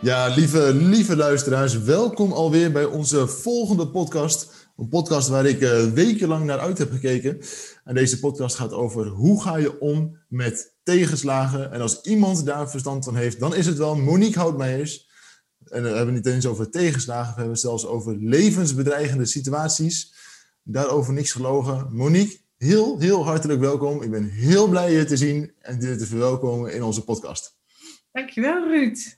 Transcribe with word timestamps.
Ja, 0.00 0.26
lieve, 0.26 0.74
lieve 0.74 1.16
luisteraars, 1.16 1.78
welkom 1.82 2.32
alweer 2.32 2.72
bij 2.72 2.84
onze 2.84 3.28
volgende 3.28 3.88
podcast. 3.88 4.70
Een 4.76 4.88
podcast 4.88 5.28
waar 5.28 5.46
ik 5.46 5.60
uh, 5.60 5.84
wekenlang 5.84 6.44
naar 6.44 6.58
uit 6.58 6.78
heb 6.78 6.90
gekeken. 6.90 7.40
En 7.84 7.94
deze 7.94 8.18
podcast 8.18 8.56
gaat 8.56 8.72
over 8.72 9.06
hoe 9.06 9.42
ga 9.42 9.56
je 9.56 9.80
om 9.80 10.18
met 10.28 10.74
tegenslagen. 10.82 11.72
En 11.72 11.80
als 11.80 12.00
iemand 12.00 12.46
daar 12.46 12.70
verstand 12.70 13.04
van 13.04 13.16
heeft, 13.16 13.40
dan 13.40 13.54
is 13.54 13.66
het 13.66 13.76
wel 13.76 13.96
Monique 13.96 14.38
Houtmeijers. 14.38 15.08
En 15.64 15.82
we 15.82 15.88
hebben 15.88 16.14
het 16.14 16.24
niet 16.24 16.34
eens 16.34 16.46
over 16.46 16.70
tegenslagen, 16.70 17.34
we 17.34 17.40
hebben 17.40 17.58
zelfs 17.58 17.86
over 17.86 18.16
levensbedreigende 18.16 19.26
situaties. 19.26 20.14
Daarover 20.62 21.12
niks 21.12 21.32
gelogen. 21.32 21.86
Monique, 21.90 22.38
heel, 22.56 22.98
heel 22.98 23.24
hartelijk 23.24 23.60
welkom. 23.60 24.02
Ik 24.02 24.10
ben 24.10 24.28
heel 24.28 24.68
blij 24.68 24.92
je 24.92 25.04
te 25.04 25.16
zien 25.16 25.52
en 25.60 25.80
je 25.80 25.96
te 25.96 26.06
verwelkomen 26.06 26.72
in 26.72 26.82
onze 26.82 27.04
podcast. 27.04 27.56
Dankjewel, 28.12 28.68
Ruud. 28.68 29.17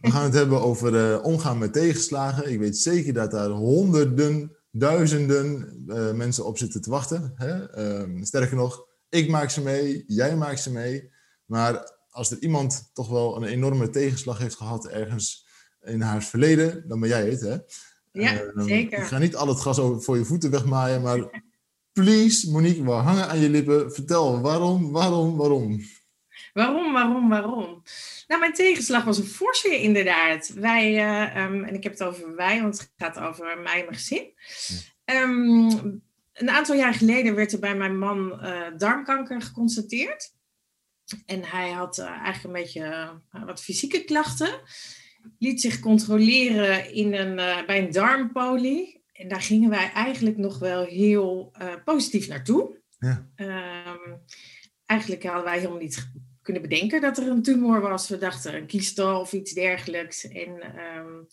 We 0.00 0.10
gaan 0.10 0.24
het 0.24 0.34
hebben 0.34 0.60
over 0.60 0.94
uh, 0.94 1.24
omgaan 1.24 1.58
met 1.58 1.72
tegenslagen. 1.72 2.52
Ik 2.52 2.58
weet 2.58 2.76
zeker 2.76 3.12
dat 3.12 3.30
daar 3.30 3.48
honderden, 3.48 4.56
duizenden 4.70 5.74
uh, 5.86 6.12
mensen 6.12 6.44
op 6.46 6.58
zitten 6.58 6.80
te 6.80 6.90
wachten. 6.90 7.32
Hè? 7.34 7.78
Uh, 8.04 8.22
sterker 8.22 8.56
nog, 8.56 8.86
ik 9.08 9.28
maak 9.28 9.50
ze 9.50 9.62
mee, 9.62 10.04
jij 10.06 10.36
maakt 10.36 10.60
ze 10.60 10.72
mee. 10.72 11.10
Maar 11.44 11.92
als 12.10 12.30
er 12.30 12.38
iemand 12.38 12.90
toch 12.92 13.08
wel 13.08 13.36
een 13.36 13.44
enorme 13.44 13.90
tegenslag 13.90 14.38
heeft 14.38 14.56
gehad 14.56 14.88
ergens 14.88 15.46
in 15.82 16.00
haar 16.00 16.22
verleden, 16.22 16.88
dan 16.88 17.00
ben 17.00 17.08
jij 17.08 17.30
het. 17.30 17.40
Hè? 17.40 17.56
Ja, 18.12 18.52
zeker. 18.56 18.98
Ik 18.98 19.04
ga 19.04 19.18
niet 19.18 19.36
al 19.36 19.48
het 19.48 19.60
gas 19.60 19.78
over 19.78 20.02
voor 20.02 20.18
je 20.18 20.24
voeten 20.24 20.50
wegmaaien, 20.50 21.02
maar 21.02 21.42
please, 21.92 22.50
Monique, 22.50 22.84
we 22.84 22.90
hangen 22.90 23.28
aan 23.28 23.38
je 23.38 23.48
lippen. 23.48 23.92
Vertel 23.92 24.40
waarom, 24.40 24.92
waarom, 24.92 25.36
waarom? 25.36 25.80
Waarom, 26.52 26.92
waarom, 26.92 27.28
waarom? 27.28 27.82
Nou, 28.26 28.40
mijn 28.40 28.52
tegenslag 28.52 29.04
was 29.04 29.18
een 29.18 29.24
forse 29.24 29.80
inderdaad. 29.80 30.48
Wij, 30.48 30.94
uh, 30.94 31.44
um, 31.44 31.64
en 31.64 31.74
ik 31.74 31.82
heb 31.82 31.92
het 31.92 32.02
over 32.02 32.36
wij, 32.36 32.60
want 32.60 32.78
het 32.78 32.92
gaat 32.96 33.18
over 33.18 33.44
mij 33.44 33.78
en 33.78 33.84
mijn 33.84 33.94
gezin. 33.94 34.32
Um, 35.04 36.02
een 36.32 36.50
aantal 36.50 36.76
jaar 36.76 36.94
geleden 36.94 37.34
werd 37.34 37.52
er 37.52 37.58
bij 37.58 37.76
mijn 37.76 37.98
man 37.98 38.40
uh, 38.42 38.66
darmkanker 38.76 39.42
geconstateerd. 39.42 40.32
En 41.26 41.44
hij 41.44 41.70
had 41.70 41.98
uh, 41.98 42.06
eigenlijk 42.06 42.44
een 42.44 42.62
beetje 42.62 43.20
wat 43.46 43.62
fysieke 43.62 44.04
klachten. 44.04 44.60
Liet 45.38 45.60
zich 45.60 45.80
controleren 45.80 46.92
in 46.92 47.14
een, 47.14 47.36
bij 47.66 47.84
een 47.84 47.92
darmpolie. 47.92 49.02
En 49.12 49.28
daar 49.28 49.42
gingen 49.42 49.70
wij 49.70 49.92
eigenlijk 49.92 50.36
nog 50.36 50.58
wel 50.58 50.84
heel 50.84 51.52
positief 51.84 52.28
naartoe. 52.28 52.80
Ja. 52.98 53.28
Um, 53.36 54.22
eigenlijk 54.86 55.24
hadden 55.24 55.44
wij 55.44 55.58
helemaal 55.58 55.78
niet 55.78 56.10
kunnen 56.44 56.62
bedenken 56.62 57.00
dat 57.00 57.18
er 57.18 57.28
een 57.28 57.42
tumor 57.42 57.80
was. 57.80 58.08
We 58.08 58.18
dachten 58.18 58.54
een 58.54 58.66
kiestel 58.66 59.20
of 59.20 59.32
iets 59.32 59.52
dergelijks. 59.52 60.28
En 60.28 60.50
um, 60.96 61.26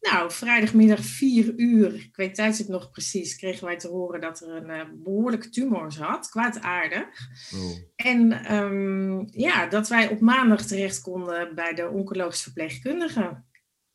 nou, 0.00 0.30
vrijdagmiddag 0.30 1.04
vier 1.04 1.52
uur, 1.56 1.94
ik 1.94 2.16
weet 2.16 2.34
tijdens 2.34 2.66
nog 2.66 2.90
precies, 2.90 3.36
kregen 3.36 3.64
wij 3.66 3.78
te 3.78 3.88
horen 3.88 4.20
dat 4.20 4.40
er 4.40 4.48
een 4.48 4.70
uh, 4.70 4.82
behoorlijke 4.94 5.48
tumor 5.48 5.92
zat, 5.92 6.28
kwaadaardig. 6.28 7.08
Oh. 7.54 7.76
En 7.96 8.54
um, 8.54 9.28
ja, 9.30 9.66
dat 9.66 9.88
wij 9.88 10.08
op 10.08 10.20
maandag 10.20 10.66
terecht 10.66 11.00
konden 11.00 11.54
bij 11.54 11.74
de 11.74 11.88
oncologisch 11.88 12.42
verpleegkundige. 12.42 13.42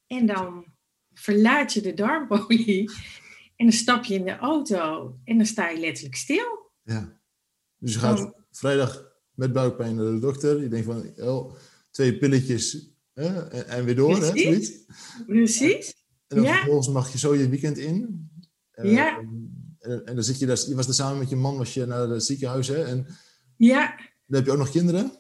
En 0.07 0.25
dan 0.25 0.65
verlaat 1.13 1.73
je 1.73 1.81
de 1.81 1.93
darmpolie 1.93 2.91
en 3.55 3.65
dan 3.65 3.71
stap 3.71 4.03
je 4.03 4.13
in 4.13 4.25
de 4.25 4.37
auto 4.37 5.15
en 5.23 5.37
dan 5.37 5.45
sta 5.45 5.69
je 5.69 5.79
letterlijk 5.79 6.15
stil. 6.15 6.71
Ja, 6.83 7.19
dus 7.77 7.93
je 7.93 7.99
gaat 7.99 8.33
vrijdag 8.51 9.06
met 9.37 9.53
buikpijn 9.53 9.95
naar 9.95 10.05
de 10.05 10.19
dokter. 10.19 10.61
Je 10.61 10.67
denkt 10.67 10.85
van, 10.85 11.11
oh, 11.17 11.53
twee 11.91 12.17
pilletjes 12.17 12.91
hè, 13.13 13.47
en, 13.63 13.85
weer 13.85 13.95
door. 13.95 14.19
Precies. 14.19 14.85
Hè, 14.87 15.23
Precies. 15.25 15.95
En, 16.27 16.35
dan 16.35 16.45
ja. 16.45 16.55
vervolgens 16.55 16.89
mag 16.89 17.11
je 17.11 17.17
zo 17.17 17.35
je 17.35 17.49
weekend 17.49 17.77
in. 17.77 18.29
Ja. 18.81 19.17
En, 19.79 20.05
en, 20.05 20.15
dan 20.15 20.23
zit 20.23 20.39
je 20.39 20.45
daar, 20.45 20.59
je 20.67 20.75
was 20.75 20.87
er 20.87 20.93
samen 20.93 21.17
met 21.17 21.29
je 21.29 21.35
man, 21.35 21.57
was 21.57 21.73
je 21.73 21.85
naar 21.85 22.09
het 22.09 22.23
ziekenhuis. 22.23 22.67
Hè, 22.67 22.83
en 22.83 23.07
ja. 23.57 23.95
Dan 24.25 24.37
heb 24.37 24.45
je 24.45 24.51
ook 24.51 24.57
nog 24.57 24.71
kinderen? 24.71 25.11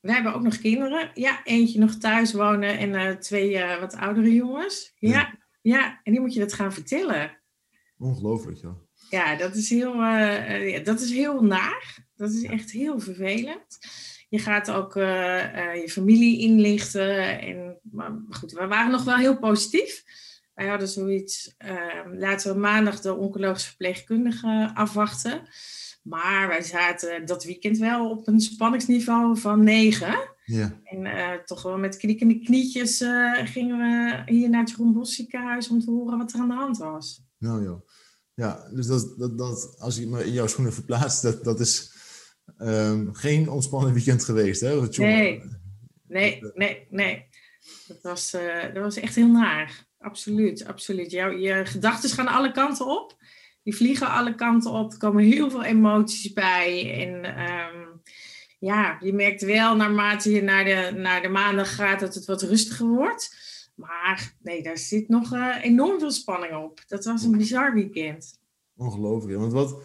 We 0.00 0.12
hebben 0.12 0.34
ook 0.34 0.42
nog 0.42 0.58
kinderen. 0.58 1.10
Ja, 1.14 1.44
eentje 1.44 1.78
nog 1.78 1.94
thuis 1.94 2.32
wonen 2.32 2.78
en 2.78 2.90
uh, 2.90 3.16
twee 3.16 3.52
uh, 3.52 3.80
wat 3.80 3.94
oudere 3.94 4.34
jongens. 4.34 4.92
Ja. 4.98 5.10
ja. 5.10 5.38
ja, 5.62 6.00
en 6.02 6.12
die 6.12 6.20
moet 6.20 6.34
je 6.34 6.40
dat 6.40 6.52
gaan 6.52 6.72
vertellen. 6.72 7.38
Ongelooflijk, 7.98 8.58
ja. 8.58 8.76
Ja, 9.10 9.36
dat 9.36 9.54
is 9.54 9.70
heel, 9.70 9.94
uh, 9.94 10.84
dat 10.84 11.00
is 11.00 11.10
heel 11.10 11.42
naar. 11.42 12.08
Dat 12.16 12.30
is 12.30 12.42
echt 12.42 12.70
heel 12.70 13.00
vervelend. 13.00 13.78
Je 14.28 14.38
gaat 14.38 14.70
ook 14.70 14.96
uh, 14.96 15.04
uh, 15.04 15.80
je 15.80 15.88
familie 15.88 16.40
inlichten. 16.40 17.40
En, 17.40 17.78
maar 17.82 18.12
goed, 18.30 18.52
we 18.52 18.66
waren 18.66 18.90
nog 18.90 19.04
wel 19.04 19.16
heel 19.16 19.38
positief. 19.38 20.04
Wij 20.54 20.68
hadden 20.68 20.88
zoiets, 20.88 21.54
uh, 21.64 22.18
laten 22.18 22.52
we 22.52 22.60
maandag 22.60 23.00
de 23.00 23.14
oncologische 23.14 23.68
verpleegkundige 23.68 24.70
afwachten. 24.74 25.48
Maar 26.02 26.48
wij 26.48 26.62
zaten 26.62 27.26
dat 27.26 27.44
weekend 27.44 27.78
wel 27.78 28.10
op 28.10 28.28
een 28.28 28.40
spanningsniveau 28.40 29.38
van 29.38 29.64
9. 29.64 30.18
Ja. 30.44 30.80
En 30.84 31.40
toch 31.44 31.62
wel 31.62 31.78
met 31.78 31.96
knikkende 31.96 32.38
knietjes 32.38 33.04
gingen 33.44 33.78
we 33.78 34.22
hier 34.32 34.50
naar 34.50 34.60
het 34.60 34.70
Jeroen 34.70 34.92
Bos 34.92 35.14
ziekenhuis 35.14 35.68
om 35.68 35.80
te 35.80 35.90
horen 35.90 36.18
wat 36.18 36.32
er 36.32 36.40
aan 36.40 36.48
de 36.48 36.54
hand 36.54 36.78
was. 36.78 37.22
Nou 37.38 37.62
joh. 37.62 37.89
Ja, 38.40 38.68
dus 38.72 38.86
dat, 38.86 39.14
dat, 39.18 39.38
dat, 39.38 39.76
als 39.78 39.96
je 39.96 40.06
me 40.06 40.24
in 40.24 40.32
jouw 40.32 40.46
schoenen 40.46 40.72
verplaatst, 40.72 41.22
dat, 41.22 41.44
dat 41.44 41.60
is 41.60 41.92
um, 42.58 43.14
geen 43.14 43.48
ontspannen 43.48 43.92
weekend 43.92 44.24
geweest. 44.24 44.60
Hè? 44.60 44.80
Nee, 44.96 45.42
nee, 46.08 46.42
nee, 46.54 46.86
nee. 46.90 47.28
Dat 47.86 47.98
was, 48.02 48.34
uh, 48.34 48.74
dat 48.74 48.82
was 48.82 48.96
echt 48.96 49.14
heel 49.14 49.28
naar. 49.28 49.86
Absoluut, 49.98 50.64
absoluut. 50.64 51.10
Jouw, 51.10 51.30
je 51.30 51.66
gedachten 51.66 52.10
gaan 52.10 52.26
alle 52.26 52.52
kanten 52.52 52.86
op. 52.86 53.16
Die 53.62 53.76
vliegen 53.76 54.10
alle 54.10 54.34
kanten 54.34 54.70
op. 54.70 54.92
Er 54.92 54.98
komen 54.98 55.24
heel 55.24 55.50
veel 55.50 55.64
emoties 55.64 56.32
bij. 56.32 56.92
En 57.06 57.40
um, 57.40 58.02
ja, 58.58 58.98
je 59.00 59.12
merkt 59.12 59.42
wel 59.42 59.76
naarmate 59.76 60.30
je 60.30 60.42
naar 60.42 60.64
de, 60.64 60.92
naar 60.94 61.22
de 61.22 61.28
maandag 61.28 61.74
gaat 61.74 62.00
dat 62.00 62.14
het 62.14 62.24
wat 62.24 62.42
rustiger 62.42 62.86
wordt. 62.86 63.36
Maar 63.80 64.36
nee, 64.42 64.62
daar 64.62 64.78
zit 64.78 65.08
nog 65.08 65.32
uh, 65.34 65.56
enorm 65.62 65.98
veel 65.98 66.10
spanning 66.10 66.56
op. 66.56 66.84
Dat 66.86 67.04
was 67.04 67.22
een 67.22 67.36
bizar 67.36 67.74
weekend. 67.74 68.38
Ongelooflijk. 68.76 69.38
Want 69.38 69.52
wat, 69.52 69.82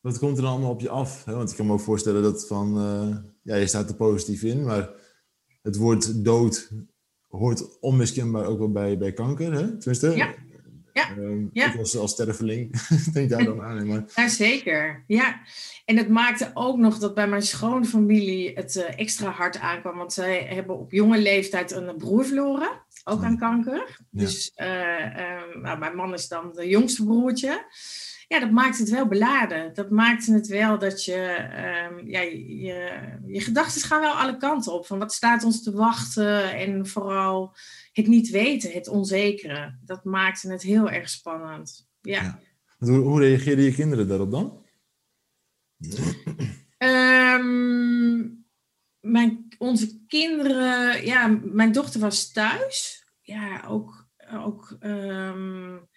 wat 0.00 0.18
komt 0.18 0.36
er 0.36 0.42
dan 0.42 0.52
allemaal 0.52 0.70
op 0.70 0.80
je 0.80 0.88
af? 0.88 1.24
Hè? 1.24 1.34
Want 1.34 1.50
ik 1.50 1.56
kan 1.56 1.66
me 1.66 1.72
ook 1.72 1.80
voorstellen 1.80 2.22
dat 2.22 2.46
van, 2.46 2.78
uh, 2.78 3.16
ja, 3.42 3.56
je 3.56 3.66
staat 3.66 3.88
er 3.88 3.94
positief 3.96 4.42
in, 4.42 4.64
maar 4.64 4.90
het 5.62 5.76
woord 5.76 6.24
dood 6.24 6.70
hoort 7.28 7.78
onmiskenbaar 7.80 8.46
ook 8.46 8.58
wel 8.58 8.72
bij, 8.72 8.98
bij 8.98 9.12
kanker. 9.12 9.52
Hè? 9.52 9.78
Tenminste, 9.78 10.16
ja. 10.16 10.34
Ja. 10.92 11.16
Uh, 11.18 11.46
ja. 11.52 11.66
Ik 11.66 11.74
was 11.74 11.96
als 11.96 12.10
sterveling, 12.10 12.86
denk 13.12 13.30
daar 13.30 13.44
dan 13.44 13.62
aan. 13.62 13.86
Maar... 13.86 14.04
Ja, 14.14 14.28
zeker. 14.28 15.04
Ja. 15.06 15.40
En 15.84 15.96
het 15.96 16.08
maakte 16.08 16.50
ook 16.54 16.76
nog 16.76 16.98
dat 16.98 17.14
bij 17.14 17.28
mijn 17.28 17.42
schoonfamilie 17.42 18.52
het 18.54 18.76
uh, 18.76 18.98
extra 18.98 19.30
hard 19.30 19.58
aankwam. 19.58 19.96
Want 19.96 20.12
zij 20.12 20.42
hebben 20.42 20.78
op 20.78 20.92
jonge 20.92 21.18
leeftijd 21.18 21.72
een 21.72 21.96
broer 21.96 22.24
verloren, 22.24 22.70
ook 23.04 23.22
aan 23.22 23.38
kanker. 23.38 23.98
Ja. 24.10 24.24
Dus 24.24 24.52
nou, 25.62 25.78
mijn 25.78 25.96
man 25.96 26.12
is 26.12 26.28
dan 26.28 26.52
de 26.54 26.68
jongste 26.68 27.04
broertje 27.04 27.64
ja, 28.32 28.40
dat 28.40 28.50
maakt 28.50 28.78
het 28.78 28.90
wel 28.90 29.06
beladen. 29.06 29.74
Dat 29.74 29.90
maakt 29.90 30.26
het 30.26 30.46
wel 30.46 30.78
dat 30.78 31.04
je, 31.04 31.48
um, 31.90 32.08
ja, 32.08 32.20
je, 32.20 33.00
je 33.26 33.40
gedachten 33.40 33.80
gaan 33.80 34.00
wel 34.00 34.12
alle 34.12 34.36
kanten 34.36 34.72
op. 34.72 34.86
Van 34.86 34.98
wat 34.98 35.12
staat 35.12 35.44
ons 35.44 35.62
te 35.62 35.72
wachten 35.72 36.54
en 36.54 36.86
vooral 36.86 37.56
het 37.92 38.06
niet 38.06 38.30
weten, 38.30 38.72
het 38.72 38.88
onzekere. 38.88 39.78
Dat 39.84 40.04
maakte 40.04 40.50
het 40.50 40.62
heel 40.62 40.90
erg 40.90 41.08
spannend. 41.08 41.88
Ja. 42.00 42.22
ja. 42.22 42.40
Hoe, 42.78 42.98
hoe 42.98 43.20
reageerden 43.20 43.64
je 43.64 43.74
kinderen 43.74 44.08
daarop 44.08 44.30
dan? 44.30 44.66
Um, 46.78 48.44
mijn, 49.00 49.54
onze 49.58 50.04
kinderen, 50.06 51.06
ja, 51.06 51.40
mijn 51.42 51.72
dochter 51.72 52.00
was 52.00 52.32
thuis. 52.32 53.04
Ja, 53.20 53.64
ook, 53.66 54.08
ook 54.32 54.76
um, 54.80 55.88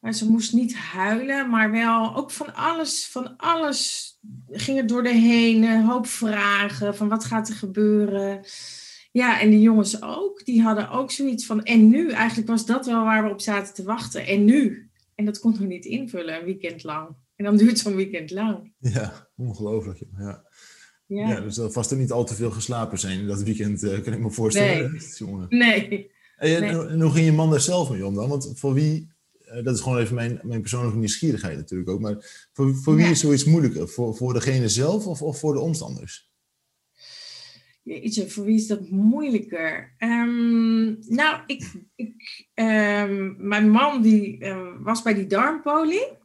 maar 0.00 0.12
ze 0.12 0.30
moest 0.30 0.52
niet 0.52 0.76
huilen, 0.76 1.50
maar 1.50 1.70
wel 1.70 2.16
ook 2.16 2.30
van 2.30 2.54
alles, 2.54 3.08
van 3.08 3.36
alles 3.36 4.14
ging 4.50 4.76
het 4.76 4.88
door 4.88 5.02
de 5.02 5.14
heen. 5.14 5.62
Een 5.62 5.84
hoop 5.84 6.06
vragen 6.06 6.96
van 6.96 7.08
wat 7.08 7.24
gaat 7.24 7.48
er 7.48 7.54
gebeuren. 7.54 8.40
Ja, 9.10 9.40
en 9.40 9.50
de 9.50 9.60
jongens 9.60 10.02
ook. 10.02 10.44
Die 10.44 10.62
hadden 10.62 10.90
ook 10.90 11.10
zoiets 11.10 11.46
van, 11.46 11.62
en 11.62 11.88
nu? 11.88 12.10
Eigenlijk 12.10 12.48
was 12.48 12.66
dat 12.66 12.86
wel 12.86 13.04
waar 13.04 13.24
we 13.24 13.30
op 13.30 13.40
zaten 13.40 13.74
te 13.74 13.82
wachten. 13.82 14.26
En 14.26 14.44
nu? 14.44 14.90
En 15.14 15.24
dat 15.24 15.38
kon 15.38 15.56
we 15.56 15.64
niet 15.64 15.84
invullen, 15.84 16.38
een 16.38 16.44
weekend 16.44 16.84
lang. 16.84 17.08
En 17.36 17.44
dan 17.44 17.56
duurt 17.56 17.78
zo'n 17.78 17.94
weekend 17.94 18.30
lang. 18.30 18.72
Ja, 18.78 19.28
ongelooflijk. 19.36 20.02
Ja. 20.18 20.44
Ja. 21.06 21.28
ja. 21.28 21.40
dus 21.40 21.58
er 21.58 21.72
vast 21.72 21.90
er 21.90 21.96
niet 21.96 22.12
al 22.12 22.24
te 22.24 22.34
veel 22.34 22.50
geslapen 22.50 22.98
zijn 22.98 23.20
in 23.20 23.26
dat 23.26 23.42
weekend, 23.42 23.82
uh, 23.82 24.00
kan 24.00 24.12
ik 24.12 24.18
me 24.18 24.30
voorstellen. 24.30 25.00
Nee. 25.48 25.48
nee. 25.88 26.10
En, 26.36 26.62
en, 26.62 27.00
hoe 27.00 27.10
ging 27.10 27.26
je 27.26 27.32
man 27.32 27.50
daar 27.50 27.60
zelf 27.60 27.90
mee 27.90 28.06
om 28.06 28.14
dan? 28.14 28.28
Want 28.28 28.52
voor 28.54 28.74
wie, 28.74 29.12
uh, 29.44 29.64
dat 29.64 29.74
is 29.74 29.80
gewoon 29.80 29.98
even 29.98 30.14
mijn, 30.14 30.40
mijn 30.42 30.60
persoonlijke 30.60 30.98
nieuwsgierigheid 30.98 31.56
natuurlijk 31.56 31.90
ook, 31.90 32.00
maar 32.00 32.48
voor, 32.52 32.74
voor 32.74 32.94
wie 32.94 33.06
is 33.06 33.20
zoiets 33.20 33.44
moeilijker? 33.44 33.88
Voor, 33.88 34.16
voor 34.16 34.32
degene 34.32 34.68
zelf 34.68 35.06
of, 35.06 35.22
of 35.22 35.38
voor 35.38 35.52
de 35.52 35.60
omstanders? 35.60 36.29
Jeetje, 37.82 38.28
voor 38.28 38.44
wie 38.44 38.54
is 38.54 38.66
dat 38.66 38.90
moeilijker? 38.90 39.94
Um, 39.98 40.98
nou, 41.00 41.42
ik, 41.46 41.72
ik, 41.94 42.46
um, 42.54 43.36
mijn 43.38 43.70
man 43.70 44.02
die 44.02 44.44
uh, 44.44 44.68
was 44.78 45.02
bij 45.02 45.14
die 45.14 45.26
darmpolie. 45.26 46.18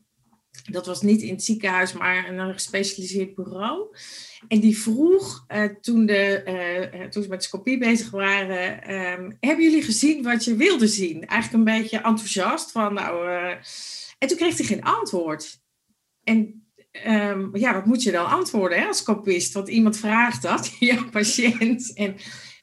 Dat 0.71 0.85
was 0.85 1.01
niet 1.01 1.21
in 1.21 1.33
het 1.33 1.43
ziekenhuis, 1.43 1.93
maar 1.93 2.29
een 2.29 2.53
gespecialiseerd 2.53 3.35
bureau. 3.35 3.95
En 4.47 4.59
die 4.59 4.77
vroeg, 4.77 5.45
uh, 5.47 5.63
toen, 5.81 6.05
de, 6.05 6.43
uh, 6.93 7.07
toen 7.07 7.23
ze 7.23 7.29
met 7.29 7.43
scopie 7.43 7.77
bezig 7.77 8.09
waren, 8.09 8.79
hebben 9.39 9.63
jullie 9.63 9.81
gezien 9.83 10.23
wat 10.23 10.43
je 10.43 10.55
wilde 10.55 10.87
zien? 10.87 11.25
Eigenlijk 11.25 11.53
een 11.53 11.79
beetje 11.79 11.97
enthousiast 11.97 12.71
van, 12.71 12.93
nou... 12.93 13.29
en 14.17 14.27
toen 14.27 14.37
kreeg 14.37 14.57
hij 14.57 14.65
geen 14.65 14.83
antwoord. 14.83 15.63
En 16.23 16.64
um, 17.05 17.57
ja, 17.57 17.73
wat 17.73 17.85
moet 17.85 18.03
je 18.03 18.11
dan 18.11 18.25
antwoorden 18.25 18.79
hè, 18.79 18.85
als 18.85 19.03
kopist? 19.03 19.53
Want 19.53 19.67
iemand 19.67 19.97
vraagt 19.97 20.41
dat, 20.41 20.75
jouw 20.79 21.09
patiënt. 21.09 21.93
En 21.93 22.13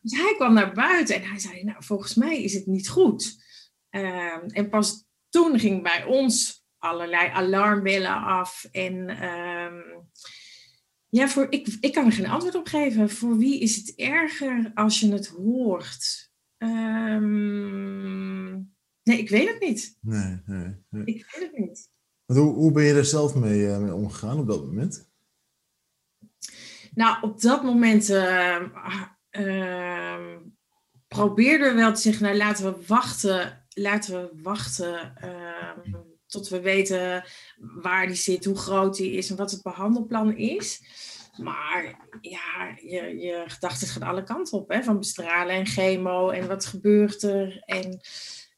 dus 0.03 0.19
hij 0.19 0.35
kwam 0.37 0.55
naar 0.55 0.73
buiten 0.73 1.15
en 1.15 1.23
hij 1.23 1.39
zei, 1.39 1.65
nou, 1.65 1.85
volgens 1.85 2.15
mij 2.15 2.43
is 2.43 2.55
het 2.55 2.67
niet 2.67 2.89
goed. 2.89 3.41
Um, 3.91 4.47
en 4.47 4.69
pas 4.69 5.05
toen 5.29 5.59
ging 5.59 5.83
bij 5.83 6.05
ons 6.05 6.65
allerlei 6.79 7.29
alarmbellen 7.29 8.23
af. 8.23 8.69
En 8.71 9.25
um, 9.29 10.09
ja, 11.09 11.29
voor, 11.29 11.47
ik, 11.51 11.69
ik 11.81 11.93
kan 11.93 12.07
er 12.07 12.13
geen 12.13 12.27
antwoord 12.27 12.55
op 12.55 12.67
geven. 12.67 13.11
Voor 13.11 13.39
wie 13.39 13.61
is 13.61 13.77
het 13.77 13.95
erger 13.95 14.71
als 14.75 15.01
je 15.01 15.13
het 15.13 15.27
hoort? 15.27 16.31
nee, 19.03 19.19
ik 19.19 19.29
weet 19.29 19.49
het 19.49 19.61
niet. 19.61 19.99
Nee, 20.01 20.41
nee, 20.47 20.77
nee. 20.89 21.05
Ik 21.05 21.31
weet 21.31 21.51
het 21.51 21.59
niet. 21.59 21.91
Hoe, 22.37 22.73
ben 22.73 22.85
je 22.85 22.95
er 22.95 23.05
zelf 23.05 23.35
mee, 23.35 23.61
uh, 23.61 23.79
mee, 23.79 23.95
omgegaan 23.95 24.39
op 24.39 24.47
dat 24.47 24.65
moment? 24.65 25.11
Nou, 26.95 27.17
op 27.21 27.41
dat 27.41 27.63
moment 27.63 28.11
uh, 28.11 28.63
uh, 29.31 30.37
probeerden 31.09 31.69
we 31.69 31.81
wel 31.81 31.93
te 31.93 32.01
zeggen, 32.01 32.25
nou 32.25 32.37
laten 32.37 32.65
we 32.65 32.87
wachten, 32.87 33.67
laten 33.69 34.15
we 34.21 34.43
wachten 34.43 35.17
ehm, 35.17 35.95
tot 36.27 36.49
we 36.49 36.61
weten 36.61 37.25
waar 37.57 38.07
die 38.07 38.17
zit, 38.17 38.45
hoe 38.45 38.59
groot 38.59 38.97
die 38.97 39.13
is 39.13 39.31
en 39.31 39.37
wat 39.37 39.51
het 39.51 39.63
behandelplan 39.63 40.37
is. 40.37 40.83
Maar 41.37 42.09
ja, 42.21 42.77
je, 42.77 43.19
je 43.19 43.45
gedachten 43.47 43.89
gaan 43.89 44.03
alle 44.03 44.23
kanten 44.23 44.59
op, 44.59 44.69
hè? 44.69 44.83
van 44.83 44.99
bestralen 44.99 45.55
en 45.55 45.67
chemo 45.67 46.31
en 46.31 46.49
wat 46.49 46.65
gebeurt 46.65 47.23
er. 47.23 47.63
En 47.65 48.01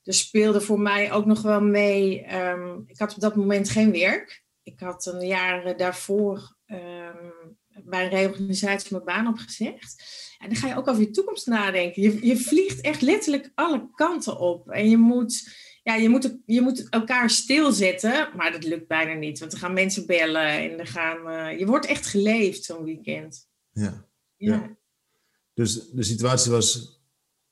er 0.05 0.15
speelde 0.15 0.61
voor 0.61 0.81
mij 0.81 1.13
ook 1.13 1.27
nog 1.27 1.43
wel 1.43 1.61
mee. 1.61 2.35
Um, 2.35 2.85
ik 2.87 2.99
had 2.99 3.15
op 3.15 3.21
dat 3.21 3.37
moment 3.37 3.69
geen 3.69 3.93
werk. 3.93 4.43
Ik 4.63 4.81
had 4.81 5.07
een 5.07 5.27
jaar 5.27 5.77
daarvoor 5.77 6.57
um, 6.67 7.57
bij 7.85 8.05
een 8.05 8.11
reorganisatie 8.11 8.93
mijn 8.93 9.05
baan 9.05 9.27
opgezegd. 9.27 10.05
En 10.39 10.49
dan 10.49 10.59
ga 10.59 10.69
je 10.69 10.77
ook 10.77 10.89
over 10.89 11.03
je 11.03 11.11
toekomst 11.11 11.47
nadenken. 11.47 12.03
Je, 12.03 12.27
je 12.27 12.37
vliegt 12.37 12.81
echt 12.81 13.03
letterlijk 13.03 13.51
alle 13.55 13.89
kanten 13.95 14.39
op. 14.39 14.71
En 14.71 14.89
je 14.89 14.97
moet, 14.97 15.49
ja, 15.83 15.95
je, 15.95 16.09
moet, 16.09 16.39
je 16.47 16.61
moet 16.61 16.89
elkaar 16.89 17.31
stilzetten. 17.31 18.29
Maar 18.37 18.53
dat 18.53 18.65
lukt 18.65 18.89
bijna 18.89 19.13
niet. 19.15 19.39
Want 19.39 19.53
er 19.53 19.59
gaan 19.59 19.73
mensen 19.73 20.07
bellen. 20.07 20.49
En 20.49 20.79
er 20.79 20.87
gaan, 20.87 21.31
uh, 21.31 21.59
je 21.59 21.67
wordt 21.67 21.87
echt 21.87 22.07
geleefd 22.07 22.65
zo'n 22.65 22.85
weekend. 22.85 23.49
Ja. 23.73 24.09
ja. 24.37 24.55
ja. 24.55 24.77
Dus 25.55 25.91
de 25.91 26.03
situatie 26.03 26.51
was... 26.51 26.93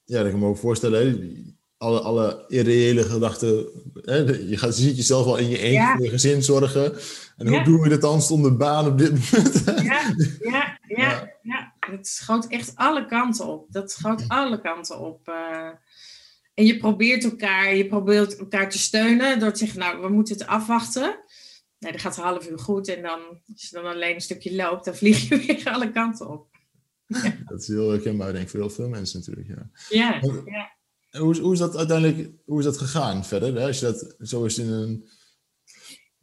Ja, 0.04 0.22
dat 0.22 0.30
kan 0.30 0.40
me 0.40 0.46
ook 0.46 0.56
voorstellen 0.56 1.60
alle, 1.82 2.00
alle 2.00 2.44
irreële 2.48 3.02
gedachten. 3.02 3.66
Hè? 4.02 4.16
Je, 4.16 4.56
gaat, 4.56 4.76
je 4.76 4.82
ziet 4.82 4.96
jezelf 4.96 5.26
al 5.26 5.36
in 5.36 5.48
je 5.48 5.58
eentje 5.58 5.80
ja. 5.80 5.94
voor 5.96 6.04
je 6.04 6.10
gezin 6.10 6.42
zorgen. 6.42 6.94
En 7.36 7.48
hoe 7.48 7.62
doen 7.62 7.80
we 7.80 7.88
dit 7.88 8.00
dan 8.00 8.22
zonder 8.22 8.56
baan 8.56 8.86
op 8.86 8.98
dit 8.98 9.10
moment? 9.10 9.62
ja, 9.64 10.14
ja, 10.40 10.78
ja, 10.88 11.32
ja. 11.42 11.74
Het 11.80 12.06
schoot 12.06 12.46
echt 12.46 12.72
alle 12.74 13.06
kanten 13.06 13.46
op. 13.46 13.72
Dat 13.72 13.90
schoot 13.90 14.24
alle 14.28 14.60
kanten 14.60 14.98
op. 14.98 15.28
Uh, 15.28 15.68
en 16.54 16.64
je 16.64 16.76
probeert 16.76 17.24
elkaar, 17.24 17.74
je 17.74 17.86
probeert 17.86 18.36
elkaar 18.36 18.70
te 18.70 18.78
steunen 18.78 19.38
door 19.38 19.52
te 19.52 19.58
zeggen, 19.58 19.78
nou, 19.78 20.00
we 20.00 20.08
moeten 20.08 20.38
het 20.38 20.46
afwachten. 20.46 21.18
Nee, 21.78 21.92
dat 21.92 22.00
gaat 22.00 22.16
een 22.16 22.22
half 22.22 22.48
uur 22.48 22.58
goed. 22.58 22.88
En 22.88 23.02
dan, 23.02 23.20
als 23.52 23.68
je 23.68 23.76
dan 23.76 23.84
alleen 23.84 24.14
een 24.14 24.20
stukje 24.20 24.54
loopt, 24.54 24.84
dan 24.84 24.96
vlieg 24.96 25.28
je 25.28 25.36
weer 25.46 25.62
alle 25.64 25.90
kanten 25.90 26.30
op. 26.30 26.50
Dat 27.44 27.60
is 27.60 27.68
heel 27.68 27.90
herkenbaar, 27.90 28.32
denk 28.32 28.44
ik, 28.44 28.50
voor 28.50 28.60
heel 28.60 28.70
veel 28.70 28.88
mensen 28.88 29.18
natuurlijk. 29.18 29.48
Ja, 29.48 29.70
ja. 29.88 30.20
ja. 30.44 30.80
Hoe, 31.18 31.40
hoe 31.40 31.52
is 31.52 31.58
dat 31.58 31.76
uiteindelijk 31.76 32.30
hoe 32.44 32.58
is 32.58 32.64
dat 32.64 32.78
gegaan 32.78 33.24
verder? 33.24 33.54
Hè? 33.54 33.66
Als 33.66 33.78
je 33.78 33.84
dat 33.84 34.14
zo 34.18 34.44
is 34.44 34.58
in 34.58 34.68
een. 34.68 35.08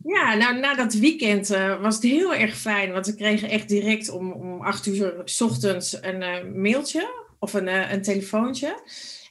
Ja, 0.04 0.34
nou, 0.36 0.60
na 0.60 0.76
dat 0.76 0.94
weekend 0.94 1.52
uh, 1.52 1.82
was 1.82 1.96
het 1.96 2.04
heel 2.04 2.34
erg 2.34 2.58
fijn. 2.58 2.92
Want 2.92 3.06
we 3.06 3.16
kregen 3.16 3.50
echt 3.50 3.68
direct 3.68 4.10
om, 4.10 4.32
om 4.32 4.62
acht 4.62 4.86
uur 4.86 5.22
s 5.26 5.42
ochtends 5.42 6.04
een 6.04 6.22
uh, 6.22 6.62
mailtje 6.62 7.28
of 7.40 7.54
een, 7.54 7.68
uh, 7.68 7.92
een 7.92 8.02
telefoontje. 8.02 8.84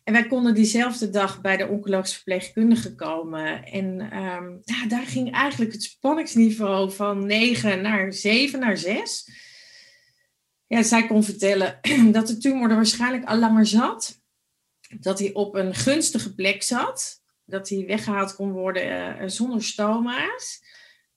En 0.04 0.12
wij 0.12 0.26
konden 0.26 0.54
diezelfde 0.54 1.10
dag 1.10 1.40
bij 1.40 1.56
de 1.56 1.66
oncologische 1.66 2.14
verpleegkundige 2.14 2.94
komen. 2.94 3.64
En 3.64 4.16
um, 4.16 4.60
ja, 4.64 4.86
daar 4.88 5.06
ging 5.06 5.32
eigenlijk 5.32 5.72
het 5.72 5.82
spanningsniveau 5.82 6.92
van 6.92 7.26
9 7.26 7.82
naar 7.82 8.12
7 8.12 8.60
naar 8.60 8.76
6. 8.76 9.30
Ja, 10.66 10.82
zij 10.82 11.06
kon 11.06 11.24
vertellen 11.24 11.78
dat 12.12 12.26
de 12.26 12.38
tumor 12.38 12.70
er 12.70 12.76
waarschijnlijk 12.76 13.24
al 13.24 13.38
langer 13.38 13.66
zat 13.66 14.20
dat 15.00 15.18
hij 15.18 15.32
op 15.32 15.54
een 15.54 15.74
gunstige 15.74 16.34
plek 16.34 16.62
zat. 16.62 17.22
Dat 17.44 17.68
hij 17.68 17.86
weggehaald 17.86 18.34
kon 18.34 18.52
worden 18.52 19.22
uh, 19.22 19.28
zonder 19.28 19.62
stoma's. 19.62 20.62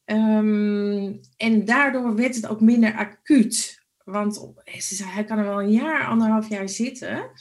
Um, 0.05 1.19
en 1.37 1.65
daardoor 1.65 2.15
werd 2.15 2.35
het 2.35 2.47
ook 2.47 2.61
minder 2.61 2.93
acuut. 2.93 3.79
Want 4.03 4.51
ze 4.79 4.95
zei, 4.95 5.09
hij 5.09 5.23
kan 5.23 5.37
er 5.37 5.45
wel 5.45 5.61
een 5.61 5.71
jaar, 5.71 6.05
anderhalf 6.05 6.49
jaar 6.49 6.69
zitten. 6.69 7.31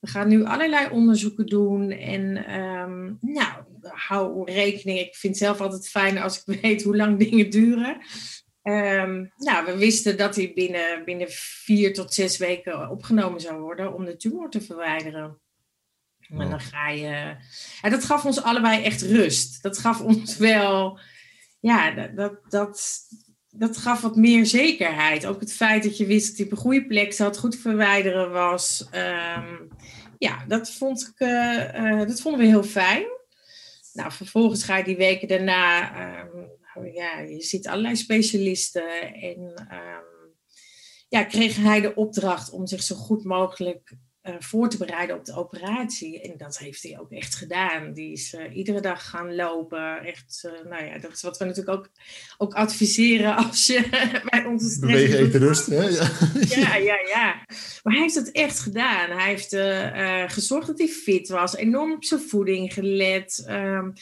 We 0.00 0.08
gaan 0.08 0.28
nu 0.28 0.44
allerlei 0.44 0.90
onderzoeken 0.90 1.46
doen. 1.46 1.90
En 1.90 2.54
um, 2.60 3.18
nou, 3.20 3.64
hou 3.82 4.52
rekening. 4.52 4.98
Ik 4.98 5.14
vind 5.14 5.34
het 5.34 5.42
zelf 5.44 5.60
altijd 5.60 5.88
fijn 5.88 6.18
als 6.18 6.44
ik 6.44 6.60
weet 6.62 6.82
hoe 6.82 6.96
lang 6.96 7.18
dingen 7.18 7.50
duren. 7.50 8.00
Um, 8.62 9.32
nou, 9.36 9.66
we 9.66 9.76
wisten 9.76 10.16
dat 10.16 10.36
hij 10.36 10.52
binnen, 10.54 11.04
binnen 11.04 11.26
vier 11.30 11.94
tot 11.94 12.14
zes 12.14 12.38
weken 12.38 12.90
opgenomen 12.90 13.40
zou 13.40 13.60
worden 13.60 13.94
om 13.94 14.04
de 14.04 14.16
tumor 14.16 14.50
te 14.50 14.60
verwijderen. 14.60 15.40
En 16.38 16.50
dan 16.50 16.60
ga 16.60 16.88
je. 16.88 17.36
En 17.82 17.90
dat 17.90 18.04
gaf 18.04 18.24
ons 18.24 18.42
allebei 18.42 18.82
echt 18.82 19.02
rust. 19.02 19.62
Dat 19.62 19.78
gaf 19.78 20.00
ons 20.00 20.36
wel. 20.36 20.98
Ja, 21.60 21.90
dat, 21.90 22.16
dat, 22.16 22.40
dat, 22.48 23.00
dat 23.50 23.76
gaf 23.76 24.00
wat 24.00 24.16
meer 24.16 24.46
zekerheid. 24.46 25.26
Ook 25.26 25.40
het 25.40 25.52
feit 25.52 25.82
dat 25.82 25.96
je 25.96 26.06
wist 26.06 26.36
dat 26.36 26.46
op 26.46 26.52
een 26.52 26.58
goede 26.58 26.86
plek 26.86 27.12
zat, 27.12 27.38
goed 27.38 27.56
verwijderen 27.56 28.30
was. 28.30 28.88
Um, 29.36 29.68
ja, 30.18 30.44
dat, 30.48 30.70
vond 30.70 31.12
ik, 31.14 31.28
uh, 31.28 31.98
dat 31.98 32.20
vonden 32.20 32.40
we 32.40 32.46
heel 32.46 32.62
fijn. 32.62 33.04
Nou, 33.92 34.12
vervolgens 34.12 34.64
ga 34.64 34.76
je 34.76 34.84
die 34.84 34.96
weken 34.96 35.28
daarna. 35.28 35.92
Um, 36.24 36.58
ja, 36.94 37.18
je 37.18 37.42
ziet 37.42 37.68
allerlei 37.68 37.96
specialisten. 37.96 39.14
En 39.14 39.68
um, 39.72 40.34
ja, 41.08 41.24
kreeg 41.24 41.56
hij 41.56 41.80
de 41.80 41.94
opdracht 41.94 42.50
om 42.50 42.66
zich 42.66 42.82
zo 42.82 42.94
goed 42.96 43.24
mogelijk 43.24 43.96
uh, 44.22 44.34
voor 44.38 44.68
te 44.68 44.76
bereiden 44.76 45.16
op 45.16 45.24
de 45.24 45.34
operatie. 45.34 46.20
En 46.20 46.34
dat 46.36 46.58
heeft 46.58 46.82
hij 46.82 46.98
ook 47.00 47.10
echt 47.10 47.34
gedaan. 47.34 47.92
Die 47.92 48.12
is 48.12 48.34
uh, 48.34 48.56
iedere 48.56 48.80
dag 48.80 49.08
gaan 49.08 49.34
lopen. 49.34 50.04
Echt, 50.04 50.42
uh, 50.46 50.70
nou 50.70 50.84
ja, 50.84 50.98
dat 50.98 51.12
is 51.12 51.22
wat 51.22 51.38
we 51.38 51.44
natuurlijk 51.44 51.78
ook, 51.78 51.88
ook 52.38 52.54
adviseren 52.54 53.36
als 53.46 53.66
je 53.66 53.88
bij 54.30 54.44
onze 54.44 54.68
stress... 54.68 54.92
Bewegen, 54.92 55.18
eten, 55.18 55.40
rust, 55.40 55.66
hè? 55.66 55.84
Ja. 55.84 56.10
ja, 56.48 56.76
ja, 56.76 56.98
ja. 57.06 57.44
Maar 57.82 57.92
hij 57.92 58.02
heeft 58.02 58.14
het 58.14 58.32
echt 58.32 58.60
gedaan. 58.60 59.10
Hij 59.10 59.28
heeft 59.28 59.56
gezorgd 60.32 60.66
dat 60.66 60.78
hij 60.78 60.88
fit 60.88 61.28
was. 61.28 61.56
Enorm 61.56 61.92
op 61.92 62.04
zijn 62.04 62.20
voeding 62.20 62.72
gelet. 62.72 63.46
Um, 63.48 63.92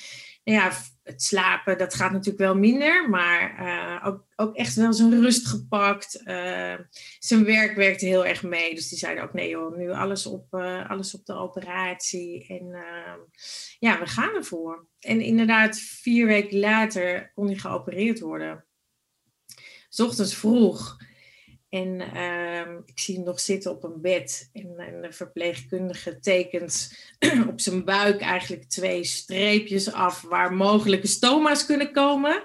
ja, 0.43 0.73
het 1.09 1.23
slapen, 1.23 1.79
dat 1.79 1.95
gaat 1.95 2.13
natuurlijk 2.13 2.39
wel 2.39 2.55
minder, 2.55 3.11
maar 3.11 3.61
uh, 3.61 4.07
ook, 4.07 4.25
ook 4.37 4.57
echt 4.57 4.75
wel 4.75 4.93
zijn 4.93 5.21
rust 5.21 5.47
gepakt. 5.47 6.21
Uh, 6.25 6.75
zijn 7.19 7.45
werk 7.45 7.77
werkte 7.77 8.07
heel 8.07 8.27
erg 8.27 8.43
mee, 8.43 8.75
dus 8.75 8.89
die 8.89 8.99
zeiden 8.99 9.25
ook 9.25 9.33
nee 9.33 9.49
joh, 9.49 9.77
nu 9.77 9.91
alles 9.91 10.27
op, 10.27 10.55
uh, 10.55 10.91
alles 10.91 11.15
op 11.15 11.27
de 11.27 11.33
operatie. 11.33 12.47
En 12.47 12.73
ehm, 12.73 13.19
ja, 13.79 13.99
we 13.99 14.07
gaan 14.07 14.35
ervoor. 14.35 14.87
En 15.01 15.21
inderdaad, 15.21 15.79
vier 15.79 16.27
weken 16.27 16.59
later 16.59 17.33
kon 17.35 17.47
hij 17.47 17.57
geopereerd 17.57 18.21
worden. 18.21 18.65
S 19.89 20.01
ochtends 20.01 20.35
vroeg. 20.35 20.97
En 21.69 22.01
ehm, 22.01 22.77
ik 22.85 22.99
zie 22.99 23.15
hem 23.15 23.25
nog 23.25 23.41
zitten 23.41 23.71
op 23.71 23.85
een 23.85 24.01
bed. 24.01 24.51
En, 24.53 25.01
de 25.03 25.13
verpleegkundige 25.13 26.19
tekent 26.19 26.99
op 27.51 27.61
zijn 27.61 27.85
buik 27.85 28.21
eigenlijk 28.21 28.65
twee 28.65 29.05
streepjes 29.05 29.93
af 29.93 30.23
waar 30.23 30.53
mogelijke 30.53 31.07
stoma's 31.07 31.67
kunnen 31.67 31.93
komen. 31.93 32.43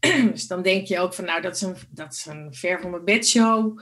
dus 0.32 0.46
dan 0.46 0.62
denk 0.62 0.86
je 0.86 0.98
ook 0.98 1.14
van, 1.14 1.24
nou, 1.24 1.40
dat 1.40 1.54
is 1.54 1.60
een, 1.60 1.76
dat 1.90 2.12
is 2.12 2.26
een 2.26 2.54
ver 2.54 2.80
van 2.80 2.90
mijn 2.90 3.04
bedshow. 3.04 3.80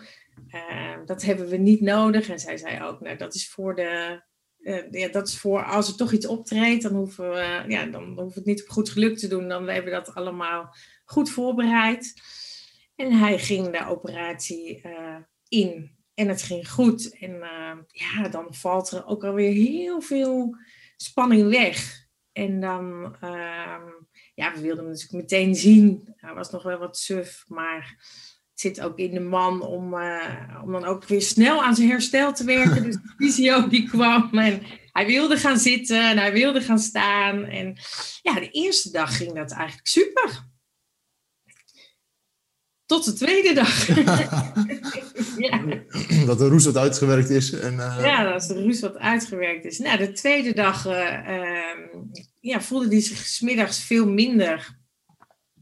Uh, 0.48 0.96
dat 1.04 1.22
hebben 1.22 1.48
we 1.48 1.56
niet 1.56 1.80
nodig. 1.80 2.28
En 2.28 2.38
zij 2.38 2.56
zei 2.56 2.82
ook, 2.82 3.00
nou, 3.00 3.16
dat 3.16 3.34
is 3.34 3.48
voor 3.48 3.74
de. 3.74 4.22
Uh, 4.60 4.90
ja, 4.90 5.08
dat 5.08 5.28
is 5.28 5.38
voor 5.38 5.64
als 5.64 5.88
er 5.88 5.96
toch 5.96 6.12
iets 6.12 6.26
optreedt, 6.26 6.82
dan 6.82 6.94
hoeven 6.94 7.30
we, 7.30 7.64
ja, 7.68 7.86
dan 7.86 8.04
hoeven 8.04 8.26
we 8.26 8.34
het 8.34 8.44
niet 8.44 8.62
op 8.62 8.68
goed 8.68 8.90
geluk 8.90 9.18
te 9.18 9.28
doen. 9.28 9.48
Dan 9.48 9.68
hebben 9.68 9.92
we 9.92 9.98
dat 10.04 10.14
allemaal 10.14 10.74
goed 11.04 11.30
voorbereid. 11.30 12.14
En 12.96 13.12
hij 13.12 13.38
ging 13.38 13.70
de 13.70 13.86
operatie 13.86 14.82
uh, 14.86 15.16
in. 15.48 15.96
En 16.14 16.28
het 16.28 16.42
ging 16.42 16.70
goed. 16.70 17.18
En 17.18 17.38
ja, 17.86 18.28
dan 18.28 18.54
valt 18.54 18.90
er 18.90 19.06
ook 19.06 19.24
alweer 19.24 19.52
heel 19.52 20.00
veel 20.00 20.56
spanning 20.96 21.48
weg. 21.48 22.02
En 22.32 22.60
dan, 22.60 23.16
ehm, 23.20 23.82
ja, 24.34 24.52
we 24.54 24.60
wilden 24.60 24.84
hem 24.84 24.92
natuurlijk 24.92 25.12
meteen 25.22 25.54
zien. 25.54 26.14
Hij 26.16 26.34
was 26.34 26.50
nog 26.50 26.62
wel 26.62 26.78
wat 26.78 26.98
suf, 26.98 27.44
maar 27.46 27.94
het 28.50 28.60
zit 28.60 28.80
ook 28.80 28.98
in 28.98 29.14
de 29.14 29.20
man 29.20 29.62
om, 29.62 29.94
uh, 29.94 30.60
om 30.64 30.72
dan 30.72 30.84
ook 30.84 31.04
weer 31.04 31.22
snel 31.22 31.62
aan 31.62 31.74
zijn 31.74 31.88
herstel 31.88 32.32
te 32.32 32.44
werken. 32.44 32.82
Dus 32.82 32.94
de 32.94 33.14
visio 33.16 33.68
die 33.68 33.88
kwam 33.88 34.38
en 34.38 34.62
hij 34.92 35.06
wilde 35.06 35.36
gaan 35.36 35.58
zitten 35.58 36.10
en 36.10 36.18
hij 36.18 36.32
wilde 36.32 36.60
gaan 36.60 36.78
staan. 36.78 37.44
En 37.44 37.76
ja, 38.22 38.34
de 38.34 38.50
eerste 38.50 38.90
dag 38.90 39.16
ging 39.16 39.32
dat 39.32 39.52
eigenlijk 39.52 39.86
super. 39.86 40.50
Tot 42.92 43.04
de 43.04 43.12
tweede 43.12 43.54
dag. 43.54 43.86
ja. 45.46 45.64
Dat 46.26 46.38
de 46.38 46.48
roes 46.48 46.64
wat 46.64 46.76
uitgewerkt 46.76 47.30
is. 47.30 47.52
En, 47.52 47.74
uh... 47.74 47.98
Ja, 48.00 48.32
dat 48.32 48.42
de 48.42 48.62
roes 48.62 48.80
wat 48.80 48.96
uitgewerkt 48.96 49.64
is. 49.64 49.78
Nou, 49.78 49.98
de 49.98 50.12
tweede 50.12 50.54
dag 50.54 50.86
uh, 50.86 51.68
ja, 52.40 52.60
voelde 52.60 52.88
hij 52.88 53.00
zich 53.00 53.18
smiddags 53.18 53.82
veel 53.82 54.08
minder. 54.08 54.78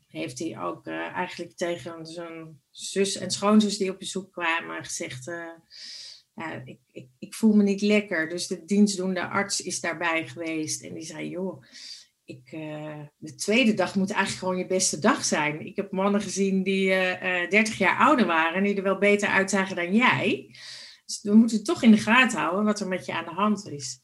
Heeft 0.08 0.38
hij 0.38 0.60
ook 0.60 0.86
uh, 0.86 0.94
eigenlijk 0.94 1.56
tegen 1.56 2.06
zijn 2.06 2.60
zus 2.70 3.16
en 3.16 3.30
schoonzus 3.30 3.78
die 3.78 3.90
op 3.90 3.98
bezoek 3.98 4.32
kwamen 4.32 4.84
gezegd... 4.84 5.24
ja, 6.34 6.62
ik, 6.64 6.78
ik, 6.92 7.08
ik 7.18 7.34
voel 7.34 7.52
me 7.52 7.62
niet 7.62 7.82
lekker. 7.82 8.28
Dus 8.28 8.46
de 8.46 8.64
dienstdoende 8.64 9.28
arts 9.28 9.60
is 9.60 9.80
daarbij 9.80 10.28
geweest. 10.28 10.82
En 10.82 10.94
die 10.94 11.04
zei, 11.04 11.28
joh 11.28 11.62
ik, 12.30 12.52
uh, 12.52 13.00
de 13.16 13.34
tweede 13.34 13.74
dag 13.74 13.94
moet 13.94 14.10
eigenlijk 14.10 14.38
gewoon 14.38 14.58
je 14.58 14.66
beste 14.66 14.98
dag 14.98 15.24
zijn. 15.24 15.66
Ik 15.66 15.76
heb 15.76 15.90
mannen 15.90 16.20
gezien 16.20 16.62
die 16.62 16.86
uh, 16.88 17.42
uh, 17.42 17.50
30 17.50 17.78
jaar 17.78 17.98
ouder 17.98 18.26
waren 18.26 18.54
en 18.54 18.62
die 18.62 18.76
er 18.76 18.82
wel 18.82 18.98
beter 18.98 19.28
uitzagen 19.28 19.76
dan 19.76 19.94
jij. 19.94 20.54
Dus 21.04 21.22
we 21.22 21.34
moeten 21.34 21.64
toch 21.64 21.82
in 21.82 21.90
de 21.90 21.98
gaten 21.98 22.38
houden 22.38 22.64
wat 22.64 22.80
er 22.80 22.88
met 22.88 23.06
je 23.06 23.12
aan 23.12 23.24
de 23.24 23.30
hand 23.30 23.68
is. 23.68 23.98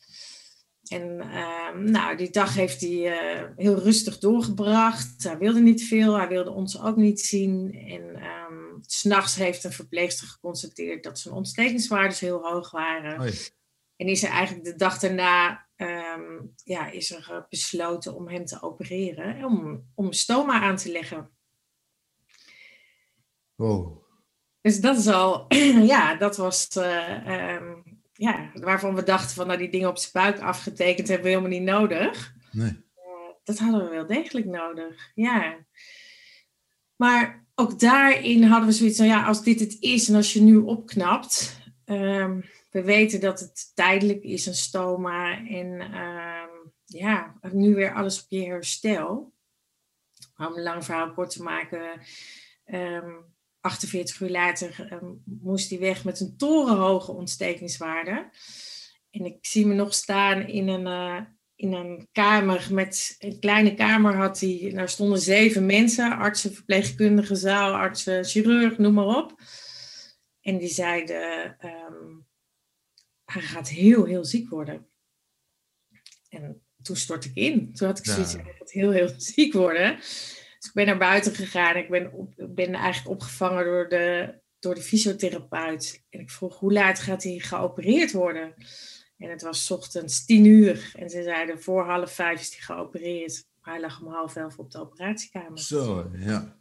En 0.89 1.21
ehm, 1.21 1.91
nou, 1.91 2.17
die 2.17 2.31
dag 2.31 2.55
heeft 2.55 2.81
hij 2.81 3.19
eh, 3.19 3.49
heel 3.57 3.75
rustig 3.75 4.19
doorgebracht. 4.19 5.23
Hij 5.23 5.39
wilde 5.39 5.61
niet 5.61 5.85
veel, 5.85 6.17
hij 6.17 6.29
wilde 6.29 6.51
ons 6.51 6.81
ook 6.81 6.97
niet 6.97 7.21
zien. 7.21 7.73
En 7.89 8.03
um, 8.03 8.79
s'nachts 8.87 9.37
heeft 9.37 9.65
een 9.65 9.73
verpleegster 9.73 10.27
geconstateerd 10.29 11.05
dat 11.05 11.19
zijn 11.19 11.35
ontstekingswaarden 11.35 12.19
heel 12.19 12.43
hoog 12.43 12.71
waren. 12.71 13.33
En 13.97 14.07
is 14.07 14.23
er 14.23 14.31
eigenlijk 14.31 14.65
de 14.65 14.77
dag 14.77 14.99
daarna 14.99 15.67
um, 15.77 16.55
ja, 16.65 16.91
is 16.91 17.11
er 17.11 17.47
besloten 17.49 18.15
om 18.15 18.29
hem 18.29 18.45
te 18.45 18.63
opereren, 18.63 19.45
om, 19.45 19.85
om 19.95 20.13
stoma 20.13 20.61
aan 20.61 20.77
te 20.77 20.91
leggen. 20.91 21.31
Wow. 23.55 24.05
Dus 24.61 24.81
dat 24.81 24.97
is 24.97 25.07
al, 25.07 25.47
ja, 25.93 26.15
dat 26.15 26.37
was, 26.37 26.69
uh, 26.77 27.55
um, 27.55 27.83
ja, 28.13 28.51
waarvan 28.55 28.95
we 28.95 29.03
dachten 29.03 29.35
van, 29.35 29.47
nou, 29.47 29.59
die 29.59 29.71
dingen 29.71 29.89
op 29.89 29.99
zijn 29.99 30.13
buik 30.13 30.41
afgetekend 30.41 31.09
hebben 31.09 31.27
we 31.27 31.33
helemaal 31.33 31.59
niet 31.59 31.69
nodig. 31.69 32.35
Nee. 32.53 32.71
Uh, 32.71 33.35
dat 33.45 33.59
hadden 33.59 33.85
we 33.85 33.91
wel 33.91 34.07
degelijk 34.07 34.47
nodig, 34.47 35.11
ja. 35.15 35.57
Maar 36.97 37.47
ook 37.55 37.81
daarin 37.81 38.43
hadden 38.43 38.69
we 38.69 38.75
zoiets 38.75 38.97
van, 38.97 39.07
ja, 39.07 39.27
als 39.27 39.43
dit 39.43 39.61
het 39.61 39.77
is 39.81 40.09
en 40.09 40.15
als 40.15 40.33
je 40.33 40.41
nu 40.41 40.57
opknapt, 40.57 41.61
um, 41.85 42.45
we 42.71 42.83
weten 42.83 43.21
dat 43.21 43.41
het 43.41 43.73
tijdelijk 43.75 44.23
is, 44.23 44.47
een 44.47 44.55
stoma. 44.55 45.47
En 45.47 45.67
uh, 45.81 46.43
ja, 46.85 47.39
nu 47.53 47.75
weer 47.75 47.95
alles 47.95 48.23
op 48.23 48.27
je 48.29 48.45
herstel. 48.45 49.33
Om 50.37 50.57
een 50.57 50.63
lang 50.63 50.85
verhaal 50.85 51.13
kort 51.13 51.31
te 51.31 51.43
maken. 51.43 52.01
Um, 52.67 53.35
48 53.61 54.21
uur 54.21 54.31
later 54.31 54.89
um, 54.93 55.23
moest 55.25 55.71
hij 55.71 55.79
weg 55.79 56.05
met 56.05 56.21
een 56.21 56.37
torenhoge 56.37 57.13
ontstekingswaarde. 57.13 58.31
En 59.11 59.25
ik 59.25 59.39
zie 59.41 59.67
me 59.67 59.75
nog 59.75 59.95
staan 59.95 60.47
in 60.47 60.69
een, 60.69 60.87
uh, 60.87 61.21
in 61.55 61.73
een 61.73 62.09
kamer 62.13 62.69
met 62.71 63.17
een 63.19 63.39
kleine 63.41 63.75
kamer 63.75 64.15
had 64.15 64.41
hij. 64.41 64.71
Daar 64.75 64.89
stonden 64.89 65.19
zeven 65.19 65.67
mensen, 65.67 66.17
artsen, 66.17 66.55
verpleegkundigen, 66.55 67.37
zaalartsen, 67.37 68.25
chirurg, 68.25 68.79
noem 68.79 68.95
maar 68.95 69.17
op. 69.17 69.35
En 70.41 70.59
die 70.59 70.69
zeiden, 70.69 71.57
hij 73.27 73.43
gaat 73.43 73.69
heel, 73.69 74.05
heel 74.05 74.25
ziek 74.25 74.51
worden. 74.51 74.87
En 76.29 76.63
toen 76.83 76.97
stort 76.97 77.25
ik 77.25 77.35
in. 77.35 77.73
Toen 77.73 77.87
had 77.87 77.99
ik 77.99 78.05
zoiets 78.05 78.33
ja. 78.33 78.43
hij 78.43 78.55
gaat 78.59 78.71
heel, 78.71 78.91
heel 78.91 79.15
ziek 79.35 79.53
worden. 79.53 79.97
Dus 79.97 80.67
ik 80.67 80.71
ben 80.75 80.87
naar 80.87 80.99
buiten 80.99 81.35
gegaan. 81.35 81.77
Ik 81.77 81.89
ben, 81.89 82.13
op, 82.13 82.35
ben 82.37 82.75
eigenlijk 82.75 83.15
opgevangen 83.15 83.65
door 83.65 83.89
de, 83.89 84.35
door 84.59 84.75
de 84.75 84.83
fysiotherapeut. 84.83 86.05
En 86.11 86.21
ik 86.21 86.31
vroeg, 86.31 86.59
hoe 86.59 86.73
laat 86.73 86.99
gaat 86.99 87.23
hij 87.23 87.39
geopereerd 87.39 88.13
worden? 88.13 88.55
En 89.19 89.31
het 89.31 89.43
was 89.43 89.71
ochtends 89.71 90.25
tien 90.25 90.45
uur. 90.45 90.93
En 90.95 91.11
ze 91.11 91.23
zeiden, 91.23 91.63
voor 91.63 91.85
half 91.85 92.13
vijf 92.13 92.41
is 92.41 92.51
hij 92.51 92.61
geopereerd. 92.61 93.45
Hij 93.61 93.81
lag 93.81 94.01
om 94.01 94.13
half 94.13 94.37
elf 94.37 94.59
op 94.59 94.71
de 94.71 94.79
operatiekamer. 94.79 95.59
Zo, 95.59 96.11
ja. 96.15 96.59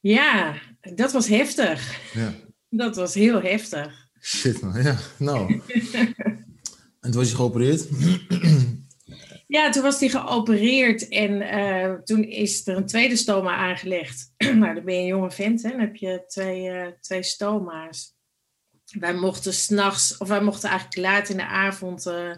Ja, 0.00 0.60
dat 0.80 1.12
was 1.12 1.28
heftig. 1.28 2.12
Ja. 2.14 2.34
Dat 2.68 2.96
was 2.96 3.14
heel 3.14 3.42
heftig. 3.42 4.01
Shit 4.24 4.60
man, 4.60 4.82
ja. 4.82 4.96
Nou. 5.18 5.60
en 7.00 7.10
toen 7.10 7.12
was 7.12 7.30
je 7.30 7.36
geopereerd? 7.36 7.88
ja, 9.46 9.70
toen 9.70 9.82
was 9.82 10.00
hij 10.00 10.08
geopereerd 10.08 11.08
en 11.08 11.32
uh, 11.32 11.92
toen 11.92 12.24
is 12.24 12.66
er 12.66 12.76
een 12.76 12.86
tweede 12.86 13.16
stoma 13.16 13.56
aangelegd. 13.56 14.32
nou, 14.60 14.74
dan 14.74 14.84
ben 14.84 14.94
je 14.94 15.00
een 15.00 15.06
jonge 15.06 15.30
vent, 15.30 15.62
hè? 15.62 15.70
dan 15.70 15.80
heb 15.80 15.96
je 15.96 16.24
twee, 16.26 16.68
uh, 16.68 16.86
twee 17.00 17.22
stoma's. 17.22 18.14
Wij 18.98 19.14
mochten 19.14 19.54
s'nachts, 19.54 20.16
of 20.16 20.28
wij 20.28 20.42
mochten 20.42 20.68
eigenlijk 20.68 21.00
laat 21.00 21.28
in 21.28 21.36
de 21.36 21.46
avond 21.46 22.06
uh, 22.06 22.36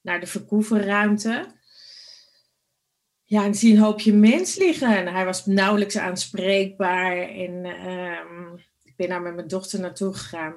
naar 0.00 0.20
de 0.20 0.26
verkoevenruimte. 0.26 1.46
Ja, 3.24 3.44
en 3.44 3.54
zie 3.54 3.72
een 3.72 3.82
hoopje 3.82 4.12
mens 4.12 4.56
liggen. 4.56 4.96
En 4.96 5.14
hij 5.14 5.24
was 5.24 5.46
nauwelijks 5.46 5.96
aanspreekbaar. 5.96 7.16
En 7.18 7.64
ehm, 7.64 8.54
ik 8.82 8.96
ben 8.96 9.08
daar 9.08 9.22
met 9.22 9.34
mijn 9.34 9.48
dochter 9.48 9.80
naartoe 9.80 10.14
gegaan. 10.14 10.56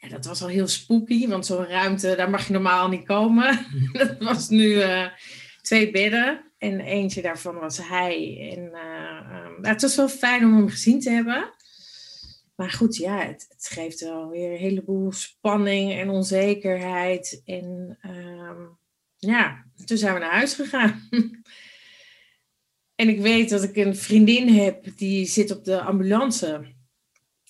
Ja, 0.00 0.08
dat 0.08 0.24
was 0.24 0.42
al 0.42 0.48
heel 0.48 0.68
spooky, 0.68 1.28
want 1.28 1.46
zo'n 1.46 1.66
ruimte, 1.66 2.14
daar 2.16 2.30
mag 2.30 2.46
je 2.46 2.52
normaal 2.52 2.88
niet 2.88 3.06
komen. 3.06 3.66
dat 3.92 4.18
was 4.18 4.48
nu 4.48 4.66
uh, 4.68 5.06
twee 5.62 5.90
bedden 5.90 6.52
en 6.58 6.80
eentje 6.80 7.22
daarvan 7.22 7.54
was 7.54 7.88
hij. 7.88 8.48
En 8.56 8.70
uh, 8.74 9.44
um, 9.46 9.64
het 9.64 9.82
was 9.82 9.96
wel 9.96 10.08
fijn 10.08 10.44
om 10.44 10.56
hem 10.56 10.68
gezien 10.68 11.00
te 11.00 11.10
hebben. 11.10 11.52
Maar 12.54 12.70
goed, 12.70 12.96
ja, 12.96 13.18
het, 13.18 13.46
het 13.48 13.66
geeft 13.66 14.00
wel 14.00 14.28
weer 14.28 14.50
een 14.50 14.58
heleboel 14.58 15.12
spanning 15.12 15.92
en 15.92 16.10
onzekerheid. 16.10 17.42
En 17.44 17.98
um, 18.02 18.78
ja, 19.16 19.64
toen 19.84 19.96
zijn 19.96 20.14
we 20.14 20.20
naar 20.20 20.32
huis 20.32 20.54
gegaan. 20.54 21.08
en 23.00 23.08
ik 23.08 23.20
weet 23.20 23.48
dat 23.50 23.62
ik 23.62 23.76
een 23.76 23.96
vriendin 23.96 24.48
heb 24.48 24.96
die 24.96 25.26
zit 25.26 25.50
op 25.50 25.64
de 25.64 25.80
ambulance. 25.80 26.74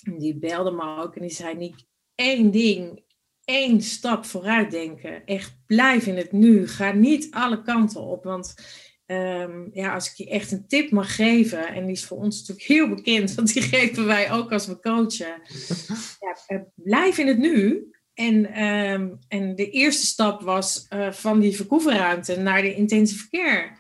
En 0.03 0.19
die 0.19 0.39
belde 0.39 0.71
me 0.71 0.97
ook 0.97 1.15
en 1.15 1.23
die 1.23 1.31
zei: 1.31 1.55
niet 1.57 1.89
één 2.21 2.51
ding, 2.51 3.03
één 3.45 3.83
stap 3.83 4.25
vooruit 4.25 4.71
denken. 4.71 5.25
Echt 5.25 5.57
blijf 5.67 6.07
in 6.07 6.17
het 6.17 6.33
nu. 6.33 6.69
Ga 6.69 6.93
niet 6.93 7.31
alle 7.31 7.63
kanten 7.63 8.01
op. 8.01 8.25
Want 8.25 8.55
um, 9.07 9.71
ja, 9.73 9.95
als 9.95 10.11
ik 10.11 10.17
je 10.17 10.29
echt 10.29 10.53
een 10.53 10.67
tip 10.67 10.91
mag 10.91 11.15
geven, 11.15 11.69
en 11.69 11.83
die 11.83 11.95
is 11.95 12.05
voor 12.05 12.19
ons 12.19 12.39
natuurlijk 12.39 12.67
heel 12.67 12.89
bekend, 12.89 13.35
want 13.35 13.53
die 13.53 13.63
geven 13.63 14.07
wij 14.07 14.33
ook 14.33 14.53
als 14.53 14.67
we 14.67 14.81
coachen. 14.81 15.43
Ja, 16.47 16.67
blijf 16.75 17.19
in 17.19 17.27
het 17.27 17.39
nu. 17.39 17.91
En, 18.15 18.63
um, 18.65 19.19
en 19.29 19.55
de 19.55 19.71
eerste 19.71 20.07
stap 20.07 20.43
was 20.43 20.87
uh, 20.93 21.13
van 21.13 21.41
die 21.41 21.57
verkoevenruimte 21.57 22.37
naar 22.37 22.63
de 22.63 22.75
intensive 22.75 23.29
care. 23.31 23.71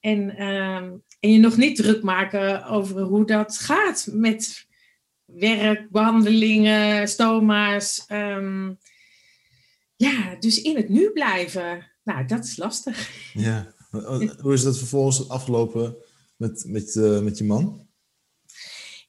En, 0.00 0.42
um, 0.42 1.02
en 1.20 1.32
je 1.32 1.38
nog 1.38 1.56
niet 1.56 1.76
druk 1.76 2.02
maken 2.02 2.64
over 2.64 3.00
hoe 3.00 3.26
dat 3.26 3.58
gaat 3.58 4.08
met 4.12 4.65
werk, 5.26 5.90
behandelingen, 5.90 7.08
stoma's. 7.08 8.04
Um, 8.08 8.78
ja, 9.96 10.36
dus 10.40 10.62
in 10.62 10.76
het 10.76 10.88
nu 10.88 11.10
blijven. 11.10 11.90
Nou, 12.04 12.26
dat 12.26 12.44
is 12.44 12.56
lastig. 12.56 13.10
Ja. 13.32 13.74
Hoe 14.42 14.52
is 14.52 14.62
dat 14.62 14.78
vervolgens 14.78 15.28
afgelopen 15.28 15.96
met, 16.36 16.64
met, 16.66 16.94
uh, 16.94 17.20
met 17.20 17.38
je 17.38 17.44
man? 17.44 17.86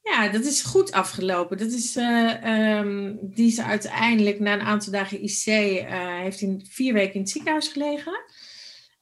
Ja, 0.02 0.30
dat 0.30 0.46
is 0.46 0.62
goed 0.62 0.92
afgelopen. 0.92 1.58
Dat 1.58 1.72
is, 1.72 1.96
eh, 1.96 2.44
ehm, 2.44 3.16
die 3.22 3.48
is 3.48 3.60
uiteindelijk 3.60 4.40
na 4.40 4.54
een 4.54 4.62
aantal 4.62 4.92
dagen 4.92 5.24
IC, 5.24 5.46
uh, 5.46 6.20
heeft 6.20 6.42
in 6.42 6.66
vier 6.70 6.94
weken 6.94 7.14
in 7.14 7.22
het 7.22 7.30
ziekenhuis 7.30 7.68
gelegen. 7.68 8.20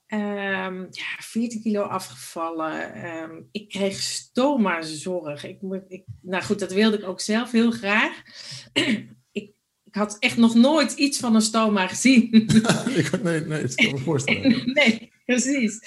Um, 0.07 0.88
ja, 0.91 1.17
14 1.19 1.62
kilo 1.62 1.81
afgevallen. 1.81 3.05
Um, 3.05 3.50
ik 3.51 3.69
kreeg 3.69 4.00
stoma-zorg. 4.00 5.43
Ik, 5.43 5.59
ik, 5.88 6.03
nou 6.21 6.43
goed, 6.43 6.59
dat 6.59 6.74
wilde 6.74 6.97
ik 6.97 7.07
ook 7.07 7.21
zelf 7.21 7.51
heel 7.51 7.71
graag. 7.71 8.21
ik, 9.31 9.53
ik 9.83 9.95
had 9.95 10.17
echt 10.19 10.38
nog 10.38 10.55
nooit 10.55 10.91
iets 10.91 11.19
van 11.19 11.35
een 11.35 11.41
stoma 11.41 11.88
gezien. 11.88 12.33
ik, 12.95 13.21
nee, 13.24 13.39
nee, 13.39 13.62
dat 13.62 13.75
kan 13.75 13.91
me 13.91 13.97
voorstellen. 13.97 14.62
nee, 14.74 15.12
precies. 15.25 15.79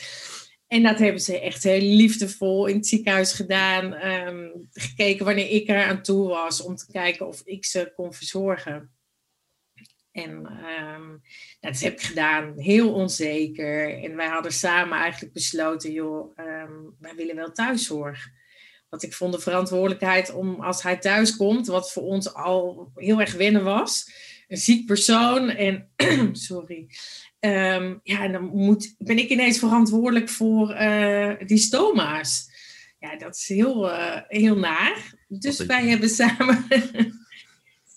En 0.66 0.82
dat 0.82 0.98
hebben 0.98 1.20
ze 1.20 1.40
echt 1.40 1.62
heel 1.62 1.96
liefdevol 1.96 2.66
in 2.66 2.76
het 2.76 2.86
ziekenhuis 2.86 3.32
gedaan. 3.32 4.06
Um, 4.06 4.68
gekeken 4.72 5.24
wanneer 5.24 5.50
ik 5.50 5.68
er 5.68 5.84
aan 5.84 6.02
toe 6.02 6.28
was 6.28 6.62
om 6.62 6.76
te 6.76 6.86
kijken 6.92 7.26
of 7.26 7.42
ik 7.44 7.64
ze 7.64 7.92
kon 7.96 8.12
verzorgen. 8.12 8.97
En 10.22 10.30
um, 10.94 11.22
dat 11.60 11.80
heb 11.80 11.92
ik 11.92 12.00
gedaan, 12.00 12.58
heel 12.58 12.92
onzeker. 12.92 14.02
En 14.04 14.16
wij 14.16 14.28
hadden 14.28 14.52
samen 14.52 14.98
eigenlijk 14.98 15.32
besloten, 15.32 15.92
joh, 15.92 16.38
um, 16.38 16.94
wij 16.98 17.14
willen 17.14 17.36
wel 17.36 17.52
thuiszorg. 17.52 18.28
Want 18.88 19.02
ik 19.02 19.14
vond 19.14 19.32
de 19.32 19.40
verantwoordelijkheid 19.40 20.32
om 20.32 20.60
als 20.60 20.82
hij 20.82 20.96
thuis 20.96 21.36
komt, 21.36 21.66
wat 21.66 21.92
voor 21.92 22.02
ons 22.02 22.34
al 22.34 22.90
heel 22.94 23.20
erg 23.20 23.34
wennen 23.34 23.64
was, 23.64 24.10
een 24.48 24.56
ziek 24.56 24.86
persoon 24.86 25.48
en 25.50 25.88
sorry. 26.32 26.86
Um, 27.40 28.00
ja, 28.02 28.22
en 28.22 28.32
dan 28.32 28.44
moet, 28.44 28.94
ben 28.98 29.18
ik 29.18 29.28
ineens 29.28 29.58
verantwoordelijk 29.58 30.28
voor 30.28 30.70
uh, 30.70 31.32
die 31.46 31.58
stoma's. 31.58 32.50
Ja, 32.98 33.16
dat 33.16 33.36
is 33.36 33.48
heel, 33.48 33.90
uh, 33.90 34.20
heel 34.28 34.56
naar. 34.56 35.14
Dus 35.28 35.66
wij 35.66 35.86
hebben 35.86 36.08
samen 36.08 36.66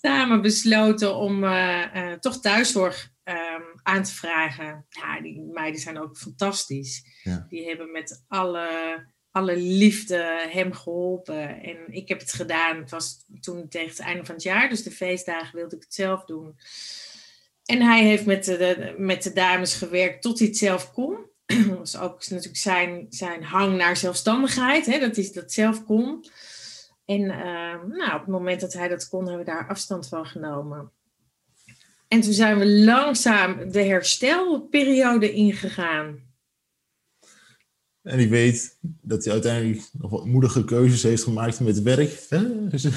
samen 0.02 0.42
besloten 0.42 1.16
om 1.16 1.44
uh, 1.44 1.84
uh, 1.94 2.12
toch 2.12 2.40
thuiszorg 2.40 3.10
um, 3.24 3.80
aan 3.82 4.02
te 4.02 4.14
vragen. 4.14 4.86
Ja, 4.88 5.20
die 5.20 5.40
meiden 5.52 5.80
zijn 5.80 5.98
ook 5.98 6.16
fantastisch. 6.16 7.04
Ja. 7.22 7.46
Die 7.48 7.68
hebben 7.68 7.92
met 7.92 8.24
alle, 8.28 8.68
alle 9.30 9.56
liefde 9.56 10.48
hem 10.50 10.72
geholpen. 10.72 11.62
En 11.62 11.76
ik 11.86 12.08
heb 12.08 12.20
het 12.20 12.32
gedaan. 12.32 12.76
Het 12.76 12.90
was 12.90 13.24
toen 13.40 13.68
tegen 13.68 13.88
het 13.88 14.00
einde 14.00 14.24
van 14.24 14.34
het 14.34 14.44
jaar, 14.44 14.68
dus 14.68 14.82
de 14.82 14.90
feestdagen 14.90 15.56
wilde 15.56 15.76
ik 15.76 15.82
het 15.82 15.94
zelf 15.94 16.24
doen. 16.24 16.56
En 17.64 17.82
hij 17.82 18.04
heeft 18.04 18.26
met 18.26 18.44
de, 18.44 18.94
met 18.98 19.22
de 19.22 19.32
dames 19.32 19.74
gewerkt 19.74 20.22
tot 20.22 20.38
hij 20.38 20.48
het 20.48 20.56
zelf 20.56 20.92
kon. 20.92 21.30
Dat 21.46 21.78
was 21.78 21.98
ook 21.98 22.28
natuurlijk 22.28 22.56
zijn, 22.56 23.06
zijn 23.08 23.42
hang 23.42 23.76
naar 23.76 23.96
zelfstandigheid. 23.96 24.86
Hè? 24.86 24.98
Dat 24.98 25.16
is 25.16 25.32
dat 25.32 25.52
zelf 25.52 25.84
kon. 25.84 26.24
En 27.12 27.20
uh, 27.20 27.96
nou, 27.98 28.14
op 28.14 28.20
het 28.20 28.26
moment 28.26 28.60
dat 28.60 28.72
hij 28.72 28.88
dat 28.88 29.08
kon, 29.08 29.26
hebben 29.28 29.44
we 29.44 29.50
daar 29.50 29.68
afstand 29.68 30.08
van 30.08 30.26
genomen. 30.26 30.90
En 32.08 32.20
toen 32.20 32.32
zijn 32.32 32.58
we 32.58 32.66
langzaam 32.66 33.70
de 33.70 33.82
herstelperiode 33.82 35.32
ingegaan. 35.32 36.30
En 38.02 38.18
ik 38.18 38.30
weet 38.30 38.78
dat 38.80 39.24
hij 39.24 39.32
uiteindelijk 39.32 39.88
nog 39.92 40.10
wat 40.10 40.26
moedige 40.26 40.64
keuzes 40.64 41.02
heeft 41.02 41.22
gemaakt 41.22 41.60
met 41.60 41.82
werk. 41.82 42.26
Hè? 42.28 42.68
Dus- 42.68 42.88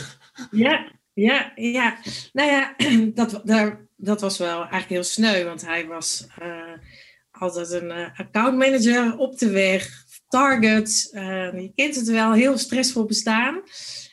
ja, 0.52 0.92
ja, 1.14 1.52
ja. 1.56 1.98
Nou 2.34 2.50
ja, 2.50 2.76
dat, 3.20 3.42
daar, 3.44 3.88
dat 3.96 4.22
was 4.22 4.38
wel 4.38 4.60
eigenlijk 4.60 4.90
heel 4.90 5.04
sneu, 5.04 5.44
want 5.44 5.66
hij 5.66 5.88
was 5.88 6.28
uh, 6.42 6.78
altijd 7.32 7.72
een 7.72 7.90
uh, 7.90 8.20
accountmanager 8.20 9.18
op 9.18 9.38
de 9.38 9.50
weg, 9.50 10.06
targets. 10.28 11.12
Uh, 11.14 11.62
je 11.62 11.72
kent 11.76 11.96
het 11.96 12.08
wel, 12.08 12.34
heel 12.34 12.58
stressvol 12.58 13.06
bestaan. 13.06 13.62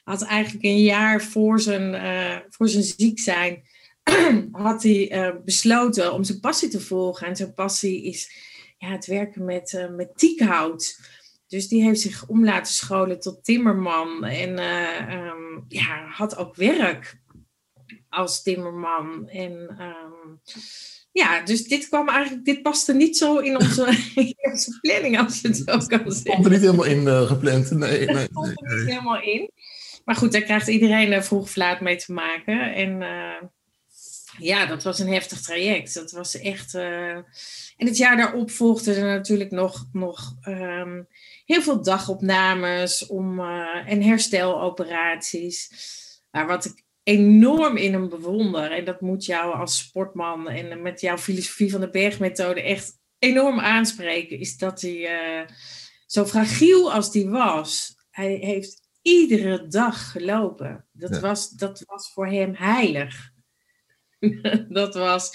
Had 0.03 0.23
eigenlijk 0.23 0.65
een 0.65 0.83
jaar 0.83 1.23
voor 1.23 1.61
zijn, 1.61 1.95
uh, 1.95 2.37
voor 2.49 2.69
zijn 2.69 2.83
ziek 2.83 3.21
zijn, 3.21 3.63
had 4.53 4.83
hij 4.83 5.13
uh, 5.13 5.35
besloten 5.45 6.13
om 6.13 6.25
zijn 6.25 6.41
passie 6.41 6.69
te 6.69 6.81
volgen. 6.81 7.27
En 7.27 7.37
zijn 7.37 7.55
passie 7.55 8.05
is 8.05 8.33
ja, 8.79 8.89
het 8.89 9.07
werken 9.07 9.45
met, 9.45 9.73
uh, 9.73 9.89
met 9.89 10.19
tiekhout. 10.19 10.99
Dus 11.47 11.69
die 11.69 11.83
heeft 11.83 12.01
zich 12.01 12.27
om 12.27 12.45
laten 12.45 12.73
scholen 12.73 13.21
tot 13.21 13.45
timmerman. 13.45 14.25
En 14.25 14.59
um, 15.15 15.65
ja, 15.69 16.07
had 16.09 16.37
ook 16.37 16.57
werk 16.57 17.21
als 18.09 18.43
timmerman. 18.43 19.29
En 19.29 19.53
um, 19.81 20.41
ja, 21.13 21.45
dus 21.45 21.65
dit 21.65 21.89
kwam 21.89 22.09
eigenlijk, 22.09 22.45
dit 22.45 22.63
paste 22.63 22.95
niet 22.95 23.17
zo 23.17 23.39
in 23.39 23.57
onze, 23.57 23.87
in 24.15 24.37
onze 24.51 24.79
planning, 24.81 25.19
als 25.19 25.41
je 25.41 25.49
het 25.49 25.57
zo 25.57 25.65
kan 25.65 25.83
zeggen. 25.83 26.13
Stond 26.13 26.45
er 26.45 26.51
niet 26.51 26.61
helemaal 26.61 26.85
in 26.85 27.03
uh, 27.03 27.23
gepland. 27.23 27.71
Nee, 27.71 28.07
nee, 28.07 28.27
stond 28.31 28.47
er 28.47 28.69
nee, 28.69 28.79
niet 28.79 28.89
helemaal 28.89 29.21
in. 29.21 29.51
Maar 30.05 30.15
goed, 30.15 30.33
daar 30.33 30.43
krijgt 30.43 30.69
iedereen 30.69 31.23
vroeg 31.25 31.43
of 31.43 31.57
laat 31.57 31.81
mee 31.81 31.97
te 31.97 32.13
maken. 32.13 32.75
En 32.75 33.01
uh, 33.01 33.49
ja, 34.39 34.67
dat 34.67 34.83
was 34.83 34.99
een 34.99 35.13
heftig 35.13 35.41
traject. 35.41 35.95
Dat 35.95 36.11
was 36.11 36.39
echt. 36.39 36.75
en 36.75 37.25
het 37.77 37.97
jaar 37.97 38.17
daarop 38.17 38.51
volgden 38.51 38.97
er 38.97 39.17
natuurlijk 39.17 39.51
nog, 39.51 39.89
nog 39.93 40.37
um, 40.49 41.07
heel 41.45 41.63
veel 41.63 41.83
dagopnames 41.83 43.07
om, 43.07 43.41
en 43.87 44.03
hersteloperaties. 44.03 45.71
Maar 46.31 46.47
wat 46.47 46.65
ik 46.65 46.85
enorm 47.03 47.77
in 47.77 47.93
hem 47.93 48.09
bewonder. 48.09 48.73
En 48.73 48.85
dat 48.85 49.01
moet 49.01 49.25
jou 49.25 49.55
als 49.55 49.79
sportman 49.79 50.49
en 50.49 50.83
met 50.83 51.01
jouw 51.01 51.19
filosofie 51.19 51.71
van 51.71 51.81
de 51.81 51.91
bergmethode 51.91 52.63
echt 52.63 52.93
enorm 53.19 53.61
aanspreken. 53.61 54.39
Is 54.39 54.57
dat 54.57 54.81
hij 54.81 55.47
zo 56.07 56.27
fragiel 56.27 56.93
als 56.93 57.13
die 57.13 57.29
was. 57.29 57.95
Hij 58.11 58.33
heeft 58.33 58.82
iedere 59.03 59.67
dag 59.67 60.11
gelopen. 60.11 60.85
Dat, 60.93 61.15
ja. 61.15 61.21
was, 61.21 61.51
dat 61.51 61.83
was 61.87 62.13
voor 62.13 62.27
hem 62.27 62.55
heilig. 62.55 63.31
dat 64.69 64.95
was. 64.95 65.31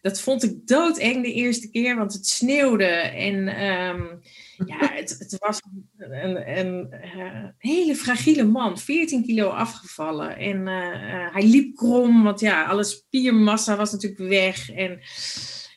Dat 0.00 0.20
vond 0.20 0.42
ik 0.42 0.66
doodeng 0.66 1.22
de 1.22 1.32
eerste 1.32 1.70
keer, 1.70 1.96
want 1.96 2.12
het 2.12 2.26
sneeuwde. 2.26 2.84
En 2.84 3.34
um, 3.64 4.20
ja, 4.66 4.92
het, 5.00 5.16
het, 5.18 5.36
was 5.38 5.60
een, 5.96 6.58
een, 6.58 6.58
een, 6.58 7.54
hele 7.58 7.96
fragiele 7.96 8.44
man. 8.44 8.78
14 8.78 9.24
kilo 9.24 9.48
afgevallen. 9.48 10.36
En 10.36 10.56
uh, 10.56 11.32
hij 11.32 11.46
liep 11.46 11.76
krom, 11.76 12.22
want 12.22 12.40
ja, 12.40 12.64
alle 12.64 12.84
spiermassa 12.84 13.76
was 13.76 13.92
natuurlijk 13.92 14.30
weg. 14.30 14.70
En 14.70 15.00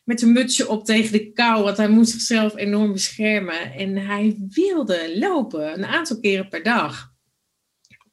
met 0.04 0.22
een 0.22 0.32
mutsje 0.32 0.70
op 0.70 0.86
tegen 0.86 1.12
de 1.12 1.32
kou, 1.32 1.64
want 1.64 1.78
hij 1.78 1.90
moest 1.90 2.12
zichzelf 2.12 2.56
enorm 2.56 2.92
beschermen. 2.92 3.74
En 3.74 3.98
hij 3.98 4.36
wilde 4.50 5.20
lopen, 5.20 5.74
een 5.74 5.86
aantal 5.86 6.20
keren 6.20 6.50
per 6.50 6.64
dag. 6.64 7.16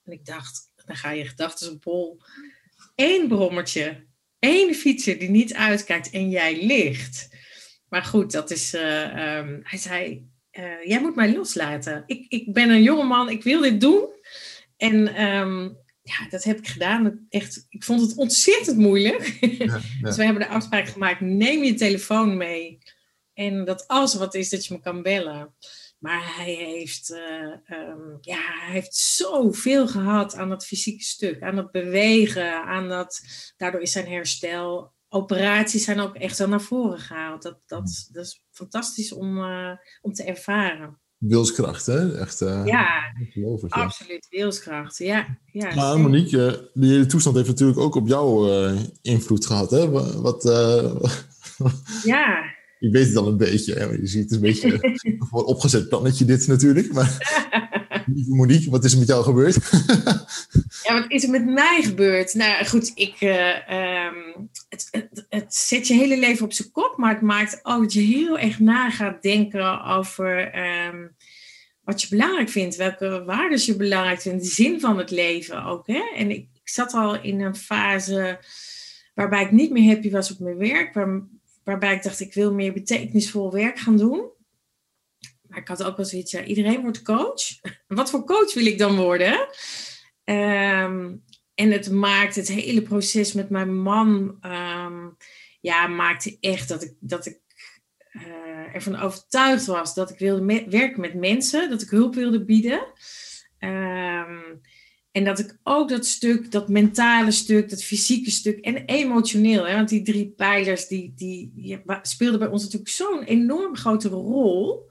En 0.05 0.13
ik 0.13 0.25
dacht, 0.25 0.71
dan 0.85 0.97
ga 0.97 1.11
je 1.11 1.25
gedachten 1.25 1.73
op 1.73 1.83
bol. 1.83 2.21
Eén 2.95 3.29
brommertje, 3.29 4.07
één 4.39 4.75
fietser 4.75 5.19
die 5.19 5.31
niet 5.31 5.55
uitkijkt 5.55 6.11
en 6.11 6.31
jij 6.31 6.67
ligt. 6.67 7.29
Maar 7.89 8.03
goed, 8.03 8.33
dat 8.33 8.51
is. 8.51 8.75
Uh, 8.75 9.37
um, 9.37 9.61
hij 9.63 9.79
zei: 9.79 10.29
uh, 10.53 10.85
Jij 10.85 11.01
moet 11.01 11.15
mij 11.15 11.35
loslaten. 11.35 12.03
Ik, 12.07 12.27
ik 12.29 12.53
ben 12.53 12.71
een 12.71 12.83
jongeman, 12.83 13.31
ik 13.31 13.43
wil 13.43 13.61
dit 13.61 13.81
doen. 13.81 14.09
En 14.77 15.23
um, 15.25 15.77
ja, 16.03 16.29
dat 16.31 16.45
heb 16.45 16.59
ik 16.59 16.69
gedaan. 16.69 17.27
Echt, 17.29 17.67
ik 17.69 17.85
vond 17.85 18.01
het 18.01 18.17
ontzettend 18.17 18.79
moeilijk. 18.79 19.37
Ja, 19.41 19.49
ja. 19.65 19.81
dus 20.01 20.17
we 20.17 20.25
hebben 20.25 20.43
de 20.43 20.49
afspraak 20.49 20.89
gemaakt: 20.89 21.21
neem 21.21 21.63
je 21.63 21.75
telefoon 21.75 22.37
mee. 22.37 22.79
En 23.35 23.65
dat 23.65 23.89
als 23.89 24.13
er 24.13 24.19
wat 24.19 24.35
is, 24.35 24.49
dat 24.49 24.67
je 24.67 24.75
me 24.75 24.81
kan 24.81 25.03
bellen. 25.03 25.55
Maar 26.05 26.35
hij 26.37 26.55
heeft, 26.55 27.11
uh, 27.11 27.79
um, 27.79 28.19
ja, 28.21 28.37
hij 28.37 28.73
heeft 28.73 28.95
zoveel 28.97 29.89
gehad 29.89 30.35
aan 30.35 30.49
dat 30.49 30.67
fysieke 30.67 31.05
stuk, 31.05 31.43
aan 31.43 31.57
het 31.57 31.71
bewegen, 31.71 32.65
aan 32.65 32.89
dat, 32.89 33.21
daardoor 33.57 33.81
is 33.81 33.93
zijn 33.93 34.07
herstel. 34.07 34.93
Operaties 35.09 35.85
zijn 35.85 36.01
ook 36.01 36.15
echt 36.15 36.39
wel 36.39 36.49
naar 36.49 36.61
voren 36.61 36.99
gehaald. 36.99 37.43
Dat, 37.43 37.61
dat, 37.67 38.09
dat 38.13 38.25
is 38.25 38.45
fantastisch 38.51 39.13
om, 39.13 39.39
uh, 39.39 39.71
om 40.01 40.13
te 40.13 40.25
ervaren. 40.25 41.01
Wilskracht, 41.19 41.87
hè? 41.87 42.19
Echt, 42.19 42.41
uh, 42.41 42.63
ja, 42.65 43.03
absoluut. 43.69 44.27
Wilskracht, 44.31 44.99
ja. 44.99 45.39
ja 45.53 45.75
maar 45.75 46.01
Monique, 46.01 46.71
die 46.75 46.91
hele 46.91 47.07
toestand 47.07 47.37
heeft 47.37 47.49
natuurlijk 47.49 47.79
ook 47.79 47.95
op 47.95 48.09
jou 48.09 48.51
invloed 49.03 49.47
gehad, 49.47 49.71
hè? 49.71 49.91
Wat, 50.21 50.43
ja 52.15 52.54
je 52.85 52.91
weet 52.91 53.07
het 53.07 53.17
al 53.17 53.27
een 53.27 53.37
beetje. 53.37 53.75
Hè? 53.75 53.85
Je 53.85 54.07
ziet 54.07 54.23
het 54.23 54.33
een 54.33 54.41
beetje 54.41 54.79
een 55.03 55.31
opgezet 55.31 55.89
plannetje 55.89 56.25
dit 56.25 56.47
natuurlijk. 56.47 56.93
Maar 56.93 57.43
Monique, 58.29 58.71
wat 58.71 58.85
is 58.85 58.93
er 58.93 58.99
met 58.99 59.09
jou 59.09 59.25
gebeurd? 59.25 59.55
ja, 60.87 61.01
wat 61.01 61.11
is 61.11 61.25
er 61.25 61.31
met 61.31 61.45
mij 61.45 61.83
gebeurd? 61.83 62.35
Nou 62.35 62.65
goed, 62.65 62.93
ik, 62.95 63.21
uh, 63.21 64.07
um, 64.07 64.51
het, 64.69 64.89
het, 64.91 65.27
het, 65.29 65.55
zet 65.55 65.87
je 65.87 65.95
hele 65.95 66.19
leven 66.19 66.45
op 66.45 66.53
zijn 66.53 66.71
kop. 66.71 66.95
Maar 66.97 67.13
het 67.13 67.23
maakt 67.23 67.61
ook 67.63 67.83
dat 67.83 67.93
je 67.93 68.01
heel 68.01 68.39
erg 68.39 68.59
na 68.59 68.91
gaat 68.91 69.23
denken 69.23 69.85
over 69.85 70.59
um, 70.87 71.17
wat 71.85 72.03
je 72.03 72.09
belangrijk 72.09 72.49
vindt. 72.49 72.77
Welke 72.77 73.23
waarden 73.27 73.65
je 73.65 73.77
belangrijk 73.77 74.21
vindt. 74.21 74.43
De 74.45 74.51
zin 74.51 74.81
van 74.81 74.99
het 74.99 75.11
leven 75.11 75.65
ook. 75.65 75.87
Hè? 75.87 76.03
En 76.17 76.31
ik, 76.31 76.49
ik 76.53 76.69
zat 76.69 76.93
al 76.93 77.23
in 77.23 77.41
een 77.41 77.57
fase 77.57 78.39
waarbij 79.15 79.43
ik 79.43 79.53
niet 79.53 79.71
meer 79.71 79.95
happy 79.95 80.11
was 80.11 80.33
op 80.33 80.39
mijn 80.39 80.57
werk. 80.59 80.95
Waar, 80.95 81.23
waarbij 81.65 81.95
ik 81.95 82.03
dacht, 82.03 82.21
ik 82.21 82.35
wil 82.35 82.53
meer 82.53 82.73
betekenisvol 82.73 83.53
werk 83.53 83.79
gaan 83.79 83.97
doen. 83.97 84.33
Maar 85.43 85.59
ik 85.59 85.69
had 85.69 85.83
ook 85.83 85.97
wel 85.97 86.07
zoiets, 86.07 86.31
ja, 86.31 86.45
iedereen 86.45 86.81
wordt 86.81 87.03
coach. 87.03 87.43
Wat 87.87 88.11
voor 88.11 88.25
coach 88.25 88.55
wil 88.55 88.67
ik 88.67 88.79
dan 88.79 88.97
worden? 88.97 89.49
Ehm, 90.25 91.17
en 91.55 91.71
het 91.71 91.91
maakt 91.91 92.35
het 92.35 92.49
hele 92.49 92.83
proces 92.83 93.33
met 93.33 93.51
mijn 93.51 93.77
man, 93.77 94.37
ehm, 94.41 95.09
ja, 95.61 95.87
maakte 95.87 96.37
echt 96.41 96.69
dat 96.69 96.83
ik, 96.83 96.95
dat 97.01 97.27
ik 97.27 97.41
uh, 98.13 98.75
ervan 98.75 98.97
overtuigd 98.97 99.67
was 99.67 99.95
dat 99.95 100.11
ik 100.11 100.19
wilde 100.19 100.65
werken 100.69 101.01
met 101.01 101.15
mensen, 101.15 101.71
dat 101.71 101.83
ik 101.83 101.91
hulp 101.91 102.15
wilde 102.15 102.45
bieden. 102.45 102.87
Ehm, 103.59 104.41
en 105.15 105.25
dat 105.25 105.39
ik 105.39 105.59
ook 105.63 105.89
dat 105.89 106.07
stuk, 106.07 106.51
dat 106.51 106.69
mentale 106.69 107.31
stuk, 107.31 107.71
dat 107.71 107.85
fysieke 107.85 108.31
stuk 108.31 108.59
en 108.59 108.85
emotioneel, 108.85 109.67
hè, 109.67 109.75
want 109.75 109.89
die 109.89 110.03
drie 110.03 110.29
pijlers 110.37 110.87
die, 110.87 111.13
die, 111.17 111.83
speelden 112.03 112.39
bij 112.39 112.49
ons 112.49 112.63
natuurlijk 112.63 112.91
zo'n 112.91 113.23
enorm 113.23 113.77
grote 113.77 114.09
rol, 114.09 114.91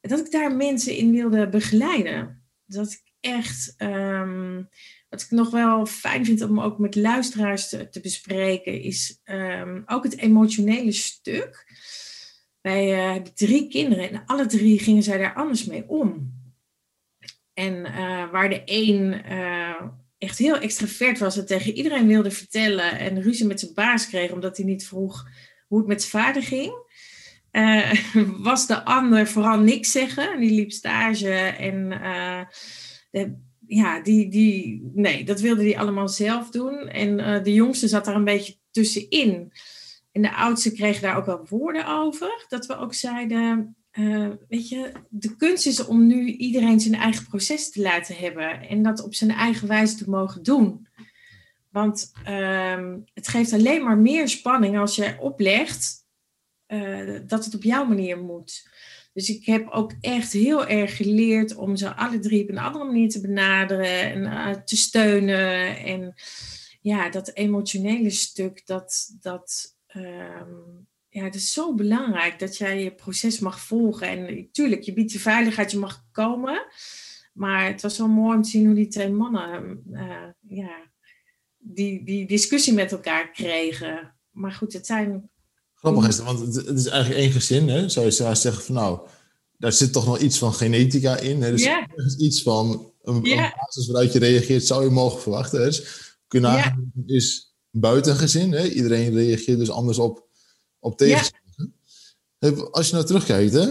dat 0.00 0.18
ik 0.18 0.30
daar 0.30 0.56
mensen 0.56 0.96
in 0.96 1.10
wilde 1.10 1.48
begeleiden. 1.48 2.42
Dat 2.66 2.92
ik 2.92 3.12
echt, 3.20 3.74
um, 3.78 4.68
wat 5.08 5.22
ik 5.22 5.30
nog 5.30 5.50
wel 5.50 5.86
fijn 5.86 6.24
vind 6.24 6.42
om 6.42 6.60
ook 6.60 6.78
met 6.78 6.96
luisteraars 6.96 7.68
te, 7.68 7.98
bespreken, 8.02 8.82
is 8.82 9.20
um, 9.24 9.82
ook 9.86 10.02
het 10.02 10.18
emotionele 10.18 10.92
stuk. 10.92 11.66
Wij 12.60 12.92
uh, 12.92 13.12
hebben 13.12 13.34
drie 13.34 13.68
kinderen 13.68 14.10
en 14.10 14.22
alle 14.26 14.46
drie 14.46 14.78
gingen 14.78 15.02
zij 15.02 15.18
daar 15.18 15.34
anders 15.34 15.64
mee 15.64 15.88
om. 15.88 16.38
En 17.60 17.86
uh, 17.86 18.30
waar 18.30 18.48
de 18.48 18.62
een 18.64 19.22
uh, 19.30 19.82
echt 20.18 20.38
heel 20.38 20.58
extravert 20.58 21.18
was 21.18 21.38
en 21.38 21.46
tegen 21.46 21.72
iedereen 21.72 22.06
wilde 22.06 22.30
vertellen 22.30 22.98
en 22.98 23.22
ruzie 23.22 23.46
met 23.46 23.60
zijn 23.60 23.74
baas 23.74 24.08
kreeg 24.08 24.30
omdat 24.30 24.56
hij 24.56 24.66
niet 24.66 24.86
vroeg 24.86 25.28
hoe 25.68 25.78
het 25.78 25.86
met 25.86 26.02
zijn 26.02 26.24
vader 26.24 26.42
ging, 26.42 26.72
uh, 27.52 27.92
was 28.50 28.66
de 28.66 28.84
ander 28.84 29.26
vooral 29.26 29.58
niks 29.58 29.92
zeggen. 29.92 30.40
Die 30.40 30.50
liep 30.50 30.72
stage 30.72 31.34
en 31.38 31.88
de, 33.10 33.36
ja, 33.66 34.00
die, 34.00 34.28
die, 34.28 34.90
nee, 34.94 35.24
dat 35.24 35.40
wilde 35.40 35.62
hij 35.62 35.78
allemaal 35.78 36.08
zelf 36.08 36.50
doen. 36.50 36.88
En 36.88 37.42
de 37.42 37.54
jongste 37.54 37.88
zat 37.88 38.04
daar 38.04 38.14
een 38.14 38.24
beetje 38.24 38.56
tussenin. 38.70 39.52
En 40.12 40.22
de 40.22 40.34
oudste 40.34 40.72
kreeg 40.72 41.00
daar 41.00 41.16
ook 41.16 41.26
wel 41.26 41.46
woorden 41.48 41.86
over. 41.86 42.44
Dat 42.48 42.66
we 42.66 42.76
ook 42.76 42.94
zeiden, 42.94 43.76
uh, 43.92 44.28
weet 44.48 44.68
je, 44.68 44.92
de 45.08 45.36
kunst 45.36 45.66
is 45.66 45.84
om 45.84 46.06
nu 46.06 46.26
iedereen 46.26 46.80
zijn 46.80 46.94
eigen 46.94 47.26
proces 47.26 47.70
te 47.70 47.82
laten 47.82 48.16
hebben 48.16 48.68
en 48.68 48.82
dat 48.82 49.02
op 49.02 49.14
zijn 49.14 49.30
eigen 49.30 49.68
wijze 49.68 49.96
te 49.96 50.10
mogen 50.10 50.42
doen. 50.42 50.88
Want 51.70 52.12
uh, 52.28 52.94
het 53.14 53.28
geeft 53.28 53.52
alleen 53.52 53.84
maar 53.84 53.98
meer 53.98 54.28
spanning 54.28 54.78
als 54.78 54.96
je 54.96 55.16
oplegt 55.20 56.06
uh, 56.68 57.20
dat 57.26 57.44
het 57.44 57.54
op 57.54 57.62
jouw 57.62 57.84
manier 57.84 58.18
moet. 58.18 58.68
Dus 59.12 59.28
ik 59.28 59.44
heb 59.44 59.68
ook 59.68 59.94
echt 60.00 60.32
heel 60.32 60.66
erg 60.66 60.96
geleerd 60.96 61.54
om 61.54 61.76
ze 61.76 61.94
alle 61.94 62.18
drie 62.18 62.42
op 62.42 62.48
een 62.48 62.58
andere 62.58 62.84
manier 62.84 63.08
te 63.08 63.20
benaderen 63.20 64.12
en 64.12 64.22
uh, 64.22 64.50
te 64.50 64.76
steunen. 64.76 65.76
En 65.78 66.14
ja, 66.80 67.08
dat 67.08 67.34
emotionele 67.34 68.10
stuk, 68.10 68.66
dat, 68.66 69.16
dat 69.20 69.76
um, 69.96 70.88
ja, 71.10 71.24
het 71.24 71.34
is 71.34 71.52
zo 71.52 71.74
belangrijk 71.74 72.38
dat 72.38 72.56
jij 72.56 72.82
je 72.82 72.94
proces 72.94 73.38
mag 73.38 73.60
volgen. 73.60 74.08
En 74.08 74.48
tuurlijk, 74.52 74.82
je 74.82 74.92
biedt 74.92 75.12
je 75.12 75.18
veiligheid, 75.18 75.70
je 75.70 75.78
mag 75.78 76.04
komen. 76.12 76.66
Maar 77.32 77.66
het 77.66 77.82
was 77.82 77.98
wel 77.98 78.08
mooi 78.08 78.36
om 78.36 78.42
te 78.42 78.48
zien 78.48 78.66
hoe 78.66 78.74
die 78.74 78.88
twee 78.88 79.10
mannen 79.10 79.82
uh, 79.92 80.28
ja, 80.40 80.90
die, 81.58 82.04
die 82.04 82.26
discussie 82.26 82.72
met 82.72 82.92
elkaar 82.92 83.30
kregen. 83.30 84.14
Maar 84.30 84.52
goed, 84.52 84.72
het 84.72 84.86
zijn. 84.86 85.30
Grappig 85.74 86.08
is 86.08 86.16
het, 86.16 86.24
want 86.24 86.54
het, 86.54 86.78
is 86.78 86.86
eigenlijk 86.86 87.20
één 87.20 87.32
gezin. 87.32 87.68
Hè? 87.68 87.88
Zou 87.88 88.06
je 88.06 88.12
zeggen 88.12 88.62
van 88.62 88.74
nou, 88.74 89.08
daar 89.58 89.72
zit 89.72 89.92
toch 89.92 90.06
nog 90.06 90.18
iets 90.18 90.38
van 90.38 90.54
genetica 90.54 91.16
in. 91.16 91.42
Hè? 91.42 91.50
Dus 91.50 91.64
er 91.64 92.06
is 92.06 92.16
iets 92.16 92.42
van 92.42 92.92
een, 93.02 93.22
basis 93.22 93.86
waaruit 93.86 94.12
je 94.12 94.18
reageert, 94.18 94.66
zou 94.66 94.84
je 94.84 94.90
mogen 94.90 95.20
verwachten. 95.20 95.58
Hè? 95.58 95.64
Dus 95.64 96.18
kunnen 96.26 96.52
ja. 96.52 96.76
is 97.06 97.54
buitengezin. 97.70 98.52
Hè? 98.52 98.68
Iedereen 98.68 99.14
reageert 99.14 99.58
dus 99.58 99.70
anders 99.70 99.98
op 99.98 100.28
op. 100.80 101.00
Ja. 101.00 101.22
Als 102.70 102.86
je 102.86 102.92
nou 102.94 103.06
terugkijkt, 103.06 103.52
hè, 103.52 103.66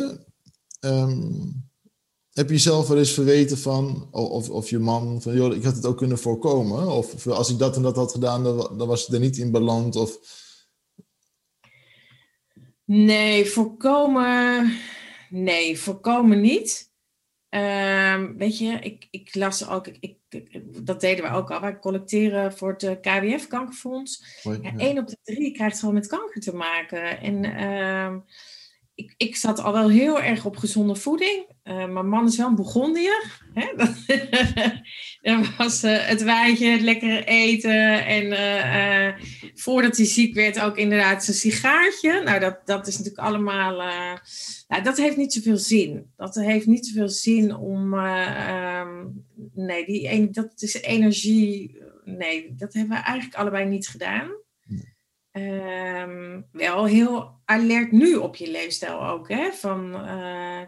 um, 0.79 1.67
heb 2.29 2.47
je 2.47 2.53
jezelf 2.53 2.87
wel 2.87 2.97
eens 2.97 3.11
verweten 3.13 3.57
van, 3.57 4.07
of, 4.11 4.49
of 4.49 4.69
je 4.69 4.79
man, 4.79 5.21
van 5.21 5.33
joh, 5.33 5.55
ik 5.55 5.63
had 5.63 5.75
het 5.75 5.85
ook 5.85 5.97
kunnen 5.97 6.17
voorkomen. 6.17 6.87
Of, 6.87 7.13
of 7.13 7.27
als 7.27 7.49
ik 7.49 7.57
dat 7.57 7.75
en 7.75 7.81
dat 7.81 7.95
had 7.95 8.11
gedaan, 8.11 8.43
dan, 8.43 8.77
dan 8.77 8.87
was 8.87 9.05
het 9.05 9.13
er 9.13 9.19
niet 9.19 9.37
in 9.37 9.51
beland. 9.51 9.95
Of... 9.95 10.19
Nee, 12.85 13.45
voorkomen. 13.45 14.77
Nee, 15.29 15.79
voorkomen 15.79 16.41
niet. 16.41 16.88
Um, 17.49 18.37
weet 18.37 18.57
je, 18.57 18.79
ik, 18.81 19.07
ik 19.11 19.35
las 19.35 19.67
ook, 19.67 19.87
ik, 19.99 20.17
dat 20.83 21.01
deden 21.01 21.23
we 21.23 21.31
ook 21.31 21.51
al. 21.51 21.61
Wij 21.61 21.79
collecteren 21.79 22.53
voor 22.57 22.71
het 22.71 22.83
eh, 22.83 22.91
KWF 23.01 23.47
Kankerfonds. 23.47 24.39
Ja, 24.61 24.73
één 24.77 24.97
op 24.97 25.07
de 25.07 25.17
drie 25.23 25.51
krijgt 25.51 25.79
gewoon 25.79 25.93
met 25.93 26.07
kanker 26.07 26.41
te 26.41 26.55
maken. 26.55 27.21
En 27.21 27.43
uh, 27.43 28.15
ik, 28.95 29.13
ik 29.17 29.35
zat 29.35 29.59
al 29.59 29.73
wel 29.73 29.89
heel 29.89 30.21
erg 30.21 30.45
op 30.45 30.57
gezonde 30.57 30.95
voeding. 30.95 31.45
Uh, 31.63 31.85
mijn 31.85 32.09
man 32.09 32.27
is 32.27 32.37
wel 32.37 32.47
een 32.47 32.55
Burgondier. 32.55 33.41
Hè? 33.53 33.67
Dat 35.37 35.55
was 35.57 35.83
uh, 35.83 35.97
het 35.97 36.23
wijntje, 36.23 36.67
het 36.67 36.81
lekkere 36.81 37.23
eten. 37.23 38.05
En 38.05 39.15
voordat 39.55 39.97
hij 39.97 40.05
ziek 40.05 40.35
werd 40.35 40.59
ook 40.59 40.77
inderdaad 40.77 41.23
zijn 41.23 41.37
sigaartje. 41.37 42.21
Nou, 42.23 42.39
dat, 42.39 42.59
dat 42.65 42.87
is 42.87 42.97
natuurlijk 42.97 43.27
allemaal... 43.27 43.81
Nou, 44.69 44.83
dat 44.83 44.97
heeft 44.97 45.17
niet 45.17 45.33
zoveel 45.33 45.57
zin. 45.57 46.11
Dat 46.15 46.35
heeft 46.35 46.65
niet 46.65 46.87
zoveel 46.87 47.09
zin 47.09 47.55
om. 47.55 47.93
Uh, 47.93 48.79
um, 48.79 49.25
nee, 49.53 49.85
die, 49.85 50.29
dat 50.29 50.61
is 50.61 50.81
energie. 50.81 51.81
Nee, 52.03 52.55
dat 52.55 52.73
hebben 52.73 52.97
we 52.97 53.03
eigenlijk 53.03 53.35
allebei 53.35 53.65
niet 53.65 53.87
gedaan. 53.87 54.31
Um, 55.31 56.45
wel 56.51 56.85
heel 56.85 57.39
alert 57.45 57.91
nu 57.91 58.15
op 58.15 58.35
je 58.35 58.51
leefstijl 58.51 59.07
ook. 59.07 59.29
Hè? 59.29 59.51
Van 59.51 59.93
uh, 59.93 60.61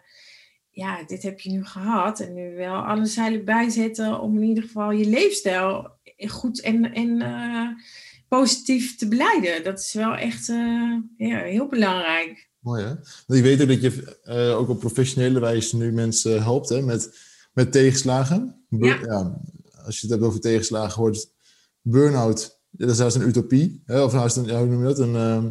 ja, 0.70 1.04
dit 1.04 1.24
heb 1.24 1.40
je 1.40 1.52
nu 1.52 1.66
gehad. 1.66 2.20
En 2.20 2.34
nu 2.34 2.56
wel 2.56 2.76
alle 2.76 3.06
zeilen 3.06 3.46
bijzetten 3.46 4.20
om 4.20 4.38
in 4.38 4.44
ieder 4.44 4.64
geval 4.64 4.92
je 4.92 5.06
leefstijl 5.06 6.00
goed 6.28 6.62
en, 6.62 6.94
en 6.94 7.22
uh, 7.22 7.68
positief 8.28 8.96
te 8.96 9.08
beleiden. 9.08 9.64
Dat 9.64 9.80
is 9.80 9.94
wel 9.94 10.16
echt 10.16 10.50
uh, 10.50 10.98
ja, 11.18 11.38
heel 11.38 11.68
belangrijk. 11.68 12.50
Mooi 12.62 12.84
hè? 12.84 12.92
Ik 13.36 13.44
weet 13.44 13.62
ook 13.62 13.68
dat 13.68 13.82
je 13.82 14.18
uh, 14.26 14.58
ook 14.58 14.70
op 14.70 14.80
professionele 14.80 15.40
wijze 15.40 15.78
nu 15.78 15.92
mensen 15.92 16.44
helpt 16.44 16.70
hè, 16.70 16.82
met, 16.82 17.18
met 17.54 17.72
tegenslagen. 17.72 18.66
Ja. 18.70 19.00
ja. 19.06 19.42
Als 19.86 19.96
je 19.96 20.02
het 20.02 20.10
hebt 20.10 20.24
over 20.24 20.40
tegenslagen, 20.40 21.02
wordt 21.02 21.34
burn-out, 21.82 22.60
dat 22.70 22.90
is 22.90 22.98
juist 22.98 23.16
een 23.16 23.28
utopie. 23.28 23.82
Hè? 23.86 24.04
Of 24.04 24.14
nou 24.14 24.26
is 24.26 24.36
het 24.36 24.46
een, 24.46 24.52
ja, 24.52 24.60
hoe 24.60 24.68
noem 24.68 24.80
je 24.80 24.86
dat? 24.86 25.00
Een, 25.00 25.14
uh, 25.14 25.44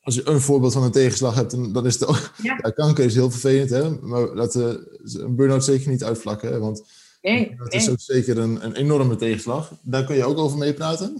als 0.00 0.14
je 0.14 0.28
een 0.28 0.40
voorbeeld 0.40 0.72
van 0.72 0.82
een 0.82 0.92
tegenslag 0.92 1.34
hebt, 1.34 1.74
dan, 1.74 1.86
is 1.86 1.94
het 1.94 2.06
ook... 2.06 2.32
Ja. 2.42 2.58
ja. 2.62 2.70
kanker 2.70 3.04
is 3.04 3.14
heel 3.14 3.30
vervelend, 3.30 3.70
hè? 3.70 3.90
maar 3.90 4.20
laten 4.20 4.88
een 5.02 5.36
burn-out 5.36 5.64
zeker 5.64 5.90
niet 5.90 6.04
uitvlakken. 6.04 6.52
Hè? 6.52 6.58
Want 6.58 6.84
nee, 7.22 7.54
dat 7.56 7.72
is 7.72 7.90
ook 7.90 8.00
zeker 8.00 8.38
een, 8.38 8.64
een 8.64 8.74
enorme 8.74 9.16
tegenslag. 9.16 9.72
Daar 9.82 10.04
kun 10.04 10.16
je 10.16 10.24
ook 10.24 10.38
over 10.38 10.58
meepraten. 10.58 11.16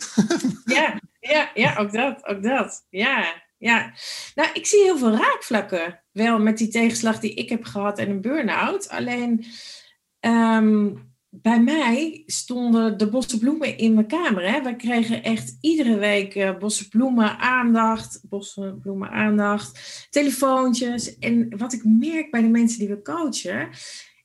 ja, 0.65 1.01
ja, 1.21 1.51
ja, 1.55 1.77
ook 1.79 1.93
dat, 1.93 2.27
ook 2.27 2.43
dat. 2.43 2.85
Ja, 2.89 3.43
ja. 3.65 3.93
Nou, 4.35 4.49
ik 4.53 4.67
zie 4.67 4.83
heel 4.83 4.99
veel 4.99 5.17
raakvlakken 5.17 6.03
wel 6.13 6.39
met 6.39 6.59
die 6.59 6.69
tegenslag 6.69 7.21
die 7.21 7.35
ik 7.35 7.49
heb 7.49 7.65
gehad 7.65 7.99
en 7.99 8.11
een 8.11 8.21
burn-out. 8.21 8.89
Alleen 8.89 9.45
um, 10.21 11.13
bij 11.31 11.61
mij 11.61 12.23
stonden 12.27 12.99
de 12.99 13.09
bosse 13.09 13.39
bloemen 13.39 13.79
in 13.79 13.95
mijn 13.95 14.07
kamer. 14.07 14.51
Hè. 14.51 14.63
Wij 14.63 14.77
kregen 14.77 15.23
echt 15.23 15.57
iedere 15.61 15.99
week 15.99 16.35
uh, 16.35 16.59
bosse 16.59 16.89
bloemen 16.89 17.39
aandacht, 17.39 18.21
bosse 18.29 18.77
bloemen 18.81 19.11
aandacht, 19.11 20.07
telefoontjes. 20.11 21.19
En 21.19 21.57
wat 21.57 21.73
ik 21.73 21.85
merk 21.85 22.31
bij 22.31 22.41
de 22.41 22.49
mensen 22.49 22.79
die 22.79 22.89
we 22.89 23.03
coachen, 23.03 23.69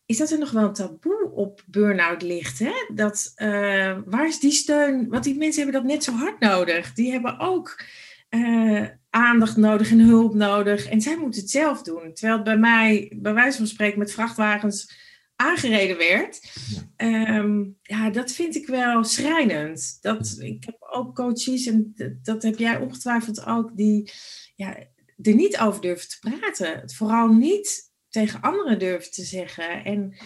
is 0.05 0.17
dat 0.17 0.31
er 0.31 0.39
nog 0.39 0.51
wel 0.51 0.63
een 0.63 0.73
taboe 0.73 1.31
op 1.31 1.63
burn-out 1.67 2.21
ligt. 2.21 2.59
Hè? 2.59 2.73
Dat, 2.93 3.31
uh, 3.35 3.97
waar 4.05 4.27
is 4.27 4.39
die 4.39 4.51
steun? 4.51 5.09
Want 5.09 5.23
die 5.23 5.37
mensen 5.37 5.63
hebben 5.63 5.81
dat 5.81 5.91
net 5.91 6.03
zo 6.03 6.11
hard 6.11 6.39
nodig. 6.39 6.93
Die 6.93 7.11
hebben 7.11 7.39
ook 7.39 7.83
uh, 8.29 8.87
aandacht 9.09 9.57
nodig 9.57 9.91
en 9.91 9.99
hulp 9.99 10.33
nodig. 10.33 10.85
En 10.85 11.01
zij 11.01 11.17
moeten 11.17 11.41
het 11.41 11.49
zelf 11.49 11.81
doen. 11.81 12.13
Terwijl 12.13 12.35
het 12.35 12.43
bij 12.43 12.57
mij, 12.57 13.13
bij 13.15 13.33
wijze 13.33 13.57
van 13.57 13.67
spreken, 13.67 13.99
met 13.99 14.11
vrachtwagens 14.11 15.07
aangereden 15.35 15.97
werd. 15.97 16.53
Ja, 16.97 17.37
um, 17.37 17.77
ja 17.81 18.09
dat 18.09 18.31
vind 18.31 18.55
ik 18.55 18.67
wel 18.67 19.03
schrijnend. 19.03 19.97
Dat, 20.01 20.35
ik 20.39 20.63
heb 20.63 20.77
ook 20.79 21.15
coaches, 21.15 21.65
en 21.65 21.93
dat 22.23 22.43
heb 22.43 22.57
jij 22.57 22.77
ongetwijfeld 22.77 23.45
ook, 23.45 23.77
die 23.77 24.11
ja, 24.55 24.77
er 25.21 25.35
niet 25.35 25.59
over 25.59 25.81
durven 25.81 26.09
te 26.09 26.17
praten. 26.19 26.79
Het 26.79 26.95
vooral 26.95 27.27
niet 27.27 27.91
tegen 28.09 28.41
anderen 28.41 28.79
durven 28.79 29.11
te 29.11 29.23
zeggen. 29.23 29.83
En 29.83 30.17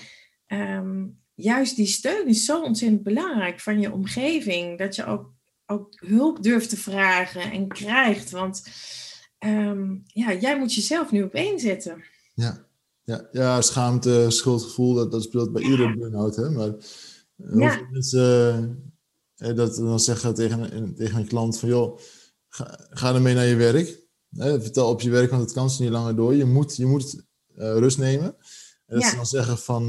um, 0.48 1.22
juist 1.36 1.76
die 1.76 1.86
steun 1.86 2.28
is 2.28 2.46
zo 2.46 2.62
ontzettend 2.62 3.04
belangrijk 3.04 3.60
van 3.60 3.80
je 3.80 3.91
omgeving. 3.91 4.78
Dat 4.78 4.96
je 4.96 5.06
ook 5.06 5.33
ook 5.65 5.89
hulp 6.06 6.43
durft 6.43 6.69
te 6.69 6.78
vragen 6.78 7.52
en 7.52 7.67
krijgt. 7.67 8.32
Want 8.32 8.63
um, 9.39 10.04
ja, 10.06 10.34
jij 10.34 10.60
moet 10.60 10.73
jezelf 10.73 11.12
nu 11.12 11.23
op 11.23 11.34
één 11.34 11.60
zetten. 11.60 12.04
Ja, 12.34 12.65
ja, 13.04 13.28
ja 13.32 13.62
schaamte, 13.62 14.26
schuldgevoel, 14.30 14.93
dat, 14.93 15.12
dat 15.12 15.23
speelt 15.23 15.52
bij 15.52 15.62
iedere 15.62 15.97
burn-out. 15.97 16.36
Hè? 16.36 16.49
Maar 16.49 16.73
Ja. 17.36 17.88
mensen 17.91 18.88
uh, 19.38 19.56
dat 19.56 19.76
dan 19.76 19.99
zeggen 19.99 20.34
tegen 20.34 20.76
een, 20.76 20.95
tegen 20.95 21.19
een 21.19 21.28
klant 21.28 21.60
van 21.60 21.69
joh, 21.69 21.99
ga, 22.49 22.88
ga 22.89 23.13
ermee 23.13 23.36
naar 23.36 23.45
je 23.45 23.56
werk. 23.56 24.02
vertel 24.38 24.89
op 24.89 25.02
je 25.02 25.10
werk, 25.10 25.30
want 25.30 25.41
het 25.41 25.54
kan 25.54 25.69
ze 25.69 25.82
niet 25.82 25.91
langer 25.91 26.15
door. 26.15 26.36
Je 26.36 26.45
moet, 26.45 26.76
je 26.76 26.86
moet 26.86 27.15
uh, 27.15 27.23
rust 27.56 27.97
nemen. 27.97 28.36
En 28.86 28.99
dat 28.99 29.04
ze 29.04 29.15
dan 29.15 29.26
zeggen 29.26 29.58
van 29.58 29.86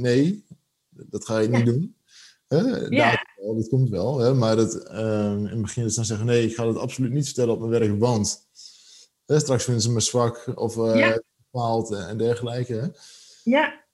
nee, 0.00 0.44
dat 0.88 1.24
ga 1.24 1.38
je 1.38 1.48
niet 1.48 1.66
doen. 1.66 1.96
Ja. 3.40 3.54
dat 3.54 3.68
komt 3.68 3.88
wel, 3.88 4.18
hè, 4.18 4.34
maar 4.34 4.56
het, 4.56 4.74
in 4.74 5.46
het 5.46 5.62
begin 5.62 5.84
is 5.84 5.94
dan 5.94 6.04
zeggen 6.04 6.26
nee, 6.26 6.46
ik 6.46 6.54
ga 6.54 6.64
dat 6.64 6.76
absoluut 6.76 7.12
niet 7.12 7.24
vertellen 7.24 7.54
op 7.54 7.58
mijn 7.58 7.70
werk, 7.70 7.98
want 7.98 8.48
straks 9.26 9.64
vinden 9.64 9.82
ze 9.82 9.90
me 9.90 10.00
zwak 10.00 10.52
of 10.54 10.74
bepaald 11.50 11.90
en 11.90 12.18
dergelijke. 12.18 12.74
Hè. 12.74 12.86
Ja. 13.44 13.84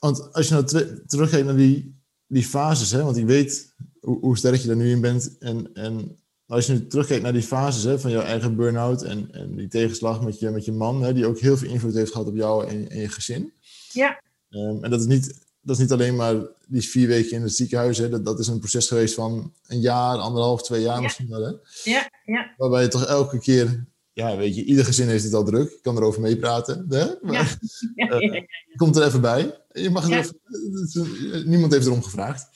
Want 0.00 0.32
als 0.32 0.48
je 0.48 0.54
nou 0.54 0.64
terugkijkt 1.06 1.46
naar 1.46 1.56
die, 1.56 2.00
die 2.26 2.44
fases, 2.44 2.90
hè, 2.90 3.02
want 3.02 3.16
ik 3.16 3.26
weet 3.26 3.74
hoe, 4.00 4.18
hoe 4.20 4.36
sterk 4.36 4.60
je 4.60 4.66
daar 4.66 4.76
nu 4.76 4.90
in 4.90 5.00
bent. 5.00 5.38
En, 5.38 5.74
en 5.74 6.18
als 6.46 6.66
je 6.66 6.72
nu 6.72 6.86
terugkijkt 6.86 7.22
naar 7.22 7.32
die 7.32 7.42
fases 7.42 7.82
hè, 7.82 7.98
van 7.98 8.10
jouw 8.10 8.22
eigen 8.22 8.56
burn-out 8.56 9.02
en, 9.02 9.32
en 9.32 9.56
die 9.56 9.68
tegenslag 9.68 10.22
met 10.22 10.38
je, 10.38 10.50
met 10.50 10.64
je 10.64 10.72
man, 10.72 11.02
hè, 11.02 11.14
die 11.14 11.26
ook 11.26 11.38
heel 11.38 11.56
veel 11.56 11.70
invloed 11.70 11.94
heeft 11.94 12.12
gehad 12.12 12.26
op 12.26 12.36
jou 12.36 12.66
en, 12.66 12.90
en 12.90 13.00
je 13.00 13.08
gezin. 13.08 13.52
Ja. 13.92 14.22
Um, 14.50 14.84
en 14.84 14.90
dat 14.90 15.00
is, 15.00 15.06
niet, 15.06 15.45
dat 15.66 15.76
is 15.76 15.82
niet 15.82 15.92
alleen 15.92 16.16
maar 16.16 16.34
die 16.66 16.88
vier 16.88 17.08
weken 17.08 17.36
in 17.36 17.42
het 17.42 17.54
ziekenhuis. 17.54 17.98
Hè, 17.98 18.08
dat, 18.08 18.24
dat 18.24 18.38
is 18.38 18.46
een 18.46 18.58
proces 18.58 18.88
geweest 18.88 19.14
van 19.14 19.52
een 19.66 19.80
jaar, 19.80 20.16
anderhalf, 20.16 20.62
twee 20.62 20.82
jaar 20.82 21.02
misschien 21.02 21.28
wel. 21.28 21.42
Hè? 21.42 21.52
Ja, 21.90 22.10
ja. 22.24 22.54
Waarbij 22.56 22.82
je 22.82 22.88
toch 22.88 23.06
elke 23.06 23.38
keer 23.38 23.86
ja, 24.12 24.36
weet 24.36 24.56
je, 24.56 24.64
ieder 24.64 24.84
gezin 24.84 25.08
heeft 25.08 25.24
het 25.24 25.34
al 25.34 25.44
druk. 25.44 25.70
Ik 25.70 25.82
kan 25.82 25.96
erover 25.96 26.20
meepraten. 26.20 26.86
Maar, 27.22 27.58
ja. 27.94 28.20
uh, 28.20 28.42
komt 28.76 28.96
er 28.96 29.06
even 29.06 29.20
bij. 29.20 29.60
Je 29.72 29.90
mag 29.90 30.08
ja. 30.08 30.18
even, 30.18 31.48
niemand 31.48 31.72
heeft 31.72 31.86
erom 31.86 32.02
gevraagd. 32.02 32.48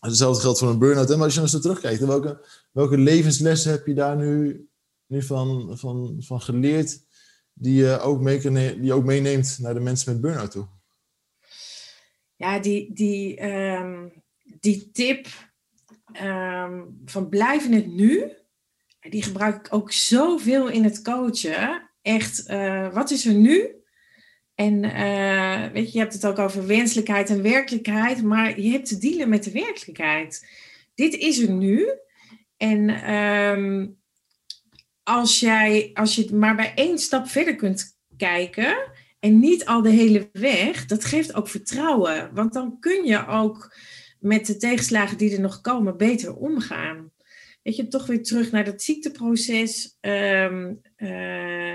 Hetzelfde 0.00 0.40
geldt 0.40 0.58
voor 0.58 0.68
een 0.68 0.78
burn-out. 0.78 1.08
Maar 1.08 1.18
als 1.18 1.32
je 1.32 1.38
nou 1.38 1.50
zo 1.50 1.58
terugkijkt, 1.58 2.04
welke, 2.04 2.46
welke 2.72 2.98
levenslessen 2.98 3.70
heb 3.70 3.86
je 3.86 3.94
daar 3.94 4.16
nu, 4.16 4.66
nu 5.06 5.22
van, 5.22 5.78
van, 5.78 6.16
van 6.18 6.40
geleerd 6.40 7.00
die 7.52 7.74
je, 7.74 8.00
ook 8.00 8.20
mee 8.20 8.40
kan, 8.40 8.54
die 8.54 8.82
je 8.82 8.92
ook 8.92 9.04
meeneemt 9.04 9.58
naar 9.60 9.74
de 9.74 9.80
mensen 9.80 10.12
met 10.12 10.20
burn-out 10.20 10.50
toe? 10.50 10.66
Ja, 12.38 12.58
die, 12.58 12.92
die, 12.92 13.46
um, 13.46 14.12
die 14.60 14.90
tip 14.92 15.26
um, 16.22 17.00
van 17.04 17.28
blijf 17.28 17.64
in 17.64 17.72
het 17.72 17.86
nu 17.86 18.32
die 19.00 19.22
gebruik 19.22 19.66
ik 19.66 19.74
ook 19.74 19.92
zoveel 19.92 20.68
in 20.68 20.84
het 20.84 21.02
coachen. 21.02 21.90
Echt, 22.02 22.50
uh, 22.50 22.92
wat 22.92 23.10
is 23.10 23.26
er 23.26 23.34
nu? 23.34 23.76
En 24.54 24.84
uh, 24.84 25.72
weet 25.72 25.86
je, 25.86 25.92
je 25.92 25.98
hebt 25.98 26.12
het 26.12 26.26
ook 26.26 26.38
over 26.38 26.66
wenselijkheid 26.66 27.30
en 27.30 27.42
werkelijkheid, 27.42 28.22
maar 28.22 28.60
je 28.60 28.70
hebt 28.70 28.88
te 28.88 28.98
dealen 28.98 29.28
met 29.28 29.44
de 29.44 29.50
werkelijkheid. 29.50 30.48
Dit 30.94 31.14
is 31.14 31.38
er 31.38 31.50
nu. 31.50 31.88
En 32.56 33.12
um, 33.14 33.98
als, 35.02 35.40
jij, 35.40 35.90
als 35.94 36.14
je 36.14 36.34
maar 36.34 36.56
bij 36.56 36.72
één 36.74 36.98
stap 36.98 37.28
verder 37.28 37.56
kunt 37.56 37.98
kijken 38.16 38.76
en 39.20 39.38
niet 39.38 39.64
al 39.64 39.82
de 39.82 39.90
hele 39.90 40.28
weg, 40.32 40.86
dat 40.86 41.04
geeft 41.04 41.34
ook 41.34 41.48
vertrouwen. 41.48 42.30
Want 42.34 42.52
dan 42.52 42.76
kun 42.80 43.04
je 43.04 43.26
ook 43.26 43.76
met 44.20 44.46
de 44.46 44.56
tegenslagen 44.56 45.18
die 45.18 45.34
er 45.34 45.40
nog 45.40 45.60
komen 45.60 45.96
beter 45.96 46.36
omgaan 46.36 47.12
weet 47.68 47.76
je, 47.76 47.88
toch 47.88 48.06
weer 48.06 48.22
terug 48.22 48.50
naar 48.50 48.64
dat 48.64 48.82
ziekteproces. 48.82 49.98
Um, 50.00 50.80
uh, 50.96 51.74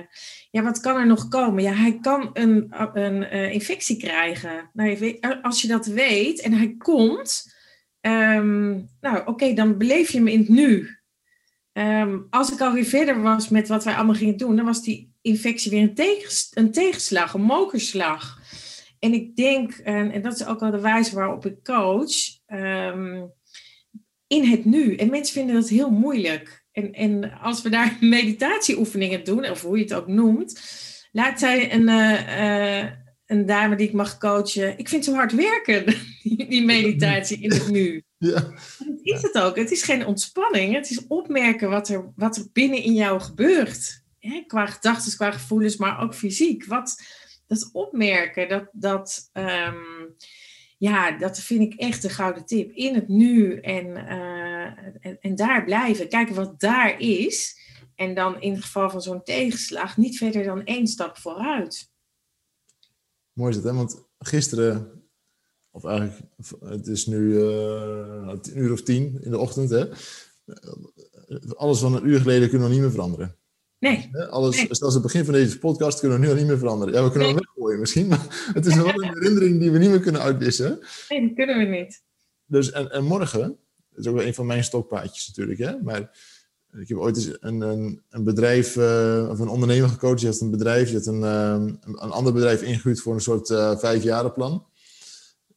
ja, 0.52 0.64
wat 0.64 0.80
kan 0.80 0.98
er 0.98 1.08
nog 1.08 1.28
komen? 1.28 1.64
Ja, 1.64 1.74
hij 1.74 2.00
kan 2.00 2.30
een, 2.34 2.68
een 2.94 3.22
uh, 3.22 3.54
infectie 3.54 3.98
krijgen. 3.98 4.70
Nou, 4.74 4.98
weet, 4.98 5.28
als 5.42 5.62
je 5.62 5.68
dat 5.68 5.86
weet 5.86 6.42
en 6.42 6.54
hij 6.54 6.76
komt, 6.78 7.56
um, 8.02 8.90
nou 9.02 9.26
oké, 9.26 9.54
dan 9.54 9.78
beleef 9.78 10.12
je 10.12 10.18
hem 10.18 10.28
in 10.28 10.40
het 10.40 10.50
nu. 10.50 10.98
Um, 11.74 12.28
als 12.30 12.52
ik 12.52 12.62
alweer 12.62 12.86
verder 12.86 13.22
was 13.22 13.50
met 13.50 13.68
wat 13.68 13.84
wij 13.84 13.94
allemaal 13.94 14.16
gingen 14.16 14.38
doen, 14.38 14.56
dan 14.56 14.66
was 14.66 14.84
die 14.84 15.13
infectie 15.24 15.72
weer 15.72 15.82
een, 15.82 15.94
tegens, 15.94 16.50
een 16.54 16.72
tegenslag, 16.72 17.34
een 17.34 17.42
mokerslag. 17.42 18.42
En 19.00 19.14
ik 19.14 19.36
denk, 19.36 19.74
en, 19.74 20.12
en 20.12 20.22
dat 20.22 20.34
is 20.34 20.46
ook 20.46 20.60
wel 20.60 20.72
de 20.72 20.80
wijze 20.80 21.16
waarop 21.16 21.46
ik 21.46 21.64
coach, 21.64 22.12
in 24.28 24.44
het 24.44 24.66
nu. 24.66 24.96
En 24.96 25.10
mensen 25.10 25.34
vinden 25.34 25.56
dat 25.56 25.70
heel 25.70 25.90
moeilijk. 25.90 26.64
En, 26.72 26.94
en 26.94 27.40
als 27.40 27.62
we 27.62 27.70
daar 27.70 27.98
meditatieoefeningen 28.18 29.24
doen, 29.24 29.50
of 29.50 29.62
hoe 29.62 29.78
je 29.78 29.84
het 29.84 29.94
ook 29.94 30.08
noemt, 30.08 30.62
laat 31.12 31.40
zij 31.40 31.74
een, 31.74 31.88
uh, 31.90 32.90
een 33.26 33.46
dame 33.46 33.76
die 33.76 33.88
ik 33.88 33.94
mag 33.94 34.18
coachen. 34.18 34.78
Ik 34.78 34.90
vind 34.90 35.06
zo 35.06 35.14
hard 35.14 35.34
werken, 35.34 35.86
die 36.50 36.66
meditatie 36.66 37.42
in 37.42 37.52
het 37.52 37.70
nu. 37.70 38.04
Ja. 38.18 38.40
Dat 38.78 39.00
is 39.02 39.22
het 39.22 39.40
ook. 39.40 39.56
Het 39.56 39.72
is 39.72 39.84
geen 39.84 40.06
ontspanning. 40.06 40.74
Het 40.74 40.90
is 40.90 41.08
opmerken 41.08 41.70
wat 41.70 41.90
er, 41.90 42.12
wat 42.16 42.36
er 42.36 42.46
binnen 42.54 42.84
in 42.84 42.94
jou 42.94 43.22
gebeurt. 43.22 44.03
Qua 44.48 44.66
gedachten, 44.66 45.16
qua 45.16 45.32
gevoelens, 45.32 45.78
maar 45.78 46.02
ook 46.02 46.16
fysiek. 46.16 46.66
Wat, 46.66 47.04
dat 47.48 47.70
opmerken, 47.72 48.50
dat, 48.50 48.70
dat 48.72 49.30
um, 49.34 50.16
ja, 50.78 51.18
dat 51.18 51.40
vind 51.40 51.74
ik 51.74 51.80
echt 51.80 52.04
een 52.04 52.10
gouden 52.10 52.46
tip. 52.46 52.72
In 52.72 52.96
het 52.96 53.08
nu 53.08 53.60
en, 53.60 53.86
uh, 53.88 54.66
en, 55.00 55.18
en, 55.20 55.36
daar 55.36 55.64
blijven. 55.64 56.10
Kijken 56.10 56.36
wat 56.36 56.60
daar 56.60 57.00
is. 57.00 57.62
En 57.96 58.16
dan 58.16 58.42
in 58.42 58.54
het 58.54 58.64
geval 58.64 58.90
van 58.90 59.02
zo'n 59.02 59.24
tegenslag 59.24 59.98
niet 59.98 60.18
verder 60.18 60.44
dan 60.44 60.64
één 60.64 60.88
stap 60.88 61.18
vooruit. 61.18 61.92
Mooi 63.34 63.50
is 63.50 63.56
het, 63.56 63.66
hè? 63.66 63.74
Want 63.74 64.04
gisteren, 64.18 65.04
of 65.72 65.86
eigenlijk, 65.86 66.20
het 66.60 66.88
is 66.88 67.06
nu 67.06 67.18
uh, 67.18 68.30
een 68.44 68.58
uur 68.58 68.72
of 68.72 68.82
tien 68.82 69.18
in 69.22 69.32
de 69.32 69.38
ochtend, 69.38 69.70
hè? 69.70 69.88
Alles 71.56 71.80
van 71.80 71.96
een 71.96 72.08
uur 72.08 72.20
geleden 72.20 72.50
kunnen 72.50 72.68
we 72.68 72.74
niet 72.74 72.84
meer 72.84 72.92
veranderen. 72.92 73.38
Nee. 73.84 74.10
Alles, 74.30 74.56
nee. 74.56 74.68
Zelfs 74.70 74.94
het 74.94 75.04
begin 75.04 75.26
van 75.26 75.34
deze 75.34 75.60
podcast 75.60 76.00
kunnen 76.00 76.20
we 76.20 76.26
nu 76.26 76.32
al 76.32 76.38
niet 76.38 76.48
meer 76.48 76.58
veranderen. 76.58 76.94
Ja, 76.94 77.04
we 77.04 77.10
kunnen 77.10 77.28
nee. 77.28 77.38
hem 77.38 77.46
weggooien 77.46 77.80
misschien, 77.80 78.08
maar 78.08 78.26
het 78.54 78.66
is 78.66 78.76
wel 78.76 78.88
een 78.88 79.14
herinnering 79.14 79.60
die 79.60 79.72
we 79.72 79.78
niet 79.78 79.90
meer 79.90 80.00
kunnen 80.00 80.22
uitwissen. 80.22 80.80
Nee, 81.10 81.20
die 81.20 81.34
kunnen 81.34 81.58
we 81.58 81.64
niet. 81.64 82.04
Dus, 82.46 82.72
en, 82.72 82.92
en 82.92 83.04
morgen, 83.04 83.42
dat 83.90 84.00
is 84.00 84.08
ook 84.08 84.16
wel 84.16 84.26
een 84.26 84.34
van 84.34 84.46
mijn 84.46 84.64
stokpaardjes 84.64 85.28
natuurlijk, 85.28 85.60
hè, 85.60 85.82
maar 85.82 86.18
ik 86.78 86.88
heb 86.88 86.98
ooit 86.98 87.16
eens 87.16 87.30
een, 87.40 87.62
een, 87.62 88.02
een 88.10 88.24
bedrijf, 88.24 88.76
uh, 88.76 89.28
of 89.30 89.40
een 89.40 89.48
ondernemer 89.48 89.90
gecoacht, 89.90 90.20
die 90.20 90.30
had 90.30 90.40
een 90.40 90.52
bedrijf, 90.52 90.88
die 90.88 90.98
had 90.98 91.06
een, 91.06 91.22
uh, 91.22 91.74
een 91.82 92.12
ander 92.12 92.34
bedrijf 92.34 92.62
ingehuurd 92.62 93.00
voor 93.00 93.14
een 93.14 93.22
soort 93.22 93.50
uh, 93.50 93.78
vijfjarenplan. 93.78 94.68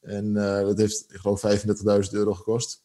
En 0.01 0.33
dat 0.65 0.79
heeft, 0.79 1.05
ik 1.09 1.17
geloof, 1.17 1.43
35.000 2.07 2.11
euro 2.11 2.35
gekost. 2.35 2.85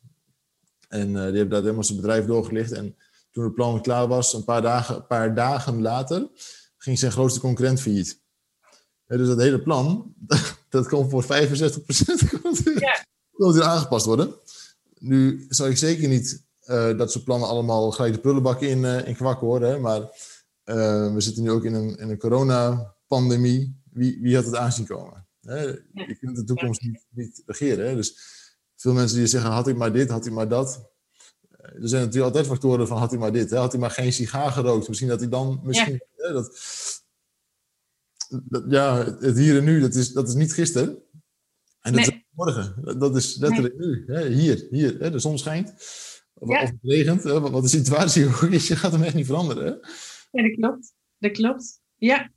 En 0.88 1.08
die 1.08 1.18
hebben 1.18 1.50
daar 1.50 1.62
helemaal 1.62 1.84
zijn 1.84 2.02
bedrijf 2.02 2.26
doorgelicht 2.26 2.72
en 2.72 2.96
toen 3.32 3.44
het 3.44 3.54
plan 3.54 3.82
klaar 3.82 4.08
was, 4.08 4.34
een 4.34 4.44
paar 4.44 4.62
dagen, 4.62 4.96
een 4.96 5.08
paar 5.08 5.36
dagen 5.36 5.82
later, 5.82 6.30
ging 6.78 7.00
zijn 7.00 7.12
grootste 7.12 7.40
concurrent 7.40 7.82
failliet. 7.82 8.22
Ja, 9.06 9.18
dus 9.18 9.28
dat 9.28 9.40
hele 9.40 9.62
plan, 9.62 10.14
dat 10.70 10.88
kon 10.88 11.10
voor 11.10 11.24
65% 11.24 11.28
ja. 11.28 13.06
weer 13.32 13.64
aangepast 13.64 14.06
worden. 14.06 14.34
Nu 15.00 15.46
zou 15.50 15.70
ik 15.70 15.78
zeker 15.78 16.08
niet 16.08 16.46
uh, 16.66 16.98
dat 16.98 17.12
soort 17.12 17.24
plannen 17.24 17.50
allemaal 17.50 17.92
gelijk 17.92 18.14
de 18.14 18.20
prullenbak 18.20 18.62
in, 18.62 18.84
uh, 18.84 19.08
in 19.08 19.16
kwakken 19.16 19.48
horen. 19.48 19.82
Maar 19.82 20.02
uh, 20.02 21.14
we 21.14 21.22
zitten 21.22 21.44
nu 21.44 21.52
ook 21.52 21.66
in 21.66 21.74
een, 21.74 21.98
in 21.98 22.10
een 22.10 22.18
coronapandemie. 22.18 23.82
Wie, 23.92 24.20
wie 24.22 24.36
had 24.36 24.46
het 24.46 24.56
aanzien 24.56 24.86
komen? 24.86 25.28
Hè? 25.42 25.62
Je 25.94 26.18
kunt 26.20 26.36
de 26.36 26.44
toekomst 26.44 26.82
niet, 26.82 27.06
niet 27.10 27.44
regeren. 27.46 27.88
Hè? 27.90 27.96
Dus 27.96 28.18
veel 28.76 28.94
mensen 28.94 29.18
die 29.18 29.28
zeggen, 29.28 29.52
had 29.52 29.68
ik 29.68 29.76
maar 29.76 29.94
dit, 29.94 30.10
had 30.10 30.26
ik 30.26 30.32
maar 30.32 30.48
dat 30.48 30.91
er 31.62 31.90
zijn 31.90 32.04
natuurlijk 32.04 32.34
altijd 32.34 32.48
factoren 32.48 32.88
van 32.88 32.98
had 32.98 33.10
hij 33.10 33.20
maar 33.20 33.32
dit, 33.32 33.50
hè? 33.50 33.58
had 33.58 33.72
hij 33.72 33.82
maar 33.82 33.92
geen 33.92 34.14
sigaar 34.14 34.52
gerookt, 34.52 34.88
misschien 34.88 35.10
dat 35.10 35.20
hij 35.20 35.30
dan 35.30 35.62
misschien. 35.64 35.94
Ja. 35.94 36.28
Hè, 36.28 36.34
dat, 36.34 36.52
dat, 38.44 38.64
ja, 38.70 39.16
het 39.20 39.38
hier 39.38 39.58
en 39.58 39.64
nu, 39.64 39.80
dat 39.80 39.94
is, 39.96 40.12
dat 40.12 40.28
is 40.28 40.34
niet 40.34 40.54
gisteren. 40.54 41.04
En 41.82 41.94
dat 41.94 42.08
nee. 42.08 42.16
is 42.16 42.24
morgen. 42.30 43.00
Dat 43.00 43.16
is 43.16 43.38
letterlijk 43.38 43.78
nee. 43.78 43.88
nu. 43.88 44.04
Hè? 44.08 44.28
Hier, 44.28 44.68
hier. 44.70 45.00
Hè? 45.00 45.12
De 45.12 45.20
zon 45.20 45.38
schijnt. 45.38 45.74
Of, 46.34 46.50
ja. 46.50 46.64
of 46.64 46.70
het 46.70 46.78
regent. 46.82 47.24
Hè? 47.24 47.40
Wat 47.40 47.64
de 47.64 47.70
situatie 47.70 48.26
ook 48.28 48.42
is, 48.42 48.68
je 48.68 48.76
gaat 48.76 48.92
hem 48.92 49.04
echt 49.04 49.16
niet 49.16 49.26
veranderen. 49.26 49.66
Hè? 49.66 49.72
Ja, 50.32 50.48
dat 50.48 50.56
klopt. 50.56 50.94
Dat 51.18 51.32
klopt. 51.32 51.82
Ja. 51.96 52.32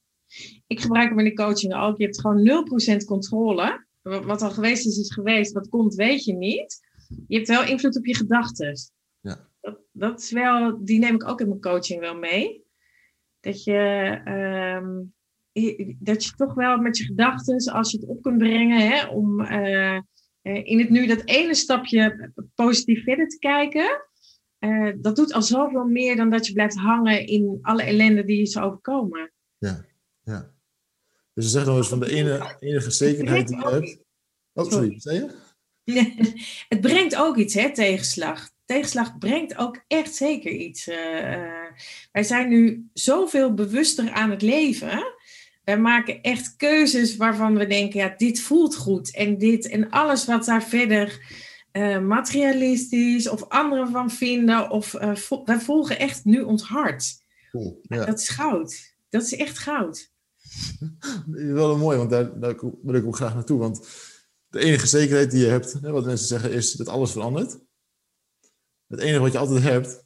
Ik 0.66 0.80
gebruik 0.80 1.08
hem 1.08 1.18
in 1.18 1.24
de 1.24 1.34
coaching 1.34 1.74
ook. 1.74 1.98
Je 1.98 2.04
hebt 2.04 2.20
gewoon 2.20 2.66
0% 3.02 3.04
controle. 3.04 3.86
Wat 4.02 4.42
al 4.42 4.50
geweest 4.50 4.86
is, 4.86 4.98
is 4.98 5.12
geweest. 5.12 5.52
Wat 5.52 5.68
komt, 5.68 5.94
weet 5.94 6.24
je 6.24 6.32
niet. 6.32 6.80
Je 7.26 7.36
hebt 7.36 7.48
wel 7.48 7.64
invloed 7.64 7.96
op 7.96 8.06
je 8.06 8.16
gedachten. 8.16 8.74
Dat, 9.64 9.80
dat 9.92 10.20
is 10.20 10.30
wel, 10.30 10.84
die 10.84 10.98
neem 10.98 11.14
ik 11.14 11.28
ook 11.28 11.40
in 11.40 11.48
mijn 11.48 11.60
coaching 11.60 12.00
wel 12.00 12.16
mee. 12.16 12.64
Dat 13.40 13.64
je, 13.64 14.20
um, 14.82 15.14
dat 15.98 16.24
je 16.24 16.32
toch 16.36 16.54
wel 16.54 16.76
met 16.76 16.98
je 16.98 17.04
gedachten, 17.04 17.72
als 17.72 17.90
je 17.90 17.98
het 17.98 18.08
op 18.08 18.22
kunt 18.22 18.38
brengen, 18.38 18.88
hè, 18.88 19.06
om 19.06 19.40
uh, 19.40 20.00
in 20.42 20.78
het 20.78 20.90
nu 20.90 21.06
dat 21.06 21.22
ene 21.24 21.54
stapje 21.54 22.32
positief 22.54 23.02
verder 23.02 23.28
te 23.28 23.38
kijken. 23.38 24.06
Uh, 24.58 24.92
dat 25.00 25.16
doet 25.16 25.32
al 25.32 25.42
zoveel 25.42 25.84
meer 25.84 26.16
dan 26.16 26.30
dat 26.30 26.46
je 26.46 26.52
blijft 26.52 26.76
hangen 26.76 27.26
in 27.26 27.58
alle 27.62 27.82
ellende 27.82 28.24
die 28.24 28.38
je 28.38 28.46
zou 28.46 28.66
overkomen. 28.66 29.32
Ja, 29.58 29.84
ja. 30.22 30.52
Dus 31.34 31.44
je 31.44 31.50
zegt 31.50 31.66
nog 31.66 31.76
eens 31.76 31.88
van 31.88 32.00
de 32.00 32.10
ene, 32.10 32.56
enige 32.60 32.90
zekerheid 32.90 33.48
die 33.48 33.56
je 33.56 33.68
hebt. 33.68 34.02
Oh, 34.52 34.70
sorry, 34.70 34.94
zei 35.00 35.16
je? 35.16 35.42
het 36.68 36.80
brengt 36.80 37.16
ook 37.16 37.36
iets, 37.36 37.54
hè, 37.54 37.74
tegenslag. 37.74 38.50
Tegenslag 38.64 39.18
brengt 39.18 39.56
ook 39.56 39.84
echt 39.86 40.14
zeker 40.14 40.50
iets. 40.50 40.88
Uh, 40.88 40.94
wij 42.12 42.22
zijn 42.22 42.48
nu 42.48 42.88
zoveel 42.92 43.54
bewuster 43.54 44.10
aan 44.10 44.30
het 44.30 44.42
leven. 44.42 45.12
Wij 45.64 45.78
maken 45.78 46.22
echt 46.22 46.56
keuzes 46.56 47.16
waarvan 47.16 47.56
we 47.56 47.66
denken, 47.66 48.00
ja, 48.00 48.14
dit 48.16 48.40
voelt 48.40 48.76
goed. 48.76 49.14
En 49.14 49.38
dit 49.38 49.68
en 49.68 49.90
alles 49.90 50.24
wat 50.24 50.44
daar 50.44 50.62
verder 50.62 51.20
uh, 51.72 51.98
materialistisch 51.98 53.28
of 53.28 53.48
anderen 53.48 53.90
van 53.90 54.10
vinden. 54.10 54.70
Of 54.70 54.94
uh, 54.94 55.14
vo 55.14 55.42
wij 55.44 55.60
volgen 55.60 55.98
echt 55.98 56.24
nu 56.24 56.42
ons 56.42 56.62
hart. 56.62 57.22
Cool, 57.50 57.80
ja. 57.82 58.04
Dat 58.04 58.20
is 58.20 58.28
goud. 58.28 58.94
Dat 59.08 59.22
is 59.22 59.36
echt 59.36 59.58
goud. 59.58 60.12
Wel 61.26 61.76
mooi, 61.76 61.98
want 61.98 62.10
daar, 62.10 62.40
daar 62.40 62.54
wil 62.82 62.94
ik 62.94 63.06
ook 63.06 63.16
graag 63.16 63.34
naartoe. 63.34 63.58
Want 63.58 63.86
de 64.48 64.58
enige 64.58 64.86
zekerheid 64.86 65.30
die 65.30 65.40
je 65.40 65.50
hebt, 65.50 65.72
hè, 65.72 65.90
wat 65.90 66.04
mensen 66.04 66.26
zeggen, 66.26 66.52
is 66.52 66.72
dat 66.72 66.88
alles 66.88 67.12
verandert. 67.12 67.58
Het 68.86 69.00
enige 69.00 69.20
wat 69.20 69.32
je 69.32 69.38
altijd 69.38 69.62
hebt, 69.62 70.04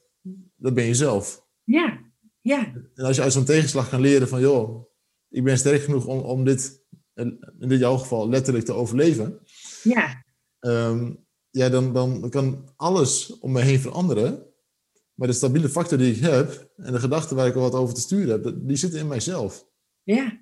dat 0.56 0.74
ben 0.74 0.84
je 0.84 0.94
zelf. 0.94 1.46
Ja, 1.64 2.00
ja. 2.40 2.72
En 2.94 3.04
als 3.04 3.16
je 3.16 3.22
uit 3.22 3.32
zo'n 3.32 3.44
tegenslag 3.44 3.88
kan 3.88 4.00
leren 4.00 4.28
van, 4.28 4.40
joh, 4.40 4.90
ik 5.28 5.44
ben 5.44 5.58
sterk 5.58 5.82
genoeg 5.82 6.06
om, 6.06 6.18
om 6.18 6.44
dit, 6.44 6.84
in 7.14 7.68
dit 7.68 7.78
jouw 7.78 7.96
geval, 7.96 8.28
letterlijk 8.28 8.64
te 8.64 8.72
overleven. 8.72 9.40
Ja. 9.82 10.24
Um, 10.60 11.26
ja, 11.50 11.68
dan, 11.68 11.92
dan 11.92 12.30
kan 12.30 12.72
alles 12.76 13.38
om 13.38 13.52
me 13.52 13.60
heen 13.60 13.80
veranderen. 13.80 14.46
Maar 15.14 15.28
de 15.28 15.34
stabiele 15.34 15.68
factor 15.68 15.98
die 15.98 16.14
ik 16.14 16.20
heb 16.20 16.70
en 16.76 16.92
de 16.92 16.98
gedachten 16.98 17.36
waar 17.36 17.46
ik 17.46 17.54
al 17.54 17.60
wat 17.60 17.74
over 17.74 17.94
te 17.94 18.00
sturen 18.00 18.42
heb, 18.42 18.54
die 18.56 18.76
zitten 18.76 19.00
in 19.00 19.08
mijzelf. 19.08 19.66
Ja. 20.02 20.40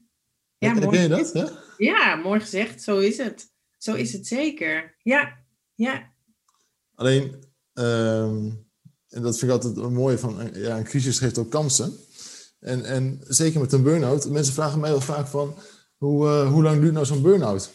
ja 0.59 0.75
mooi. 0.75 0.99
je 0.99 1.09
dat? 1.09 1.31
Ja? 1.33 1.51
ja, 1.77 2.17
mooi 2.17 2.41
gezegd. 2.41 2.83
Zo 2.83 2.99
is 2.99 3.19
het. 3.19 3.55
Zo 3.79 3.95
is 3.95 4.13
het 4.13 4.27
zeker. 4.27 4.97
Ja, 5.03 5.45
ja. 5.75 6.15
Alleen, 6.95 7.45
ehm, 7.77 8.51
en 9.09 9.23
dat 9.23 9.39
vind 9.39 9.51
ik 9.53 9.57
altijd 9.57 9.77
een 9.77 9.93
mooie 9.93 10.19
van, 10.19 10.51
ja, 10.53 10.79
een 10.79 10.85
crisis 10.85 11.19
geeft 11.19 11.39
ook 11.39 11.51
kansen. 11.51 11.93
En, 12.59 12.85
en 12.85 13.21
zeker 13.29 13.61
met 13.61 13.73
een 13.73 13.83
burn-out, 13.83 14.31
mensen 14.31 14.55
vragen 14.55 14.81
mij 14.81 14.91
wel 14.91 15.01
vaak 15.01 15.27
van, 15.27 15.55
hoe, 15.97 16.27
uh, 16.27 16.53
hoe 16.53 16.63
lang 16.63 16.81
duurt 16.81 16.93
nou 16.93 17.07
zo'n 17.07 17.23
burn-out? 17.23 17.71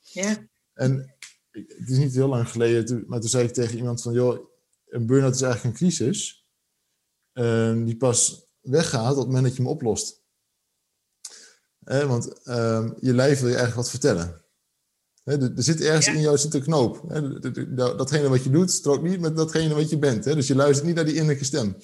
Ja. 0.00 0.46
En 0.72 1.14
het 1.50 1.88
is 1.88 1.98
niet 1.98 2.14
heel 2.14 2.28
lang 2.28 2.48
geleden, 2.48 3.04
maar 3.06 3.20
toen 3.20 3.28
zei 3.28 3.44
ik 3.44 3.52
tegen 3.52 3.76
iemand 3.76 4.02
van, 4.02 4.12
joh, 4.12 4.46
een 4.86 5.06
burn-out 5.06 5.34
is 5.34 5.42
eigenlijk 5.42 5.74
een 5.74 5.86
crisis 5.86 6.46
uh, 7.34 7.84
die 7.84 7.96
pas 7.96 8.46
weggaat 8.60 9.12
op 9.12 9.16
het 9.16 9.26
moment 9.26 9.44
dat 9.44 9.56
je 9.56 9.62
hem 9.62 9.70
oplost. 9.70 10.20
Eh, 11.84 12.06
want 12.06 12.40
uh, 12.44 12.90
je 13.00 13.14
lijf 13.14 13.40
wil 13.40 13.48
je 13.48 13.56
eigenlijk 13.56 13.74
wat 13.74 13.90
vertellen. 13.90 14.41
Er, 15.24 15.42
er, 15.42 15.62
zit 15.62 15.80
ergens 15.80 16.06
in 16.06 16.20
jou 16.20 16.38
zit 16.38 16.54
een 16.54 16.62
knoop. 16.62 17.00
datgene 17.74 18.28
wat 18.28 18.44
je 18.44 18.50
doet 18.50 18.70
strookt 18.70 19.02
niet 19.02 19.20
met 19.20 19.36
datgene 19.36 19.74
wat 19.74 19.90
je 19.90 19.98
bent. 19.98 20.24
dus 20.24 20.46
je 20.46 20.54
luistert 20.54 20.86
niet 20.86 20.94
naar 20.96 21.04
die 21.04 21.14
innerlijke 21.14 21.44
stem. 21.44 21.76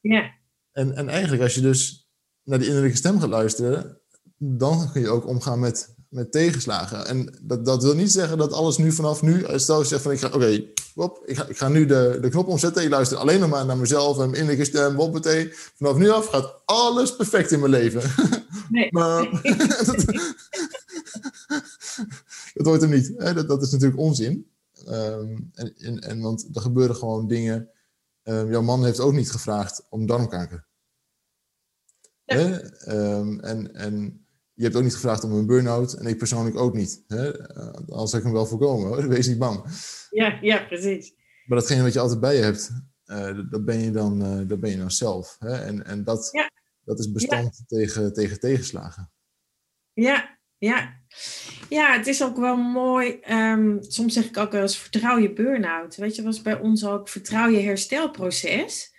Ja. 0.00 0.30
En, 0.72 0.94
en 0.94 1.08
eigenlijk 1.08 1.42
als 1.42 1.54
je 1.54 1.60
dus 1.60 2.10
naar 2.44 2.58
die 2.58 2.66
innerlijke 2.66 2.98
stem 2.98 3.20
gaat 3.20 3.28
luisteren, 3.28 4.00
dan 4.36 4.92
kun 4.92 5.00
je 5.00 5.08
ook 5.08 5.26
omgaan 5.26 5.58
met 5.60 5.94
met 6.10 6.32
tegenslagen. 6.32 7.06
En 7.06 7.38
dat, 7.42 7.64
dat 7.64 7.82
wil 7.82 7.94
niet 7.94 8.12
zeggen 8.12 8.38
dat 8.38 8.52
alles 8.52 8.76
nu 8.76 8.92
vanaf 8.92 9.22
nu, 9.22 9.42
eh, 9.42 9.58
stel 9.58 9.78
je 9.78 9.86
zegt 9.86 10.02
van 10.02 10.12
ik 10.12 10.18
ga, 10.18 10.26
oké, 10.26 10.46
ik, 10.46 11.36
ga, 11.36 11.46
ik 11.46 11.56
ga 11.56 11.68
nu 11.68 11.86
de, 11.86 12.18
de 12.20 12.28
knop 12.28 12.46
omzetten, 12.46 12.82
ik 12.82 12.90
luister 12.90 13.18
alleen 13.18 13.40
nog 13.40 13.48
maar 13.48 13.66
naar 13.66 13.76
mezelf 13.76 14.18
en 14.18 14.30
mijn 14.30 14.40
innerlijke 14.40 14.64
stem, 14.64 14.96
hoppatee. 14.96 15.50
Vanaf 15.52 15.96
nu 15.96 16.10
af 16.10 16.26
gaat 16.26 16.62
alles 16.64 17.16
perfect 17.16 17.50
in 17.50 17.60
mijn 17.60 17.70
leven. 17.70 18.02
Nee. 18.68 18.88
maar 18.96 19.22
dat, 22.54 22.66
hoort 22.66 22.80
hem 22.80 22.90
niet. 22.90 23.12
Hè? 23.16 23.34
Dat, 23.34 23.48
dat 23.48 23.62
is 23.62 23.70
natuurlijk 23.70 24.00
onzin. 24.00 24.50
Ehm, 24.86 25.36
en, 25.52 25.74
en, 25.76 25.98
en, 25.98 26.20
want 26.20 26.48
er 26.52 26.60
gebeuren 26.60 26.96
gewoon 26.96 27.28
dingen. 27.28 27.70
Um, 28.22 28.50
jouw 28.50 28.62
man 28.62 28.84
heeft 28.84 29.00
ook 29.00 29.12
niet 29.12 29.30
gevraagd 29.30 29.86
om 29.88 30.06
darmkanker. 30.06 30.66
Ja. 32.24 32.62
Um, 32.88 33.40
en, 33.40 33.74
en 33.74 34.26
je 34.54 34.62
hebt 34.66 34.76
ook 34.76 34.82
niet 34.82 34.94
gevraagd 34.94 35.24
om 35.24 35.32
een 35.32 35.46
burn-out 35.46 35.92
en 35.92 36.06
ik 36.06 36.18
persoonlijk 36.18 36.56
ook 36.56 36.74
niet. 36.74 37.04
Hè? 37.06 37.56
Uh, 37.56 37.72
anders 37.72 38.12
heb 38.12 38.20
ik 38.20 38.26
hem 38.26 38.36
wel 38.36 38.46
voorkomen 38.46 38.88
hoor, 38.88 39.08
wees 39.14 39.26
niet 39.26 39.38
bang. 39.38 39.64
Ja, 40.10 40.38
ja, 40.42 40.64
precies. 40.66 41.14
Maar 41.46 41.58
datgene 41.58 41.82
wat 41.82 41.92
je 41.92 42.00
altijd 42.00 42.20
bij 42.20 42.36
je 42.36 42.42
hebt, 42.42 42.70
uh, 43.06 43.50
dat, 43.50 43.64
ben 43.64 43.78
je 43.78 43.90
dan, 43.90 44.24
uh, 44.26 44.48
dat 44.48 44.60
ben 44.60 44.70
je 44.70 44.76
dan 44.76 44.90
zelf. 44.90 45.36
Hè? 45.38 45.64
En, 45.64 45.84
en 45.86 46.04
dat, 46.04 46.28
ja. 46.32 46.50
dat 46.84 46.98
is 46.98 47.12
bestand 47.12 47.56
ja. 47.56 47.64
tegen, 47.66 48.12
tegen 48.12 48.40
tegenslagen. 48.40 49.12
Ja, 49.92 50.38
ja. 50.58 50.99
Ja, 51.68 51.96
het 51.96 52.06
is 52.06 52.22
ook 52.22 52.36
wel 52.36 52.56
mooi. 52.56 53.20
Um, 53.30 53.78
soms 53.82 54.14
zeg 54.14 54.24
ik 54.24 54.36
ook 54.36 54.52
wel 54.52 54.62
eens: 54.62 54.78
vertrouw 54.78 55.18
je 55.18 55.32
burn-out. 55.32 55.96
Weet 55.96 56.16
je, 56.16 56.22
was 56.22 56.42
bij 56.42 56.58
ons 56.58 56.86
ook 56.86 57.08
vertrouw 57.08 57.48
je 57.48 57.60
herstelproces. 57.60 58.94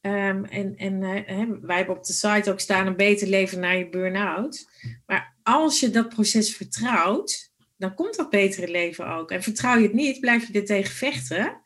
Um, 0.00 0.44
en 0.44 0.76
en 0.76 0.94
uh, 1.02 1.50
wij 1.60 1.76
hebben 1.76 1.96
op 1.96 2.04
de 2.04 2.12
site 2.12 2.50
ook 2.50 2.60
staan 2.60 2.86
een 2.86 2.96
beter 2.96 3.28
leven 3.28 3.60
na 3.60 3.70
je 3.70 3.88
burn-out. 3.88 4.68
Maar 5.06 5.36
als 5.42 5.80
je 5.80 5.90
dat 5.90 6.08
proces 6.08 6.56
vertrouwt, 6.56 7.52
dan 7.76 7.94
komt 7.94 8.16
dat 8.16 8.30
betere 8.30 8.68
leven 8.68 9.06
ook. 9.06 9.30
En 9.30 9.42
vertrouw 9.42 9.76
je 9.76 9.82
het 9.82 9.92
niet, 9.92 10.20
blijf 10.20 10.46
je 10.46 10.58
er 10.58 10.66
tegen 10.66 10.94
vechten. 10.94 11.62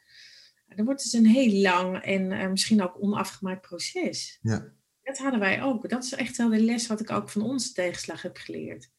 Dan 0.66 0.84
wordt 0.84 1.02
het 1.02 1.12
een 1.12 1.26
heel 1.26 1.60
lang 1.60 2.02
en 2.02 2.30
uh, 2.30 2.48
misschien 2.48 2.82
ook 2.82 3.02
onafgemaakt 3.02 3.60
proces. 3.60 4.38
Ja. 4.42 4.72
Dat 5.02 5.18
hadden 5.18 5.40
wij 5.40 5.62
ook. 5.62 5.88
Dat 5.88 6.04
is 6.04 6.14
echt 6.14 6.36
wel 6.36 6.48
de 6.48 6.60
les 6.60 6.86
wat 6.86 7.00
ik 7.00 7.10
ook 7.10 7.30
van 7.30 7.42
onze 7.42 7.72
tegenslag 7.72 8.22
heb 8.22 8.36
geleerd. 8.36 8.90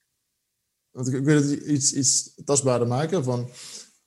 Want 0.92 1.14
ik, 1.14 1.24
wil 1.24 1.36
het 1.36 1.52
iets, 1.52 1.94
iets 1.94 2.34
tastbaarder 2.46 2.88
maken 2.88 3.24
van 3.24 3.50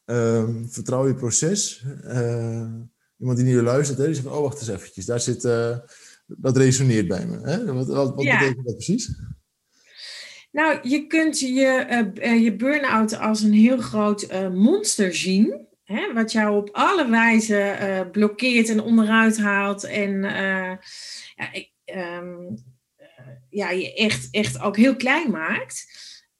uh, 0.06 0.48
vertrouw 0.66 1.06
je 1.06 1.14
proces. 1.14 1.84
Uh, 2.04 2.72
iemand 3.18 3.38
die 3.38 3.46
nu 3.46 3.62
luistert, 3.62 3.98
hè, 3.98 4.06
die 4.06 4.14
zegt, 4.14 4.26
oh 4.26 4.40
wacht 4.40 4.60
eens 4.60 4.68
eventjes, 4.68 5.04
daar 5.04 5.20
zit, 5.20 5.44
uh, 5.44 5.78
dat 6.26 6.56
resoneert 6.56 7.08
bij 7.08 7.26
me. 7.26 7.40
Hè? 7.40 7.72
Wat, 7.72 7.86
wat, 7.86 8.14
wat 8.14 8.24
ja. 8.24 8.38
betekent 8.38 8.66
dat 8.66 8.74
precies? 8.74 9.10
Nou, 10.50 10.88
je 10.88 11.06
kunt 11.06 11.40
je, 11.40 11.86
uh, 12.14 12.42
je 12.42 12.56
burn-out 12.56 13.18
als 13.18 13.42
een 13.42 13.52
heel 13.52 13.78
groot 13.78 14.50
monster 14.52 15.14
zien. 15.14 15.66
Hè, 15.84 16.12
wat 16.12 16.32
jou 16.32 16.56
op 16.56 16.68
alle 16.72 17.10
wijzen 17.10 18.10
blokkeert 18.10 18.68
en 18.68 18.80
onderuit 18.80 19.38
haalt. 19.38 19.84
En 19.84 20.22
ja, 20.22 21.52
ik, 21.52 21.72
um, 21.94 22.64
ja, 23.50 23.70
je 23.70 23.94
echt, 23.94 24.28
echt 24.30 24.60
ook 24.60 24.76
heel 24.76 24.96
klein 24.96 25.30
maakt. 25.30 25.86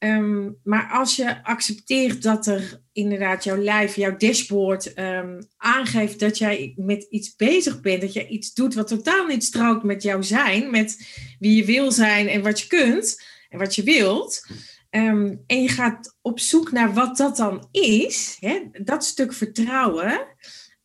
Um, 0.03 0.59
maar 0.63 0.89
als 0.91 1.15
je 1.15 1.43
accepteert 1.43 2.23
dat 2.23 2.47
er 2.47 2.81
inderdaad 2.91 3.43
jouw 3.43 3.57
lijf, 3.57 3.95
jouw 3.95 4.17
dashboard 4.17 4.97
um, 4.99 5.47
aangeeft 5.57 6.19
dat 6.19 6.37
jij 6.37 6.73
met 6.75 7.03
iets 7.03 7.35
bezig 7.35 7.81
bent, 7.81 8.01
dat 8.01 8.13
jij 8.13 8.27
iets 8.27 8.53
doet 8.53 8.73
wat 8.73 8.87
totaal 8.87 9.25
niet 9.25 9.43
strookt 9.43 9.83
met 9.83 10.03
jouw 10.03 10.21
zijn, 10.21 10.71
met 10.71 11.07
wie 11.39 11.55
je 11.55 11.65
wil 11.65 11.91
zijn 11.91 12.27
en 12.27 12.41
wat 12.41 12.59
je 12.59 12.67
kunt 12.67 13.23
en 13.49 13.59
wat 13.59 13.75
je 13.75 13.83
wilt. 13.83 14.47
Um, 14.89 15.43
en 15.47 15.61
je 15.61 15.69
gaat 15.69 16.17
op 16.21 16.39
zoek 16.39 16.71
naar 16.71 16.93
wat 16.93 17.17
dat 17.17 17.37
dan 17.37 17.67
is, 17.71 18.37
hè, 18.39 18.61
dat 18.83 19.05
stuk 19.05 19.33
vertrouwen, 19.33 20.27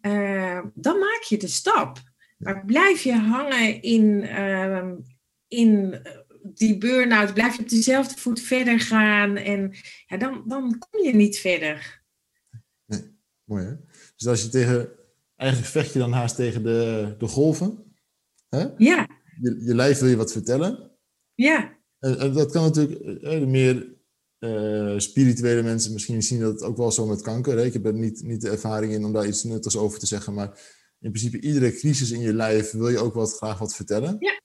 uh, 0.01 0.61
dan 0.75 0.99
maak 0.99 1.23
je 1.29 1.37
de 1.37 1.49
stap. 1.49 1.99
Maar 2.37 2.65
blijf 2.65 3.03
je 3.03 3.15
hangen 3.15 3.83
in, 3.83 4.29
in 5.49 6.01
die 6.59 6.79
burn-out, 6.79 7.35
blijf 7.35 7.57
je 7.57 7.63
op 7.63 7.69
dezelfde 7.69 8.21
voet 8.21 8.41
verder 8.41 8.81
gaan 8.81 9.37
en 9.37 9.75
ja, 10.07 10.17
dan, 10.17 10.45
dan 10.47 10.79
kom 10.79 11.05
je 11.05 11.15
niet 11.15 11.39
verder. 11.39 12.03
Nee, 12.87 13.01
mooi 13.45 13.65
hè? 13.65 13.75
Dus 14.17 14.27
als 14.27 14.43
je 14.43 14.49
tegen, 14.49 14.91
eigenlijk 15.37 15.71
vecht 15.71 15.93
je 15.93 15.99
dan 15.99 16.13
haast 16.13 16.37
tegen 16.37 16.63
de, 16.63 17.15
de 17.19 17.27
golven. 17.27 17.95
Hè? 18.49 18.67
Ja. 18.77 19.09
Je, 19.41 19.63
je 19.65 19.75
lijf 19.75 19.99
wil 19.99 20.09
je 20.09 20.17
wat 20.17 20.33
vertellen. 20.33 20.91
Ja. 21.35 21.79
En, 21.99 22.19
en 22.19 22.33
dat 22.33 22.53
kan 22.53 22.63
natuurlijk, 22.63 23.21
de 23.21 23.47
meer 23.47 23.97
uh, 24.39 24.99
spirituele 24.99 25.63
mensen 25.63 25.93
misschien 25.93 26.23
zien 26.23 26.41
dat 26.41 26.63
ook 26.63 26.77
wel 26.77 26.93
zo 26.93 27.07
met 27.07 27.23
kanker. 27.23 27.57
Hè? 27.57 27.65
Ik 27.65 27.73
heb 27.73 27.87
er 27.87 27.95
niet, 27.95 28.23
niet 28.23 28.41
de 28.41 28.51
ervaring 28.51 28.93
in 28.93 29.05
om 29.05 29.13
daar 29.13 29.27
iets 29.27 29.45
nuttigs 29.45 29.77
over 29.77 29.99
te 29.99 30.07
zeggen, 30.07 30.35
maar 30.35 30.49
in 31.01 31.11
principe 31.11 31.41
iedere 31.41 31.73
crisis 31.73 32.11
in 32.11 32.21
je 32.21 32.35
lijf 32.35 32.71
wil 32.71 32.89
je 32.89 32.99
ook 32.99 33.15
wat, 33.15 33.37
graag 33.37 33.59
wat 33.59 33.75
vertellen. 33.75 34.17
Ja. 34.19 34.41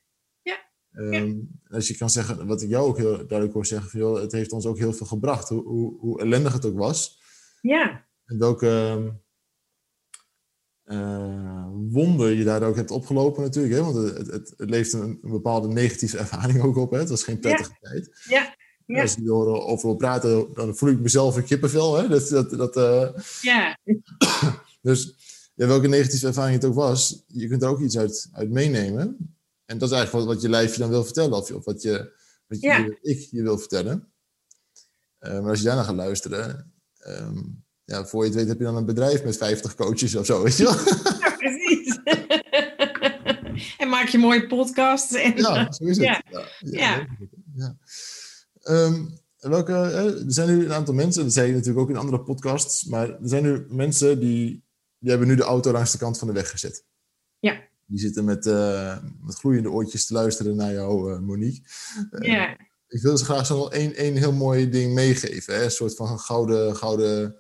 Um, 0.96 1.60
als 1.68 1.88
je 1.88 1.98
kan 1.98 2.10
zeggen, 2.10 2.48
wat 2.48 2.62
ik 2.62 2.70
jou 2.70 2.88
ook 2.88 2.98
heel 2.98 3.18
duidelijk 3.18 3.54
hoor 3.54 3.66
zeggen, 3.66 3.89
van, 3.89 4.22
het 4.22 4.32
heeft 4.32 4.52
ons 4.52 4.66
ook 4.66 4.78
heel 4.78 4.94
veel 4.94 5.06
gebracht, 5.06 5.50
hoe, 5.50 5.64
hoe, 5.64 6.00
hoe 6.00 6.22
ellendig 6.22 6.54
het 6.54 6.66
ook 6.66 6.78
was. 6.78 7.22
Ja. 7.62 8.06
En 8.26 8.38
welke 8.38 9.02
uh, 10.86 11.68
wonder 11.72 12.32
je 12.32 12.44
daar 12.44 12.64
ook 12.64 12.76
hebt 12.76 12.91
opgelopen 12.91 13.44
natuurlijk. 13.44 13.74
Hè? 13.74 13.84
Want 13.84 13.96
het, 13.96 14.28
het, 14.28 14.54
het 14.58 14.70
leeft 14.70 14.94
een, 14.94 15.20
een, 15.22 15.32
bepaalde 15.32 15.68
negatieve 15.68 16.18
ervaring 16.18 16.62
ook 16.62 16.76
op. 16.76 16.91
Hè? 16.91 16.98
Het 16.98 17.10
was 17.10 17.24
geen 17.24 17.39
prettige 17.39 17.72
ja. 17.82 17.89
tijd. 17.89 18.24
Ja. 18.30 18.56
ja. 18.86 19.02
Als 19.02 19.16
je 19.16 19.30
horen 19.30 19.66
over 19.66 19.96
praten, 19.96 20.48
dan 20.54 20.76
voel 20.76 20.89
ik 20.89 21.00
mezelf 21.00 21.36
een 21.36 21.44
kippenvel. 21.44 21.96
Hè? 21.96 22.08
Dat, 22.08 22.30
dat, 22.30 22.50
dat, 22.50 22.78
uh... 22.78 23.24
Ja. 23.41 23.78
dus 24.82 25.16
ja, 25.56 25.68
welke 25.68 25.88
negatieve 25.88 26.28
ervaring 26.28 26.56
het 26.56 26.66
ook 26.66 26.76
was, 26.76 27.24
je 27.28 27.48
kunt 27.48 27.62
er 27.62 27.70
ook 27.70 27.80
iets 27.80 27.98
uit, 27.98 28.30
uit 28.32 28.50
meenemen. 28.50 29.36
En 29.74 29.80
dat 29.80 29.91
is 29.91 29.95
eigenlijk 29.95 30.26
wat, 30.26 30.36
wat 30.36 30.43
je 30.43 30.49
lijfje 30.49 30.80
dan 30.80 30.89
wil 30.89 31.03
vertellen, 31.03 31.38
of, 31.38 31.51
of 31.51 31.65
wat, 31.65 31.82
je, 31.82 32.13
wat 32.47 32.61
je, 32.61 32.67
ja. 32.67 32.97
ik 33.01 33.28
je 33.32 33.41
wil 33.41 33.57
vertellen. 33.57 34.13
Uh, 35.19 35.39
maar 35.39 35.49
als 35.49 35.59
je 35.59 35.65
daarna 35.65 35.84
gaat 35.84 35.95
luisteren, 35.95 36.74
um, 37.07 37.63
ja, 37.84 38.05
voor 38.05 38.24
je 38.24 38.30
het 38.30 38.38
weet 38.38 38.47
heb 38.47 38.57
je 38.57 38.63
dan 38.63 38.76
een 38.76 38.86
bedrijf 38.86 39.24
met 39.24 39.38
50 39.38 39.76
coaches 39.76 40.15
of 40.15 40.26
zo, 40.26 40.43
weet 40.43 40.57
je 40.57 40.63
wel? 40.63 40.74
Ja, 41.19 41.36
precies. 41.36 41.99
en 43.82 43.89
maak 43.89 44.07
je 44.07 44.17
mooie 44.17 44.47
podcasts. 44.47 45.13
En, 45.13 45.38
Ja, 45.38 45.71
zo 45.71 45.84
is 45.84 45.97
het. 45.97 46.05
Ja. 46.05 46.21
Ja. 46.30 46.47
Ja. 46.59 47.07
ja. 47.55 47.78
Ehm, 48.61 49.05
welke, 49.39 49.74
er 49.74 50.24
zijn 50.28 50.57
nu 50.57 50.65
een 50.65 50.74
aantal 50.74 50.93
mensen, 50.93 51.24
dat 51.24 51.34
zei 51.34 51.47
je 51.47 51.53
natuurlijk 51.53 51.80
ook 51.80 51.89
in 51.89 51.97
andere 51.97 52.24
podcasts, 52.24 52.84
maar 52.84 53.09
er 53.09 53.17
zijn 53.21 53.43
nu 53.43 53.65
mensen 53.69 54.19
die, 54.19 54.63
die 54.97 55.09
hebben 55.09 55.28
nu 55.28 55.36
de 55.36 55.43
auto 55.43 55.71
langs 55.71 55.91
de 55.91 55.97
kant 55.97 56.17
van 56.17 56.28
de 56.28 56.34
weg 56.34 56.49
gezet. 56.49 56.86
Ja. 57.39 57.71
Die 57.86 58.00
zitten 58.00 58.26
met, 58.26 58.46
eh, 58.46 58.98
met 59.22 59.36
gloeiende 59.36 59.70
oortjes 59.72 60.06
te 60.06 60.14
luisteren 60.14 60.56
naar 60.56 60.72
jou, 60.74 61.14
eh, 61.14 61.20
Monique. 61.20 61.62
Eh, 62.12 62.32
ja. 62.32 62.58
Ik 62.88 63.02
wil 63.02 63.18
ze 63.18 63.26
graag 63.26 63.46
zo 63.46 63.58
nog 63.58 63.72
één, 63.72 63.96
één 63.96 64.16
heel 64.16 64.32
mooi 64.34 64.70
ding 64.70 64.94
meegeven. 64.94 65.56
Hè? 65.56 65.64
Een 65.64 65.72
soort 65.72 65.96
van 65.96 66.20
gouden, 66.20 66.76
gouden 66.76 67.36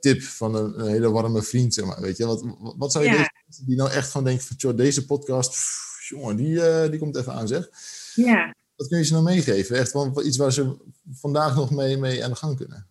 tip 0.00 0.22
van 0.22 0.54
een, 0.54 0.80
een 0.80 0.86
hele 0.88 1.10
warme 1.10 1.42
vriend, 1.42 1.74
zeg 1.74 1.84
maar. 1.84 2.00
Weet 2.00 2.16
je? 2.16 2.26
Wat, 2.26 2.44
wat, 2.76 2.92
zou 2.92 3.04
je 3.04 3.10
Ja. 3.10 3.16
deze 3.16 3.30
mensen 3.44 3.66
die 3.66 3.76
nou 3.76 3.90
echt 3.90 4.10
van 4.10 4.24
denken 4.24 4.44
van, 4.46 4.56
"Tjoh, 4.56 4.76
deze 4.76 5.06
podcast, 5.06 5.50
pff, 5.50 6.06
jongen, 6.08 6.36
die, 6.36 6.88
die 6.90 6.98
komt 6.98 7.16
even 7.16 7.32
aan, 7.32 7.48
zeg. 7.48 7.68
ja. 8.14 8.54
Wat 8.76 8.88
kun 8.88 8.98
je 8.98 9.04
ze 9.04 9.12
nou 9.12 9.24
meegeven? 9.24 9.76
Echt 9.76 9.92
wel 9.92 10.24
iets 10.24 10.36
waar 10.36 10.52
ze 10.52 10.76
vandaag 11.12 11.54
nog 11.54 11.70
mee, 11.70 11.96
mee 11.96 12.24
aan 12.24 12.30
de 12.30 12.36
gang 12.36 12.56
kunnen. 12.56 12.86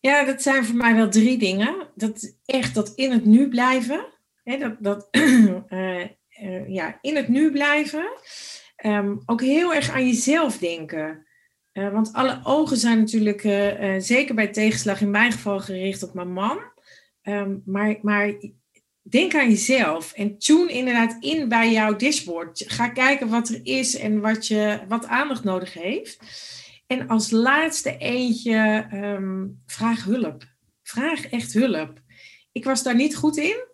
Ja, 0.00 0.24
dat 0.24 0.42
zijn 0.42 0.64
voor 0.64 0.76
mij 0.76 0.94
wel 0.94 1.08
drie 1.10 1.38
dingen. 1.38 1.88
Dat 1.94 2.32
echt 2.44 2.74
dat 2.74 2.92
in 2.94 3.12
het 3.12 3.24
nu 3.24 3.48
blijven. 3.48 4.06
Dat, 4.78 5.08
eh, 5.10 6.00
eh, 6.28 6.68
ja, 6.68 6.98
in 7.00 7.16
het 7.16 7.28
nu 7.28 7.50
blijven. 7.50 8.08
Ehm, 8.76 9.16
ook 9.26 9.40
heel 9.40 9.74
erg 9.74 9.90
aan 9.90 10.06
jezelf 10.06 10.58
denken. 10.58 11.26
Eh, 11.72 11.92
want 11.92 12.12
alle 12.12 12.40
ogen 12.42 12.76
zijn 12.76 12.98
natuurlijk, 12.98 13.40
zeker 14.02 14.34
bij 14.34 14.48
tegenslag 14.48 15.00
in 15.00 15.10
mijn 15.10 15.32
geval, 15.32 15.60
gericht 15.60 16.02
op 16.02 16.14
mijn 16.14 16.32
man. 16.32 16.58
Ehm, 17.22 17.56
maar, 17.64 17.96
maar 18.02 18.34
denk 19.02 19.34
aan 19.34 19.48
jezelf 19.48 20.12
en 20.12 20.38
tune 20.38 20.72
inderdaad 20.72 21.16
in 21.20 21.48
bij 21.48 21.72
jouw 21.72 21.96
dashboard. 21.96 22.64
Ga 22.66 22.88
kijken 22.88 23.28
wat 23.28 23.48
er 23.48 23.60
is 23.62 23.96
en 23.96 24.20
wat, 24.20 24.46
je, 24.46 24.80
wat 24.88 25.06
aandacht 25.06 25.44
nodig 25.44 25.72
heeft. 25.72 26.18
En 26.86 27.08
als 27.08 27.30
laatste 27.30 27.96
eentje, 27.96 28.86
ehm, 28.90 29.46
vraag 29.66 30.04
hulp. 30.04 30.44
Vraag 30.82 31.26
echt 31.26 31.52
hulp. 31.52 32.02
Ik 32.52 32.64
was 32.64 32.82
daar 32.82 32.94
niet 32.94 33.16
goed 33.16 33.36
in. 33.36 33.72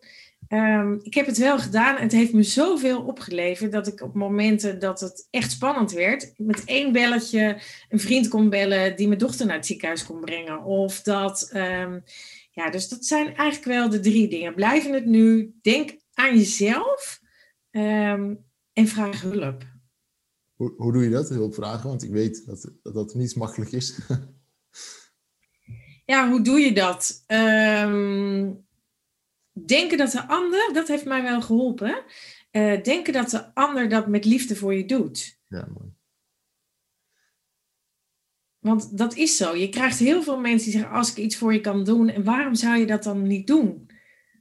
Ehm, 0.51 0.99
ik 1.03 1.15
heb 1.15 1.27
het 1.27 1.39
wel 1.39 1.59
gedaan 1.59 1.97
en 1.97 2.03
het 2.03 2.13
heeft 2.13 2.33
me 2.33 2.43
zoveel 2.43 3.03
opgeleverd 3.03 3.73
dat 3.73 3.87
ik 3.87 4.01
op 4.01 4.15
momenten 4.15 4.79
dat 4.79 5.01
het 5.01 5.27
echt 5.31 5.51
spannend 5.51 5.93
werd, 5.93 6.33
met 6.37 6.65
één 6.65 6.93
belletje 6.93 7.61
een 7.89 8.01
vriend 8.01 8.29
kon 8.29 8.49
bellen 8.49 8.97
die 8.97 9.07
mijn 9.07 9.19
dochter 9.19 9.47
naar 9.47 9.57
het 9.57 9.67
ziekenhuis 9.67 10.07
kon 10.07 10.21
brengen. 10.21 10.63
Of 10.65 11.03
dat, 11.03 11.49
ehm, 11.53 12.01
ja, 12.51 12.71
dus 12.71 12.89
dat 12.89 13.07
zijn 13.07 13.27
eigenlijk 13.27 13.65
wel 13.65 13.89
de 13.89 14.01
drie 14.01 14.29
dingen. 14.29 14.55
Blijf 14.55 14.87
in 14.87 14.95
het 14.95 15.07
nu, 15.07 15.55
denk 15.63 15.97
aan 16.15 16.37
jezelf 16.37 17.21
ehm, 17.71 18.35
en 18.73 18.87
vraag 18.87 19.23
hulp. 19.23 19.65
Hoe, 20.55 20.75
hoe 20.77 20.93
doe 20.93 21.03
je 21.03 21.11
dat? 21.11 21.29
Hulp 21.29 21.55
vragen, 21.55 21.89
want 21.89 22.03
ik 22.03 22.11
weet 22.11 22.47
dat 22.47 22.73
dat, 22.83 22.95
dat 22.95 23.15
niet 23.15 23.37
makkelijk 23.37 23.73
is. 23.73 23.99
Ja, 26.05 26.31
hoe 26.31 26.43
doe 26.43 26.61
je 26.61 26.73
dat? 26.73 27.25
Ehm, 27.27 28.51
denken 29.53 29.99
dat 29.99 30.11
de 30.11 30.27
ander, 30.27 30.71
dat 30.73 30.89
heeft 30.89 31.05
mij 31.05 31.23
wel 31.23 31.43
geholpen. 31.43 32.05
Eh, 32.51 32.83
denken 32.83 33.13
dat 33.13 33.31
de 33.31 33.55
ander 33.55 33.89
dat 33.89 34.07
met 34.07 34.25
liefde 34.25 34.57
voor 34.57 34.75
je 34.75 34.85
doet. 34.85 35.39
ja, 35.49 35.69
mooi. 35.79 35.89
Want 38.59 38.99
dat 38.99 39.17
is 39.17 39.37
zo. 39.37 39.57
Je 39.57 39.69
krijgt 39.69 39.99
heel 39.99 40.23
veel 40.23 40.41
mensen 40.41 40.71
die 40.71 40.81
zeggen: 40.81 40.99
Als 40.99 41.11
ik 41.11 41.17
iets 41.17 41.37
voor 41.37 41.53
je 41.53 41.61
kan 41.61 41.85
doen, 41.85 42.09
en 42.09 42.25
waarom 42.25 42.55
zou 42.55 42.79
je 42.79 42.87
dat 42.87 43.03
dan 43.03 43.23
niet 43.27 43.47
doen? 43.47 43.91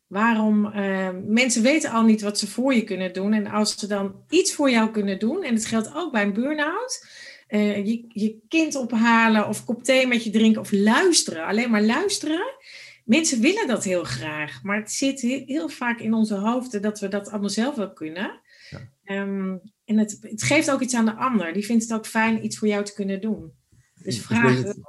Waarom? 0.07 0.65
eh, 0.65 1.09
mensen 1.25 1.61
weten 1.61 1.91
al 1.91 2.03
niet 2.03 2.21
wat 2.21 2.39
ze 2.39 2.47
voor 2.47 2.73
je 2.73 2.83
kunnen 2.83 3.13
doen. 3.13 3.33
En 3.33 3.47
als 3.47 3.77
ze 3.77 3.87
dan 3.87 4.23
iets 4.29 4.53
voor 4.53 4.69
jou 4.69 4.91
kunnen 4.91 5.19
doen, 5.19 5.43
en 5.43 5.53
het 5.53 5.65
geldt 5.65 5.95
ook 5.95 6.11
bij 6.11 6.23
een 6.23 6.33
burn-out, 6.33 7.07
eh, 7.47 7.85
je, 7.85 8.05
je 8.07 8.39
kind 8.47 8.75
ophalen 8.75 9.47
of 9.47 9.65
kop 9.65 9.83
thee 9.83 10.07
met 10.07 10.23
je 10.23 10.29
drinken 10.29 10.61
of 10.61 10.71
luisteren, 10.71 11.45
alleen 11.45 11.69
maar 11.69 11.83
luisteren. 11.83 12.55
Mensen 13.09 13.41
willen 13.41 13.67
dat 13.67 13.83
heel 13.83 14.03
graag, 14.03 14.63
maar 14.63 14.77
het 14.77 14.91
zit 14.91 15.21
he- 15.21 15.43
heel 15.45 15.69
vaak 15.69 15.99
in 15.99 16.13
onze 16.13 16.35
hoofden 16.35 16.81
dat 16.81 16.99
we 16.99 17.07
dat 17.07 17.29
allemaal 17.29 17.49
zelf 17.49 17.75
wel 17.75 17.93
kunnen. 17.93 18.39
Ja. 18.69 18.79
Ehm, 19.03 19.57
en 19.85 19.97
het, 19.97 20.17
het 20.21 20.43
geeft 20.43 20.71
ook 20.71 20.81
iets 20.81 20.93
aan 20.95 21.05
de 21.05 21.15
ander. 21.15 21.53
Die 21.53 21.65
vindt 21.65 21.83
het 21.83 21.93
ook 21.93 22.05
fijn 22.05 22.45
iets 22.45 22.57
voor 22.57 22.67
jou 22.67 22.83
te 22.83 22.93
kunnen 22.93 23.21
doen. 23.21 23.51
Dus 24.03 24.21
vraag. 24.21 24.63
het 24.63 24.79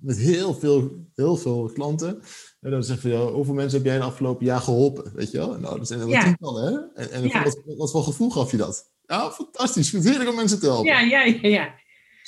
met 0.00 0.18
heel 0.18 0.54
veel, 0.54 1.06
heel 1.14 1.36
veel 1.36 1.70
klanten. 1.74 2.22
En 2.60 2.70
dan 2.70 2.84
zeggen 2.84 3.10
ze, 3.10 3.16
ja, 3.16 3.24
hoeveel 3.32 3.54
mensen 3.54 3.76
heb 3.78 3.86
jij 3.86 3.94
in 3.94 4.00
het 4.00 4.10
afgelopen 4.10 4.46
jaar 4.46 4.60
geholpen? 4.60 5.12
Weet 5.14 5.30
je 5.30 5.38
wel? 5.38 5.58
Nou, 5.58 5.78
dat 5.78 5.86
zijn 5.86 6.00
er 6.00 6.06
wel 6.06 6.14
Ja. 6.14 6.22
tientallen, 6.24 6.72
hè? 6.94 7.02
En, 7.02 7.10
en 7.12 7.28
Ja. 7.28 7.42
wat, 7.42 7.60
wat 7.76 7.90
voor 7.90 8.02
gevoel 8.02 8.30
gaf 8.30 8.50
je 8.50 8.56
dat? 8.56 8.90
Ja, 9.06 9.30
fantastisch. 9.30 9.84
Ik 9.84 9.90
vind 9.90 10.02
het 10.02 10.12
heerlijk 10.12 10.30
om 10.30 10.36
mensen 10.36 10.60
te 10.60 10.66
helpen. 10.66 10.84
Ja, 10.86 11.00
ja, 11.00 11.24
ja, 11.24 11.48
ja. 11.48 11.74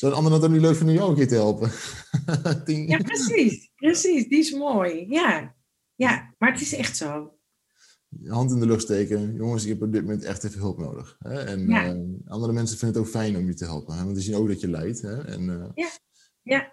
Zou 0.03 0.13
een 0.15 0.19
ander 0.19 0.33
dat 0.33 0.41
dan 0.41 0.53
niet 0.53 0.61
leuk 0.61 0.77
vinden 0.77 0.95
om 0.95 1.01
jou 1.01 1.11
een 1.11 1.17
keer 1.17 1.29
te 1.29 1.35
helpen? 1.35 1.71
Ja, 2.93 2.97
precies. 2.99 3.71
Precies, 3.75 4.29
die 4.29 4.39
is 4.39 4.53
mooi. 4.53 5.07
Ja. 5.09 5.55
ja, 5.95 6.35
maar 6.39 6.53
het 6.53 6.61
is 6.61 6.75
echt 6.75 6.97
zo. 6.97 7.39
Hand 8.27 8.51
in 8.51 8.61
de 8.61 8.67
lucht 8.67 8.83
steken. 8.83 9.35
Jongens, 9.35 9.63
ik 9.63 9.69
heb 9.69 9.83
op 9.83 9.93
dit 9.93 10.03
moment 10.03 10.23
echt 10.25 10.45
even 10.45 10.61
hulp 10.61 10.79
nodig. 10.79 11.17
Hè? 11.19 11.43
En 11.45 11.69
Ja. 11.69 11.85
eh, 11.85 12.01
andere 12.27 12.53
mensen 12.53 12.79
vinden 12.79 12.97
het 12.99 13.07
ook 13.07 13.13
fijn 13.15 13.37
om 13.37 13.47
je 13.47 13.55
te 13.55 13.65
helpen. 13.65 13.95
Hè? 13.97 14.03
Want 14.03 14.15
die 14.15 14.25
zien 14.25 14.35
ook 14.35 14.49
dat 14.49 14.61
je 14.61 14.69
lijdt. 14.71 15.03
Hè? 15.03 15.25
En, 15.25 15.51
eh, 15.51 15.69
Ja. 15.75 15.89
Ja. 16.43 16.73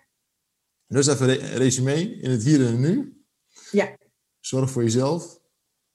Dus 0.88 1.08
even 1.08 1.30
een 1.30 1.36
re- 1.36 1.58
resume 1.58 2.16
in 2.22 2.30
het 2.30 2.44
hier 2.44 2.66
en 2.66 2.80
nu. 2.80 3.24
Ja. 3.72 3.98
Zorg 4.40 4.72
voor 4.72 4.84
jezelf. 4.84 5.40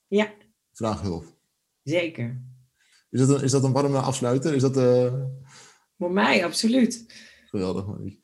Ja, 0.07 0.35
Vraag 0.72 1.01
hulp. 1.01 1.24
zeker. 1.82 2.43
Is 3.11 3.20
dat 3.20 3.28
een, 3.28 3.43
is 3.45 3.51
dat 3.51 3.64
een 3.64 3.72
warme 3.72 3.99
afsluiter? 3.99 4.55
Is 4.55 4.61
dat 4.62 4.76
eh, 4.76 5.14
Voor 5.99 6.12
mij, 6.12 6.45
absoluut. 6.45 7.05
geweldig, 7.47 7.86
Monique? 7.86 8.18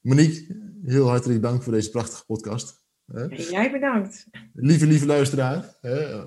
Monique, 0.00 0.56
heel 0.84 1.08
hartelijk 1.08 1.42
dank 1.42 1.62
voor 1.62 1.72
deze 1.72 1.90
prachtige 1.90 2.24
podcast. 2.24 2.84
En 3.06 3.30
jij 3.50 3.70
bedankt. 3.72 4.26
Lieve, 4.52 4.86
lieve 4.86 5.06
luisteraar, 5.06 5.76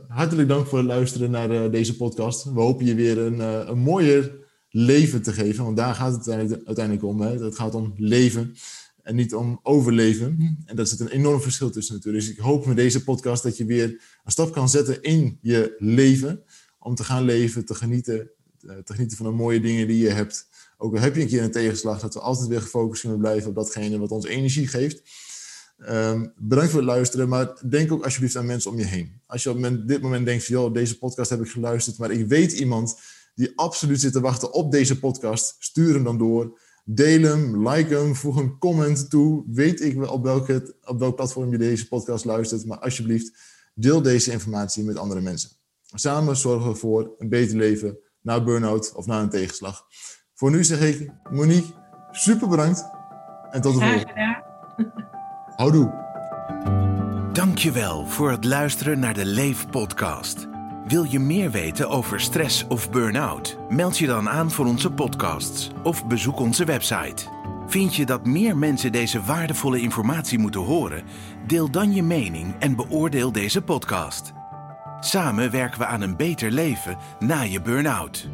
hartelijk 0.07 0.47
dank 0.47 0.67
voor 0.67 0.77
het 0.77 0.87
luisteren 0.87 1.31
naar 1.31 1.51
eh, 1.51 1.71
deze 1.71 1.95
podcast. 1.95 2.43
We 2.43 2.59
hopen 2.59 2.85
je 2.85 2.95
weer 2.95 3.17
een, 3.17 3.41
eh, 3.41 3.61
een 3.67 3.79
mooier 3.79 4.47
leven 4.69 5.21
te 5.21 5.33
geven, 5.33 5.63
want 5.63 5.77
daar 5.77 5.95
gaat 5.95 6.13
het 6.13 6.27
uiteindelijk- 6.65 7.03
om. 7.03 7.21
Hè. 7.21 7.43
Het 7.43 7.55
gaat 7.55 7.75
om 7.75 7.93
leven 7.97 8.55
en 9.01 9.15
niet 9.15 9.35
om 9.35 9.59
overleven. 9.63 10.57
En 10.65 10.75
daar 10.75 10.87
zit 10.87 10.99
een 10.99 11.07
enorm 11.09 11.41
verschil 11.41 11.69
tussen 11.69 11.95
natuurlijk. 11.95 12.23
Dus 12.25 12.33
ik 12.33 12.39
hoop 12.39 12.65
met 12.65 12.75
deze 12.75 13.03
podcast 13.03 13.43
dat 13.43 13.57
je 13.57 13.65
weer 13.65 13.89
een 14.23 14.31
stap 14.31 14.51
kan 14.51 14.69
zetten 14.69 15.01
in 15.01 15.37
je 15.41 15.75
leven. 15.77 16.43
Om 16.79 16.95
te 16.95 17.03
gaan 17.03 17.23
leven, 17.23 17.65
te 17.65 17.75
genieten, 17.75 18.31
eh, 18.67 18.77
te 18.77 18.93
genieten 18.93 19.17
van 19.17 19.25
de 19.25 19.31
mooie 19.31 19.59
dingen 19.61 19.87
die 19.87 20.01
je 20.01 20.09
hebt. 20.09 20.48
Ook 20.81 20.95
al 20.95 21.01
heb 21.01 21.15
je 21.15 21.21
een 21.21 21.27
keer 21.27 21.43
een 21.43 21.51
tegenslag, 21.51 21.99
dat 21.99 22.13
we 22.13 22.19
altijd 22.19 22.47
weer 22.47 22.61
gefocust 22.61 23.01
kunnen 23.01 23.19
blijven 23.19 23.49
op 23.49 23.55
datgene 23.55 23.99
wat 23.99 24.11
ons 24.11 24.25
energie 24.25 24.67
geeft. 24.67 25.01
Ehm, 25.77 26.27
bedankt 26.37 26.71
voor 26.71 26.79
het 26.79 26.89
luisteren, 26.89 27.29
maar 27.29 27.61
denk 27.69 27.91
ook 27.91 28.03
alsjeblieft 28.03 28.35
aan 28.35 28.45
mensen 28.45 28.71
om 28.71 28.77
je 28.77 28.85
heen. 28.85 29.21
Als 29.25 29.43
je 29.43 29.49
op 29.49 29.87
dit 29.87 30.01
moment 30.01 30.25
denkt 30.25 30.45
van, 30.45 30.55
joh, 30.55 30.73
deze 30.73 30.97
podcast 30.97 31.29
heb 31.29 31.41
ik 31.41 31.49
geluisterd, 31.49 31.97
maar 31.97 32.11
ik 32.11 32.27
weet 32.27 32.51
iemand 32.51 32.99
die 33.35 33.51
absoluut 33.55 33.99
zit 33.99 34.11
te 34.11 34.19
wachten 34.19 34.53
op 34.53 34.71
deze 34.71 34.99
podcast, 34.99 35.55
stuur 35.59 35.93
hem 35.93 36.03
dan 36.03 36.17
door. 36.17 36.59
Deel 36.85 37.21
hem, 37.21 37.67
like 37.69 37.95
hem, 37.95 38.15
voeg 38.15 38.37
een 38.37 38.57
comment 38.57 39.09
toe. 39.09 39.43
Weet 39.47 39.81
ik 39.81 39.95
wel 39.95 40.11
op, 40.11 40.27
op 40.83 40.99
welk 40.99 41.15
platform 41.15 41.51
je 41.51 41.57
deze 41.57 41.87
podcast 41.87 42.25
luistert, 42.25 42.65
maar 42.65 42.79
alsjeblieft, 42.79 43.31
deel 43.73 44.01
deze 44.01 44.31
informatie 44.31 44.83
met 44.83 44.97
andere 44.97 45.21
mensen. 45.21 45.49
Samen 45.93 46.37
zorgen 46.37 46.69
we 46.69 46.75
voor 46.75 47.15
een 47.17 47.29
beter 47.29 47.57
leven 47.57 47.97
na 48.21 48.43
burn-out 48.43 48.93
of 48.93 49.05
na 49.05 49.21
een 49.21 49.29
tegenslag. 49.29 49.85
Voor 50.39 50.51
nu 50.51 50.63
zeg 50.63 50.79
ik, 50.79 51.11
Monique, 51.29 51.73
super 52.11 52.47
bedankt 52.47 52.89
en 53.51 53.61
tot 53.61 53.73
de 53.73 53.79
Graag 53.79 54.01
volgende. 54.01 54.43
Houdoe. 55.55 55.93
Dankjewel 57.33 58.05
voor 58.05 58.31
het 58.31 58.45
luisteren 58.45 58.99
naar 58.99 59.13
de 59.13 59.25
Leef 59.25 59.69
podcast. 59.69 60.47
Wil 60.87 61.03
je 61.03 61.19
meer 61.19 61.51
weten 61.51 61.89
over 61.89 62.19
stress 62.19 62.67
of 62.67 62.91
burn-out? 62.91 63.57
Meld 63.69 63.97
je 63.97 64.07
dan 64.07 64.29
aan 64.29 64.51
voor 64.51 64.65
onze 64.65 64.91
podcasts 64.91 65.69
of 65.83 66.07
bezoek 66.07 66.39
onze 66.39 66.65
website. 66.65 67.27
Vind 67.67 67.95
je 67.95 68.05
dat 68.05 68.25
meer 68.25 68.57
mensen 68.57 68.91
deze 68.91 69.21
waardevolle 69.21 69.81
informatie 69.81 70.39
moeten 70.39 70.61
horen? 70.61 71.03
Deel 71.47 71.71
dan 71.71 71.93
je 71.93 72.03
mening 72.03 72.55
en 72.59 72.75
beoordeel 72.75 73.31
deze 73.31 73.61
podcast. 73.61 74.33
Samen 74.99 75.51
werken 75.51 75.79
we 75.79 75.85
aan 75.85 76.01
een 76.01 76.17
beter 76.17 76.51
leven 76.51 76.97
na 77.19 77.41
je 77.41 77.61
burn-out. 77.61 78.29